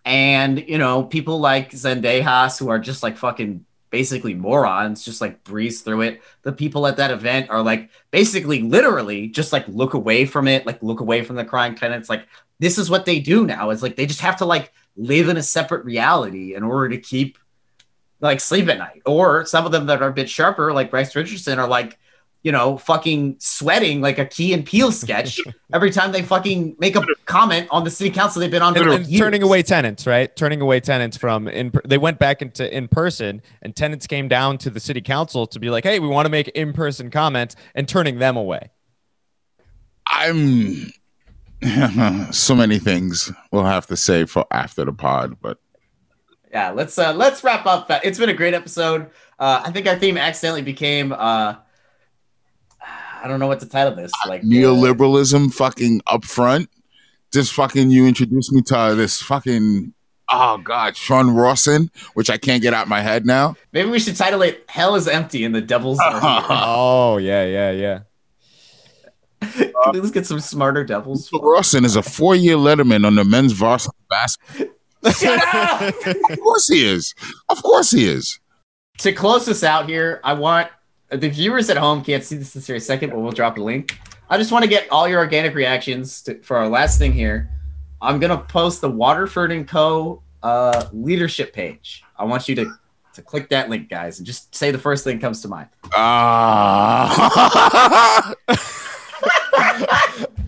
And 0.05 0.69
you 0.69 0.79
know, 0.79 1.05
people 1.05 1.39
like 1.39 1.71
Zendejas 1.71 2.59
who 2.59 2.69
are 2.69 2.79
just 2.79 3.03
like 3.03 3.17
fucking 3.17 3.65
basically 3.91 4.35
morons, 4.35 5.05
just 5.05 5.21
like 5.21 5.45
breeze 5.45 5.83
through 5.83 6.01
it. 6.01 6.23
The 6.43 6.53
people 6.53 6.87
at 6.87 6.97
that 6.97 7.11
event 7.11 7.51
are 7.51 7.63
like 7.63 7.91
basically 8.11 8.63
literally 8.63 9.29
just 9.29 9.53
like 9.53 9.69
look 9.69 9.95
away 9.95 10.25
from 10.25 10.49
it, 10.49 10.67
like 10.67 10.83
look 10.83 11.01
away 11.01 11.23
from 11.23 11.37
the 11.37 11.45
crime 11.45 11.77
tenants. 11.77 12.09
Like 12.09 12.27
this 12.59 12.79
is 12.79 12.91
what 12.91 13.05
they 13.05 13.21
do 13.21 13.47
now. 13.47 13.71
It's 13.71 13.83
like 13.83 13.97
they 13.97 14.07
just 14.07 14.23
have 14.23 14.37
to 14.39 14.47
like 14.47 14.73
live 14.97 15.29
in 15.29 15.37
a 15.37 15.43
separate 15.43 15.85
reality 15.85 16.55
in 16.55 16.63
order 16.63 16.89
to 16.89 16.99
keep 16.99 17.39
like 18.21 18.41
sleep 18.41 18.69
at 18.69 18.79
night. 18.79 19.03
Or 19.05 19.45
some 19.45 19.67
of 19.67 19.73
them 19.73 19.87
that 19.87 20.03
are 20.03 20.09
a 20.09 20.13
bit 20.13 20.31
sharper, 20.31 20.73
like 20.73 20.91
Bryce 20.91 21.15
Richardson, 21.15 21.59
are 21.59 21.69
like, 21.69 21.99
you 22.43 22.51
know, 22.51 22.77
fucking 22.77 23.37
sweating 23.39 24.01
like 24.01 24.19
a 24.19 24.27
Key 24.27 24.53
and 24.53 24.67
Peele 24.67 24.91
sketch 24.91 25.41
every 25.73 25.91
time 25.91 26.11
they 26.11 26.23
fucking 26.23 26.77
make 26.79 26.97
a 26.97 27.05
comment 27.25 27.69
on 27.71 27.85
the 27.85 27.91
city 27.91 28.11
council 28.11 28.41
they've 28.41 28.51
been 28.51 28.63
on 28.63 28.77
and, 28.77 28.85
for 28.85 28.93
and 28.93 29.07
years. 29.07 29.21
turning 29.21 29.43
away 29.43 29.63
tenants, 29.63 30.07
right? 30.07 30.35
Turning 30.35 30.61
away 30.61 30.81
tenants 30.81 31.17
from 31.17 31.47
in. 31.47 31.73
They 31.87 31.99
went 31.99 32.19
back 32.19 32.43
into 32.43 32.77
in 32.77 32.89
person, 32.89 33.43
and 33.63 33.75
tenants 33.77 34.07
came 34.07 34.29
down 34.29 34.59
to 34.59 34.71
the 34.71 34.81
city 34.81 35.01
council 35.01 35.47
to 35.47 35.61
be 35.61 35.71
like, 35.71 35.85
"Hey, 35.85 36.01
we 36.01 36.09
want 36.09 36.27
to 36.27 36.31
make 36.31 36.49
in 36.49 36.73
person 36.73 37.11
comments," 37.11 37.55
and 37.75 37.89
turning 37.89 38.19
them 38.19 38.37
away. 38.37 38.71
I'm 40.09 40.93
so 42.33 42.55
many 42.57 42.79
things 42.81 43.31
we'll 43.53 43.65
have 43.65 43.87
to 43.87 43.97
say 43.97 44.25
for 44.25 44.47
after 44.51 44.85
the 44.85 44.93
pod, 44.93 45.37
but 45.41 45.59
yeah 46.53 46.71
let's 46.71 46.99
uh 46.99 47.15
let's 47.15 47.43
wrap 47.43 47.65
up 47.65 47.87
it's 48.05 48.19
been 48.19 48.29
a 48.29 48.35
great 48.35 48.53
episode 48.53 49.11
uh 49.39 49.63
i 49.65 49.71
think 49.71 49.87
our 49.89 49.99
theme 49.99 50.19
accidentally 50.19 50.61
became 50.61 51.11
uh 51.13 51.55
i 53.23 53.29
don't 53.29 53.39
know 53.41 53.47
what 53.47 53.61
to 53.61 53.67
title 53.67 53.95
this 53.95 54.11
like 54.29 54.43
uh, 54.43 54.45
neoliberalism 54.45 55.53
fucking 55.55 56.01
up 56.07 56.25
front. 56.25 56.69
Just 57.33 57.55
fucking 57.55 57.91
you 57.91 58.07
introduced 58.07 58.53
me 58.53 58.61
to 58.63 58.95
this 58.95 59.23
fucking 59.23 59.95
oh 60.29 60.59
god, 60.59 60.97
Sean 60.97 61.31
Rawson, 61.31 61.91
which 62.15 62.29
I 62.29 62.37
can't 62.37 62.61
get 62.63 62.75
out 62.75 62.89
my 62.89 63.01
head 63.01 63.25
now. 63.25 63.57
maybe 63.73 63.89
we 63.91 63.99
should 63.99 64.17
title 64.17 64.43
it 64.43 64.65
hell 64.69 64.97
is 64.97 65.09
empty 65.09 65.45
and 65.45 65.55
the 65.55 65.61
devils 65.63 65.99
are 66.05 66.13
here. 66.13 66.47
oh 66.51 67.17
yeah, 67.17 67.45
yeah, 67.47 67.71
yeah. 67.71 68.01
Let's 69.93 70.11
get 70.11 70.27
some 70.27 70.41
smarter 70.41 70.85
devils 70.85 71.31
Rawson 71.33 71.85
is 71.85 71.97
a 71.97 72.03
four 72.03 72.37
year 72.37 72.57
letterman 72.57 73.07
on 73.07 73.15
the 73.15 73.25
men's 73.25 73.53
varsity 73.53 73.97
basketball. 74.11 74.69
Shut 75.19 75.43
up! 75.55 75.95
of 76.31 76.41
course 76.41 76.69
he 76.69 76.85
is. 76.85 77.15
Of 77.49 77.63
course 77.63 77.91
he 77.91 78.05
is. 78.07 78.39
to 78.99 79.13
close 79.13 79.47
this 79.47 79.65
out 79.65 79.89
here 79.89 80.21
i 80.23 80.33
want 80.35 80.69
the 81.17 81.29
viewers 81.29 81.71
at 81.71 81.77
home 81.77 82.03
can't 82.03 82.25
see 82.25 82.37
this 82.37 82.69
in 82.69 82.77
a 82.77 82.81
second 82.81 83.11
but 83.11 83.19
we'll 83.19 83.33
drop 83.33 83.59
a 83.59 83.61
link. 83.61 83.99
I 84.31 84.39
just 84.39 84.51
want 84.51 84.63
to 84.63 84.69
get 84.69 84.91
all 84.91 85.07
your 85.09 85.19
organic 85.21 85.55
reactions 85.55 86.23
to, 86.23 86.41
for 86.43 86.57
our 86.57 86.69
last 86.69 86.99
thing 86.99 87.13
here. 87.13 87.51
I'm 88.01 88.19
gonna 88.19 88.39
post 88.39 88.81
the 88.81 88.91
waterford 88.91 89.53
and 89.53 89.69
co 89.69 90.23
uh, 90.43 90.89
leadership 90.93 91.53
page. 91.53 92.03
I 92.19 92.25
want 92.25 92.49
you 92.49 92.55
to 92.57 92.75
to 93.15 93.23
click 93.23 93.51
that 93.51 93.69
link 93.69 93.89
guys 93.91 94.19
and 94.19 94.27
just 94.27 94.55
say 94.55 94.71
the 94.71 94.79
first 94.79 95.05
thing 95.05 95.17
that 95.19 95.23
comes 95.23 95.43
to 95.43 95.49
mind. 95.49 95.69
Ah. 95.95 97.13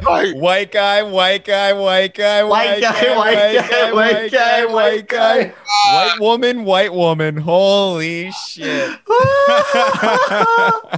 white 0.04 0.70
guy, 0.72 1.02
white 1.02 1.44
guy, 1.44 1.72
white 1.72 2.14
guy, 2.14 2.42
White 2.44 2.80
guy, 2.80 3.16
white 3.16 3.68
guy, 3.70 3.92
white 3.92 4.30
guy, 4.32 4.64
white 4.66 5.08
guy. 5.08 5.52
white 5.86 6.16
woman, 6.20 6.64
white 6.64 6.92
woman. 6.92 7.36
Holy 7.36 8.30
shit! 8.32 8.90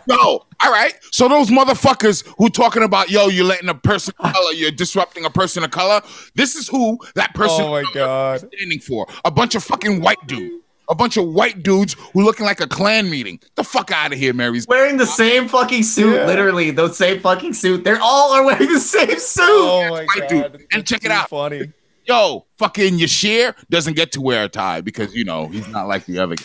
Yo, 0.09 0.17
all 0.19 0.73
right. 0.73 0.95
So 1.13 1.29
those 1.29 1.49
motherfuckers 1.51 2.27
who 2.39 2.49
talking 2.49 2.83
about 2.83 3.11
yo, 3.11 3.29
you're 3.29 3.45
letting 3.45 3.69
a 3.69 3.75
person 3.75 4.15
of 4.19 4.33
color, 4.33 4.53
you're 4.53 4.71
disrupting 4.71 5.25
a 5.25 5.31
person 5.31 5.65
of 5.65 5.71
color. 5.71 6.01
This 6.35 6.55
is 6.57 6.69
who 6.69 6.99
that 7.15 7.35
person 7.35 7.65
Oh 7.65 7.71
my 7.71 7.85
god! 7.95 8.41
standing 8.41 8.81
for. 8.81 9.07
A 9.25 9.31
bunch 9.31 9.55
of 9.55 9.65
fucking 9.65 10.01
white 10.01 10.25
dudes. 10.27 10.63
A 10.89 10.95
bunch 10.95 11.17
of 11.17 11.27
white 11.27 11.63
dudes 11.63 11.95
who 12.13 12.23
looking 12.25 12.47
like 12.47 12.61
a 12.61 12.67
Klan 12.69 13.11
meeting. 13.11 13.41
The 13.57 13.65
fuck 13.65 13.91
out 13.91 14.13
of 14.13 14.19
here, 14.19 14.33
Mary's. 14.33 14.67
wearing 14.69 14.97
the 14.99 15.07
same 15.07 15.49
fucking 15.49 15.83
suit 15.83 16.15
Yeah. 16.15 16.27
literally 16.27 16.71
the 16.71 16.89
same 16.93 17.21
fucking 17.21 17.55
suit 17.55 17.83
they're 17.85 18.01
all 18.01 18.33
are 18.33 18.45
wearing 18.45 18.73
the 18.73 18.79
same 18.81 19.19
suit 19.19 19.43
Oh 19.45 19.81
my 19.91 19.91
white 20.05 20.07
god! 20.21 20.29
dude. 20.29 20.45
And 20.73 20.83
That's 20.83 20.91
check 20.91 21.05
it 21.05 21.11
out. 21.11 21.29
Funny. 21.29 21.73
Yo, 22.05 22.47
fucking 22.59 22.99
Yashir 22.99 23.55
doesn't 23.69 23.95
get 23.97 24.13
to 24.13 24.21
wear 24.21 24.45
a 24.45 24.49
tie 24.49 24.81
because 24.81 25.13
you 25.15 25.25
know 25.25 25.49
he's 25.49 25.67
not 25.69 25.89
like 25.89 26.07
the 26.07 26.21
other 26.21 26.37
guy. 26.37 26.45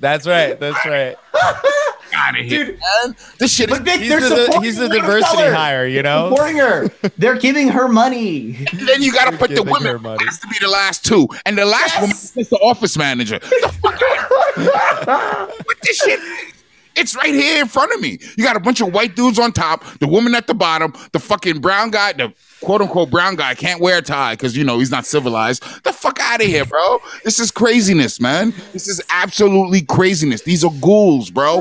That's 0.00 0.26
right. 0.26 0.58
That's 0.58 0.84
right. 0.86 1.16
Out 2.14 2.38
of 2.38 2.44
here, 2.44 2.64
Dude. 2.66 2.78
man. 3.04 3.16
This 3.38 3.54
shit 3.54 3.70
is 3.70 3.78
But 3.78 3.84
Vic, 3.86 4.00
He's 4.00 4.08
the, 4.28 4.58
he's 4.62 4.76
the 4.76 4.88
diversity 4.88 5.42
hire, 5.42 5.86
you 5.86 6.02
know. 6.02 6.30
supporting 6.30 6.56
her 6.58 6.88
they're 7.18 7.38
giving 7.38 7.68
her 7.68 7.88
money 7.88 8.56
And 8.72 8.86
then 8.88 9.02
you 9.02 9.12
got 9.12 9.30
to 9.30 9.36
put 9.38 9.54
the 9.54 9.62
women 9.62 10.02
money. 10.02 10.24
has 10.24 10.38
to 10.40 10.46
be 10.48 10.56
the 10.60 10.68
last 10.68 11.04
two, 11.04 11.28
and 11.46 11.56
the 11.58 11.64
last 11.64 11.94
Yes. 11.94 12.00
woman 12.00 12.16
is 12.42 12.48
the 12.50 12.58
office 12.58 12.96
manager. 12.98 13.40
What 13.80 13.98
the 13.98 14.18
fuck 15.06 15.48
what 15.66 15.76
this 15.82 15.96
shit? 15.98 16.20
It's 16.94 17.16
right 17.16 17.32
here 17.32 17.62
in 17.62 17.68
front 17.68 17.90
of 17.94 18.00
me. 18.02 18.18
You 18.36 18.44
got 18.44 18.54
a 18.54 18.60
bunch 18.60 18.82
of 18.82 18.92
white 18.92 19.16
dudes 19.16 19.38
on 19.38 19.52
top, 19.52 19.82
the 19.98 20.06
woman 20.06 20.34
at 20.34 20.46
the 20.46 20.52
bottom, 20.54 20.92
the 21.12 21.18
fucking 21.18 21.60
brown 21.60 21.90
guy, 21.90 22.12
the 22.12 22.34
quote 22.62 22.82
unquote 22.82 23.10
brown 23.10 23.34
guy 23.36 23.54
can't 23.54 23.80
wear 23.80 23.98
a 23.98 24.02
tie 24.02 24.34
because 24.34 24.54
you 24.56 24.62
know 24.62 24.78
he's 24.78 24.90
not 24.90 25.06
civilized. 25.06 25.62
The 25.84 25.92
fuck 25.94 26.18
out 26.20 26.42
of 26.42 26.46
here, 26.46 26.66
bro. 26.66 26.98
This 27.24 27.38
is 27.40 27.50
craziness, 27.50 28.20
man. 28.20 28.52
This 28.74 28.88
is 28.88 29.00
absolutely 29.08 29.80
craziness. 29.82 30.42
These 30.42 30.64
are 30.64 30.70
ghouls, 30.82 31.30
bro. 31.30 31.60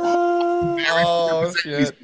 Oh 0.64 1.54
shit! 1.64 1.96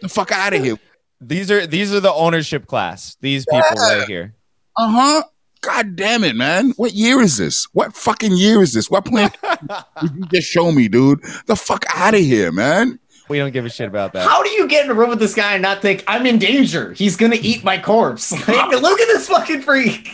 The 0.00 0.08
fuck 0.08 0.32
out 0.32 0.52
of 0.54 0.62
here. 0.62 0.78
These 1.20 1.50
are 1.50 1.66
these 1.66 1.94
are 1.94 2.00
the 2.00 2.12
ownership 2.12 2.66
class. 2.66 3.16
These 3.20 3.44
people 3.46 3.62
Yeah. 3.76 3.98
right 3.98 4.08
here. 4.08 4.34
Uh 4.76 4.88
huh. 4.90 5.22
God 5.60 5.94
damn 5.94 6.24
it, 6.24 6.34
man. 6.34 6.72
What 6.76 6.92
year 6.92 7.20
is 7.20 7.36
this? 7.36 7.68
What 7.72 7.94
fucking 7.94 8.36
year 8.36 8.62
is 8.62 8.72
this? 8.72 8.90
What 8.90 9.04
planet 9.04 9.36
did 10.00 10.10
you 10.16 10.26
just 10.32 10.48
show 10.50 10.72
me, 10.72 10.88
dude? 10.88 11.22
The 11.46 11.54
fuck 11.54 11.84
out 11.94 12.14
of 12.14 12.20
here, 12.20 12.50
man. 12.50 12.98
We 13.28 13.38
don't 13.38 13.52
give 13.52 13.64
a 13.64 13.70
shit 13.70 13.86
about 13.86 14.12
that. 14.14 14.26
How 14.28 14.42
do 14.42 14.50
you 14.50 14.66
get 14.66 14.84
in 14.84 14.90
a 14.90 14.94
room 14.94 15.10
with 15.10 15.20
this 15.20 15.34
guy 15.36 15.52
and 15.52 15.62
not 15.62 15.80
think 15.80 16.02
I'm 16.08 16.26
in 16.26 16.40
danger? 16.40 16.92
He's 16.94 17.16
gonna 17.16 17.38
eat 17.40 17.62
my 17.62 17.78
corpse. 17.78 18.32
Like, 18.48 18.70
look 18.82 19.00
at 19.00 19.06
this 19.06 19.28
fucking 19.28 19.62
freak. 19.62 20.08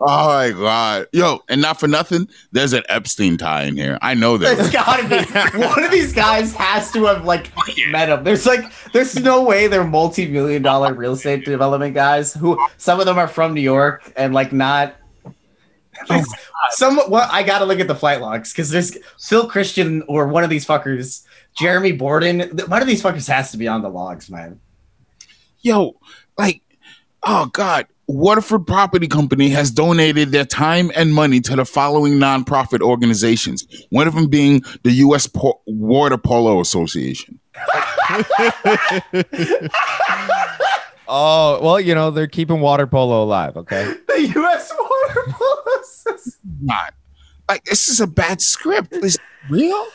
Oh 0.00 0.28
my 0.28 0.50
god. 0.52 1.08
Yo, 1.12 1.40
and 1.48 1.60
not 1.60 1.80
for 1.80 1.88
nothing, 1.88 2.28
there's 2.52 2.72
an 2.72 2.84
Epstein 2.88 3.36
tie 3.36 3.64
in 3.64 3.76
here. 3.76 3.98
I 4.00 4.14
know 4.14 4.38
that. 4.38 4.72
gotta 4.72 5.02
be 5.08 5.58
one 5.58 5.82
of 5.82 5.90
these 5.90 6.12
guys 6.12 6.54
has 6.54 6.92
to 6.92 7.04
have 7.06 7.24
like 7.24 7.50
met 7.90 8.08
him. 8.08 8.22
There's 8.22 8.46
like 8.46 8.72
there's 8.92 9.16
no 9.16 9.42
way 9.42 9.66
they're 9.66 9.84
multi-million 9.84 10.62
dollar 10.62 10.94
real 10.94 11.14
estate 11.14 11.44
development 11.44 11.94
guys 11.94 12.32
who 12.32 12.58
some 12.76 13.00
of 13.00 13.06
them 13.06 13.18
are 13.18 13.26
from 13.26 13.54
New 13.54 13.60
York 13.60 14.12
and 14.16 14.32
like 14.32 14.52
not 14.52 14.94
oh 16.10 16.24
some 16.70 17.00
well, 17.08 17.28
I 17.32 17.42
gotta 17.42 17.64
look 17.64 17.80
at 17.80 17.88
the 17.88 17.96
flight 17.96 18.20
logs 18.20 18.52
because 18.52 18.70
there's 18.70 18.96
Phil 19.18 19.48
Christian 19.48 20.02
or 20.06 20.28
one 20.28 20.44
of 20.44 20.50
these 20.50 20.64
fuckers, 20.64 21.24
Jeremy 21.56 21.90
Borden. 21.90 22.56
One 22.68 22.82
of 22.82 22.86
these 22.86 23.02
fuckers 23.02 23.26
has 23.28 23.50
to 23.50 23.56
be 23.56 23.66
on 23.66 23.82
the 23.82 23.88
logs, 23.88 24.30
man. 24.30 24.60
Yo, 25.60 25.96
like, 26.36 26.62
oh 27.24 27.46
god. 27.46 27.88
Waterford 28.08 28.66
Property 28.66 29.06
Company 29.06 29.50
has 29.50 29.70
donated 29.70 30.30
their 30.32 30.46
time 30.46 30.90
and 30.96 31.12
money 31.12 31.40
to 31.42 31.56
the 31.56 31.66
following 31.66 32.14
nonprofit 32.14 32.80
organizations. 32.80 33.66
One 33.90 34.08
of 34.08 34.14
them 34.14 34.28
being 34.28 34.62
the 34.82 34.92
U.S. 34.92 35.26
Po- 35.26 35.60
Water 35.66 36.16
Polo 36.18 36.60
Association. 36.60 37.38
Oh 41.10 41.58
well, 41.62 41.80
you 41.80 41.94
know 41.94 42.10
they're 42.10 42.26
keeping 42.26 42.60
water 42.60 42.86
polo 42.86 43.24
alive. 43.24 43.56
Okay. 43.56 43.94
The 44.08 44.28
U.S. 44.34 44.72
Water 44.78 45.22
Polo 45.30 45.80
Association. 45.80 46.38
Not 46.62 46.92
like 47.48 47.64
this 47.64 47.88
is 47.88 48.00
a 48.00 48.06
bad 48.06 48.42
script. 48.42 48.92
Is 48.92 49.14
it 49.14 49.20
real? 49.48 49.86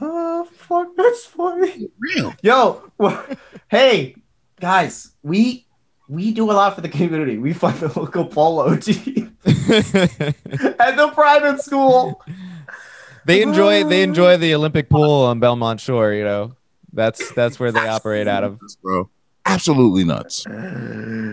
Oh 0.00 0.48
fuck, 0.52 0.88
that's 0.96 1.26
funny. 1.26 1.88
Real. 2.00 2.34
Yo, 2.42 2.90
wh- 3.00 3.20
hey 3.70 4.16
guys, 4.58 5.12
we 5.22 5.66
we 6.12 6.30
do 6.32 6.50
a 6.50 6.52
lot 6.52 6.74
for 6.74 6.82
the 6.82 6.88
community. 6.90 7.38
We 7.38 7.54
fund 7.54 7.78
the 7.80 7.88
local 7.98 8.26
polo 8.26 8.76
team 8.88 9.36
at 9.46 9.56
the 10.96 11.10
private 11.14 11.62
school. 11.62 12.22
they 13.24 13.40
enjoy 13.42 13.84
they 13.84 14.02
enjoy 14.02 14.36
the 14.36 14.54
Olympic 14.54 14.90
pool 14.90 15.24
on 15.24 15.40
Belmont 15.40 15.80
Shore. 15.80 16.12
You 16.12 16.24
know, 16.24 16.56
that's 16.92 17.32
that's 17.32 17.58
where 17.58 17.72
they 17.72 17.88
operate 17.88 18.28
out 18.28 18.44
of. 18.44 18.60
bro. 18.82 19.08
Absolutely 19.46 20.04
nuts. 20.04 20.44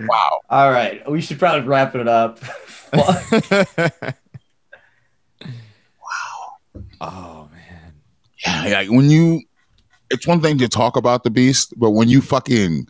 Wow. 0.09 0.39
All 0.49 0.71
right, 0.71 1.07
we 1.11 1.21
should 1.21 1.38
probably 1.38 1.67
wrap 1.67 1.93
it 1.95 2.07
up. 2.07 2.39
Wow. 6.01 6.57
Oh 7.01 7.49
man. 7.51 7.93
Yeah, 8.45 8.80
like 8.80 8.89
when 8.89 9.09
you, 9.09 9.41
it's 10.09 10.25
one 10.25 10.41
thing 10.41 10.57
to 10.59 10.67
talk 10.67 10.95
about 10.95 11.23
the 11.23 11.30
beast, 11.30 11.73
but 11.77 11.91
when 11.91 12.09
you 12.09 12.21
fucking 12.21 12.88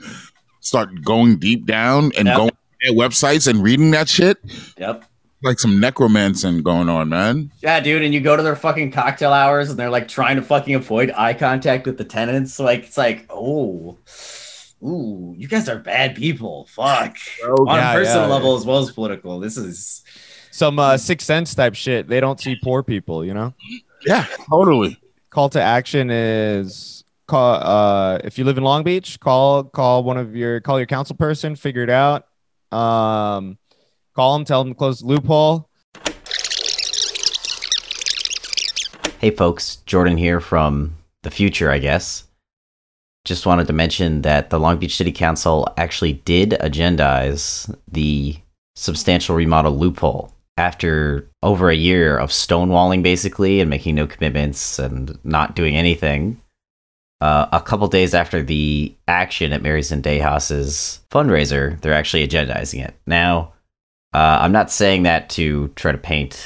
start 0.59 1.01
going 1.03 1.37
deep 1.37 1.65
down 1.65 2.11
and 2.17 2.27
Yep. 2.27 2.37
going 2.37 2.49
to 2.49 2.55
their 2.83 2.93
websites 2.93 3.47
and 3.47 3.61
reading 3.63 3.91
that 3.91 4.07
shit, 4.07 4.37
yep. 4.77 5.03
like 5.43 5.59
some 5.59 5.79
necromancing 5.79 6.61
going 6.63 6.87
on, 6.89 7.09
man. 7.09 7.51
Yeah, 7.61 7.79
dude, 7.79 8.03
and 8.03 8.13
you 8.13 8.21
go 8.21 8.35
to 8.37 8.43
their 8.43 8.55
fucking 8.55 8.91
cocktail 8.91 9.33
hours 9.33 9.69
and 9.69 9.77
they're 9.77 9.89
like 9.89 10.07
trying 10.07 10.35
to 10.37 10.41
fucking 10.41 10.75
avoid 10.75 11.11
eye 11.11 11.33
contact 11.33 11.85
with 11.85 11.97
the 11.97 12.05
tenants. 12.05 12.57
Like 12.59 12.85
it's 12.85 12.97
like, 12.97 13.25
oh, 13.29 13.97
ooh, 14.83 15.33
you 15.37 15.47
guys 15.47 15.67
are 15.67 15.77
bad 15.79 16.15
people. 16.15 16.67
Fuck. 16.71 17.17
On 17.43 17.67
Yeah, 17.75 17.91
a 17.91 17.95
personal 17.95 18.27
yeah, 18.27 18.33
level 18.33 18.55
as 18.55 18.65
well 18.65 18.79
as 18.79 18.91
political. 18.91 19.39
This 19.39 19.57
is 19.57 20.03
Some 20.51 20.79
uh, 20.79 20.97
sixth 20.97 21.27
sense 21.27 21.53
type 21.53 21.75
shit. 21.75 22.07
They 22.07 22.19
don't 22.21 22.39
see 22.39 22.55
poor 22.63 22.81
people, 22.83 23.25
you 23.25 23.33
know. 23.33 23.53
Yeah, 24.05 24.25
totally. 24.49 24.97
Call 25.31 25.49
to 25.49 25.61
action 25.61 26.09
is 26.09 27.03
call. 27.29 27.53
Uh, 27.55 28.19
if 28.23 28.37
you 28.37 28.43
live 28.43 28.57
in 28.57 28.63
Long 28.63 28.83
Beach, 28.83 29.19
call 29.19 29.63
call 29.63 30.03
one 30.03 30.17
of 30.17 30.35
your 30.35 30.59
call 30.59 30.79
your 30.79 30.87
council 30.87 31.15
person. 31.15 31.55
Figure 31.55 31.83
it 31.83 31.89
out. 31.89 32.25
Um, 32.71 33.57
call 34.15 34.37
them. 34.37 34.45
Tell 34.45 34.63
them 34.63 34.73
to 34.73 34.77
close 34.77 34.99
the 34.99 35.07
loophole. 35.07 35.69
Hey 39.19 39.31
folks, 39.31 39.77
Jordan 39.85 40.17
here 40.17 40.39
from 40.39 40.95
the 41.23 41.31
future, 41.31 41.71
I 41.71 41.77
guess. 41.79 42.25
Just 43.25 43.45
wanted 43.45 43.67
to 43.67 43.73
mention 43.73 44.21
that 44.21 44.49
the 44.49 44.59
Long 44.59 44.77
Beach 44.77 44.95
City 44.95 45.11
Council 45.11 45.67
actually 45.77 46.13
did 46.13 46.51
agendize 46.61 47.73
the 47.87 48.37
substantial 48.75 49.35
remodel 49.35 49.77
loophole 49.77 50.33
after 50.55 51.29
over 51.43 51.69
a 51.69 51.75
year 51.75 52.17
of 52.17 52.29
stonewalling 52.29 53.03
basically 53.03 53.59
and 53.59 53.69
making 53.69 53.95
no 53.95 54.07
commitments 54.07 54.79
and 54.79 55.19
not 55.23 55.55
doing 55.55 55.75
anything. 55.75 56.41
Uh, 57.21 57.47
a 57.51 57.59
couple 57.59 57.87
days 57.87 58.13
after 58.13 58.41
the 58.41 58.95
action 59.07 59.51
at 59.51 59.61
Mary 59.61 59.81
Zendejas's 59.81 61.01
fundraiser, 61.11 61.79
they're 61.81 61.93
actually 61.93 62.25
agendizing 62.25 62.83
it. 62.83 62.95
Now, 63.05 63.53
uh, 64.13 64.39
I'm 64.41 64.53
not 64.53 64.71
saying 64.71 65.03
that 65.03 65.29
to 65.31 65.67
try 65.69 65.91
to 65.91 65.97
paint 65.97 66.41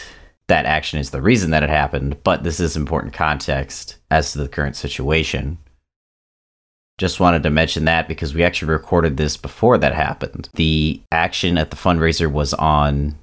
that 0.48 0.66
action 0.66 1.00
as 1.00 1.12
the 1.12 1.22
reason 1.22 1.52
that 1.52 1.64
it 1.64 1.70
happened, 1.70 2.24
but 2.24 2.44
this 2.44 2.60
is 2.60 2.76
important 2.76 3.14
context 3.14 3.98
as 4.10 4.32
to 4.32 4.40
the 4.40 4.50
current 4.50 4.76
situation. 4.76 5.60
Just 6.98 7.20
wanted 7.20 7.44
to 7.44 7.50
mention 7.50 7.86
that 7.86 8.08
because 8.08 8.34
we 8.34 8.44
actually 8.44 8.72
recorded 8.72 9.18
this 9.18 9.38
before 9.38 9.78
that 9.78 9.94
happened. 9.94 10.50
The 10.54 11.02
action 11.12 11.58
at 11.58 11.70
the 11.70 11.78
fundraiser 11.78 12.32
was 12.32 12.54
on 12.54 13.16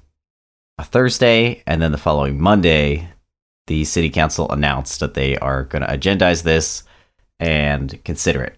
a 0.77 0.83
Thursday, 0.83 1.63
and 1.67 1.81
then 1.81 1.91
the 1.91 1.97
following 1.97 2.41
Monday, 2.41 3.09
the 3.67 3.83
city 3.85 4.09
council 4.09 4.49
announced 4.51 4.99
that 4.99 5.13
they 5.13 5.37
are 5.37 5.63
going 5.65 5.83
to 5.83 5.87
agendize 5.87 6.43
this 6.43 6.83
and 7.41 8.01
consider 8.05 8.41
it. 8.43 8.57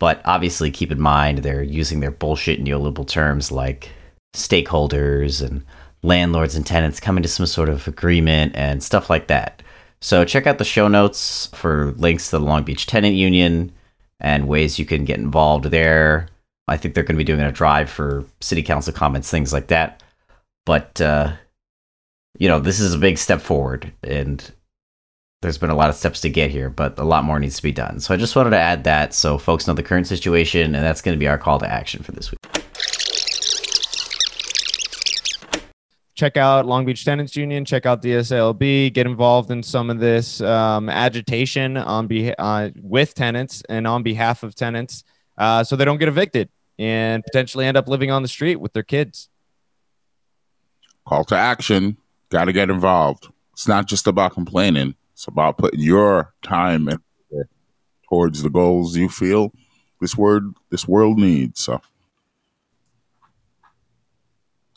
But 0.00 0.22
obviously, 0.24 0.70
keep 0.70 0.90
in 0.90 1.00
mind 1.00 1.38
they're 1.38 1.62
using 1.62 2.00
their 2.00 2.10
bullshit 2.10 2.64
neoliberal 2.64 3.06
terms 3.06 3.52
like 3.52 3.90
stakeholders 4.34 5.46
and 5.46 5.62
landlords 6.02 6.56
and 6.56 6.66
tenants 6.66 6.98
coming 6.98 7.22
to 7.22 7.28
some 7.28 7.46
sort 7.46 7.68
of 7.68 7.86
agreement 7.86 8.56
and 8.56 8.82
stuff 8.82 9.10
like 9.10 9.26
that. 9.28 9.62
So 10.00 10.24
check 10.24 10.46
out 10.46 10.56
the 10.56 10.64
show 10.64 10.88
notes 10.88 11.48
for 11.54 11.92
links 11.98 12.30
to 12.30 12.38
the 12.38 12.44
Long 12.44 12.64
Beach 12.64 12.86
Tenant 12.86 13.14
Union 13.14 13.70
and 14.18 14.48
ways 14.48 14.78
you 14.78 14.86
can 14.86 15.04
get 15.04 15.18
involved 15.18 15.66
there. 15.66 16.28
I 16.66 16.78
think 16.78 16.94
they're 16.94 17.04
going 17.04 17.16
to 17.16 17.18
be 17.18 17.24
doing 17.24 17.40
a 17.40 17.52
drive 17.52 17.90
for 17.90 18.24
city 18.40 18.62
council 18.62 18.94
comments, 18.94 19.30
things 19.30 19.52
like 19.52 19.66
that. 19.66 20.02
But 20.64 21.00
uh, 21.02 21.32
you 22.38 22.48
know, 22.48 22.60
this 22.60 22.80
is 22.80 22.94
a 22.94 22.98
big 22.98 23.18
step 23.18 23.40
forward, 23.40 23.92
and 24.02 24.50
there's 25.42 25.58
been 25.58 25.70
a 25.70 25.74
lot 25.74 25.88
of 25.88 25.96
steps 25.96 26.20
to 26.20 26.28
get 26.28 26.50
here, 26.50 26.68
but 26.68 26.98
a 26.98 27.04
lot 27.04 27.24
more 27.24 27.40
needs 27.40 27.56
to 27.56 27.62
be 27.62 27.72
done. 27.72 28.00
So 28.00 28.12
I 28.12 28.16
just 28.16 28.36
wanted 28.36 28.50
to 28.50 28.58
add 28.58 28.84
that 28.84 29.14
so 29.14 29.38
folks 29.38 29.66
know 29.66 29.72
the 29.72 29.82
current 29.82 30.06
situation, 30.06 30.74
and 30.74 30.84
that's 30.84 31.00
going 31.00 31.16
to 31.16 31.18
be 31.18 31.28
our 31.28 31.38
call 31.38 31.58
to 31.60 31.70
action 31.70 32.02
for 32.02 32.12
this 32.12 32.30
week. 32.30 32.38
check 36.20 36.36
out 36.36 36.66
Long 36.66 36.84
Beach 36.84 37.02
Tenants 37.02 37.34
Union, 37.34 37.64
check 37.64 37.86
out 37.86 38.02
DSLB, 38.02 38.92
get 38.92 39.06
involved 39.06 39.50
in 39.50 39.62
some 39.62 39.88
of 39.88 40.00
this 40.00 40.42
um, 40.42 40.90
agitation 40.90 41.78
on 41.78 42.06
be- 42.06 42.34
uh, 42.34 42.68
with 42.82 43.14
tenants 43.14 43.62
and 43.70 43.86
on 43.86 44.02
behalf 44.02 44.42
of 44.42 44.54
tenants, 44.54 45.02
uh, 45.38 45.64
so 45.64 45.76
they 45.76 45.86
don't 45.86 45.96
get 45.96 46.08
evicted 46.08 46.50
and 46.78 47.24
potentially 47.24 47.64
end 47.64 47.78
up 47.78 47.88
living 47.88 48.10
on 48.10 48.20
the 48.20 48.28
street 48.28 48.56
with 48.56 48.74
their 48.74 48.82
kids. 48.82 49.30
Call 51.06 51.24
to 51.24 51.36
action. 51.36 51.96
Got 52.28 52.44
to 52.44 52.52
get 52.52 52.68
involved. 52.68 53.28
It's 53.54 53.66
not 53.66 53.88
just 53.88 54.06
about 54.06 54.34
complaining. 54.34 54.94
It's 55.20 55.28
about 55.28 55.58
putting 55.58 55.80
your 55.80 56.32
time 56.40 56.88
in 56.88 56.98
towards 58.08 58.42
the 58.42 58.48
goals 58.48 58.96
you 58.96 59.10
feel 59.10 59.52
this 60.00 60.16
word 60.16 60.54
this 60.70 60.88
world 60.88 61.18
needs. 61.18 61.60
So 61.60 61.82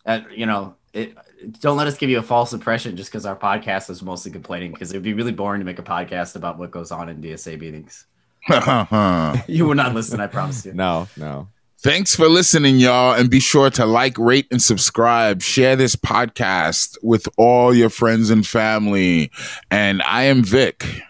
uh, 0.06 0.20
you 0.36 0.46
know, 0.46 0.76
it, 0.92 1.16
don't 1.62 1.78
let 1.78 1.88
us 1.88 1.98
give 1.98 2.10
you 2.10 2.20
a 2.20 2.22
false 2.22 2.52
impression 2.52 2.98
just 2.98 3.10
because 3.10 3.26
our 3.26 3.38
podcast 3.38 3.90
is 3.90 4.04
mostly 4.04 4.34
complaining 4.34 4.74
because 4.74 4.92
it 4.92 4.98
would 4.98 5.04
be 5.04 5.14
really 5.14 5.32
boring 5.32 5.62
to 5.62 5.66
make 5.66 5.80
a 5.80 5.84
podcast 5.84 6.36
about 6.36 6.58
what 6.58 6.72
goes 6.72 6.92
on 6.92 7.08
in 7.08 7.22
DSA 7.22 7.58
meetings. 7.58 8.06
you 9.48 9.66
would 9.66 9.78
not 9.78 9.94
listen, 9.94 10.20
I 10.20 10.28
promise 10.28 10.66
you. 10.66 10.74
No, 10.74 11.08
no. 11.16 11.48
Thanks 11.84 12.16
for 12.16 12.30
listening, 12.30 12.78
y'all. 12.78 13.14
And 13.14 13.30
be 13.30 13.42
sure 13.42 13.70
to 13.72 13.86
like, 13.86 14.18
rate, 14.18 14.48
and 14.52 14.62
subscribe. 14.62 15.42
Share 15.42 15.76
this 15.76 15.98
podcast 15.98 16.98
with 17.04 17.28
all 17.38 17.74
your 17.74 17.90
friends 17.90 18.30
and 18.30 18.48
family. 18.48 19.30
And 19.70 20.02
I 20.04 20.24
am 20.24 20.46
Vic. 20.46 21.02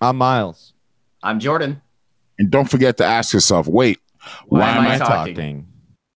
I'm 0.00 0.16
Miles. 0.16 0.72
I'm 1.22 1.40
Jordan. 1.40 1.82
And 2.38 2.50
don't 2.50 2.70
forget 2.70 2.96
to 2.96 3.04
ask 3.04 3.34
yourself 3.34 3.66
wait, 3.68 3.98
Why 4.46 4.70
am 4.70 4.86
I 4.86 4.96
talking? 4.96 5.34
talking? 5.34 5.71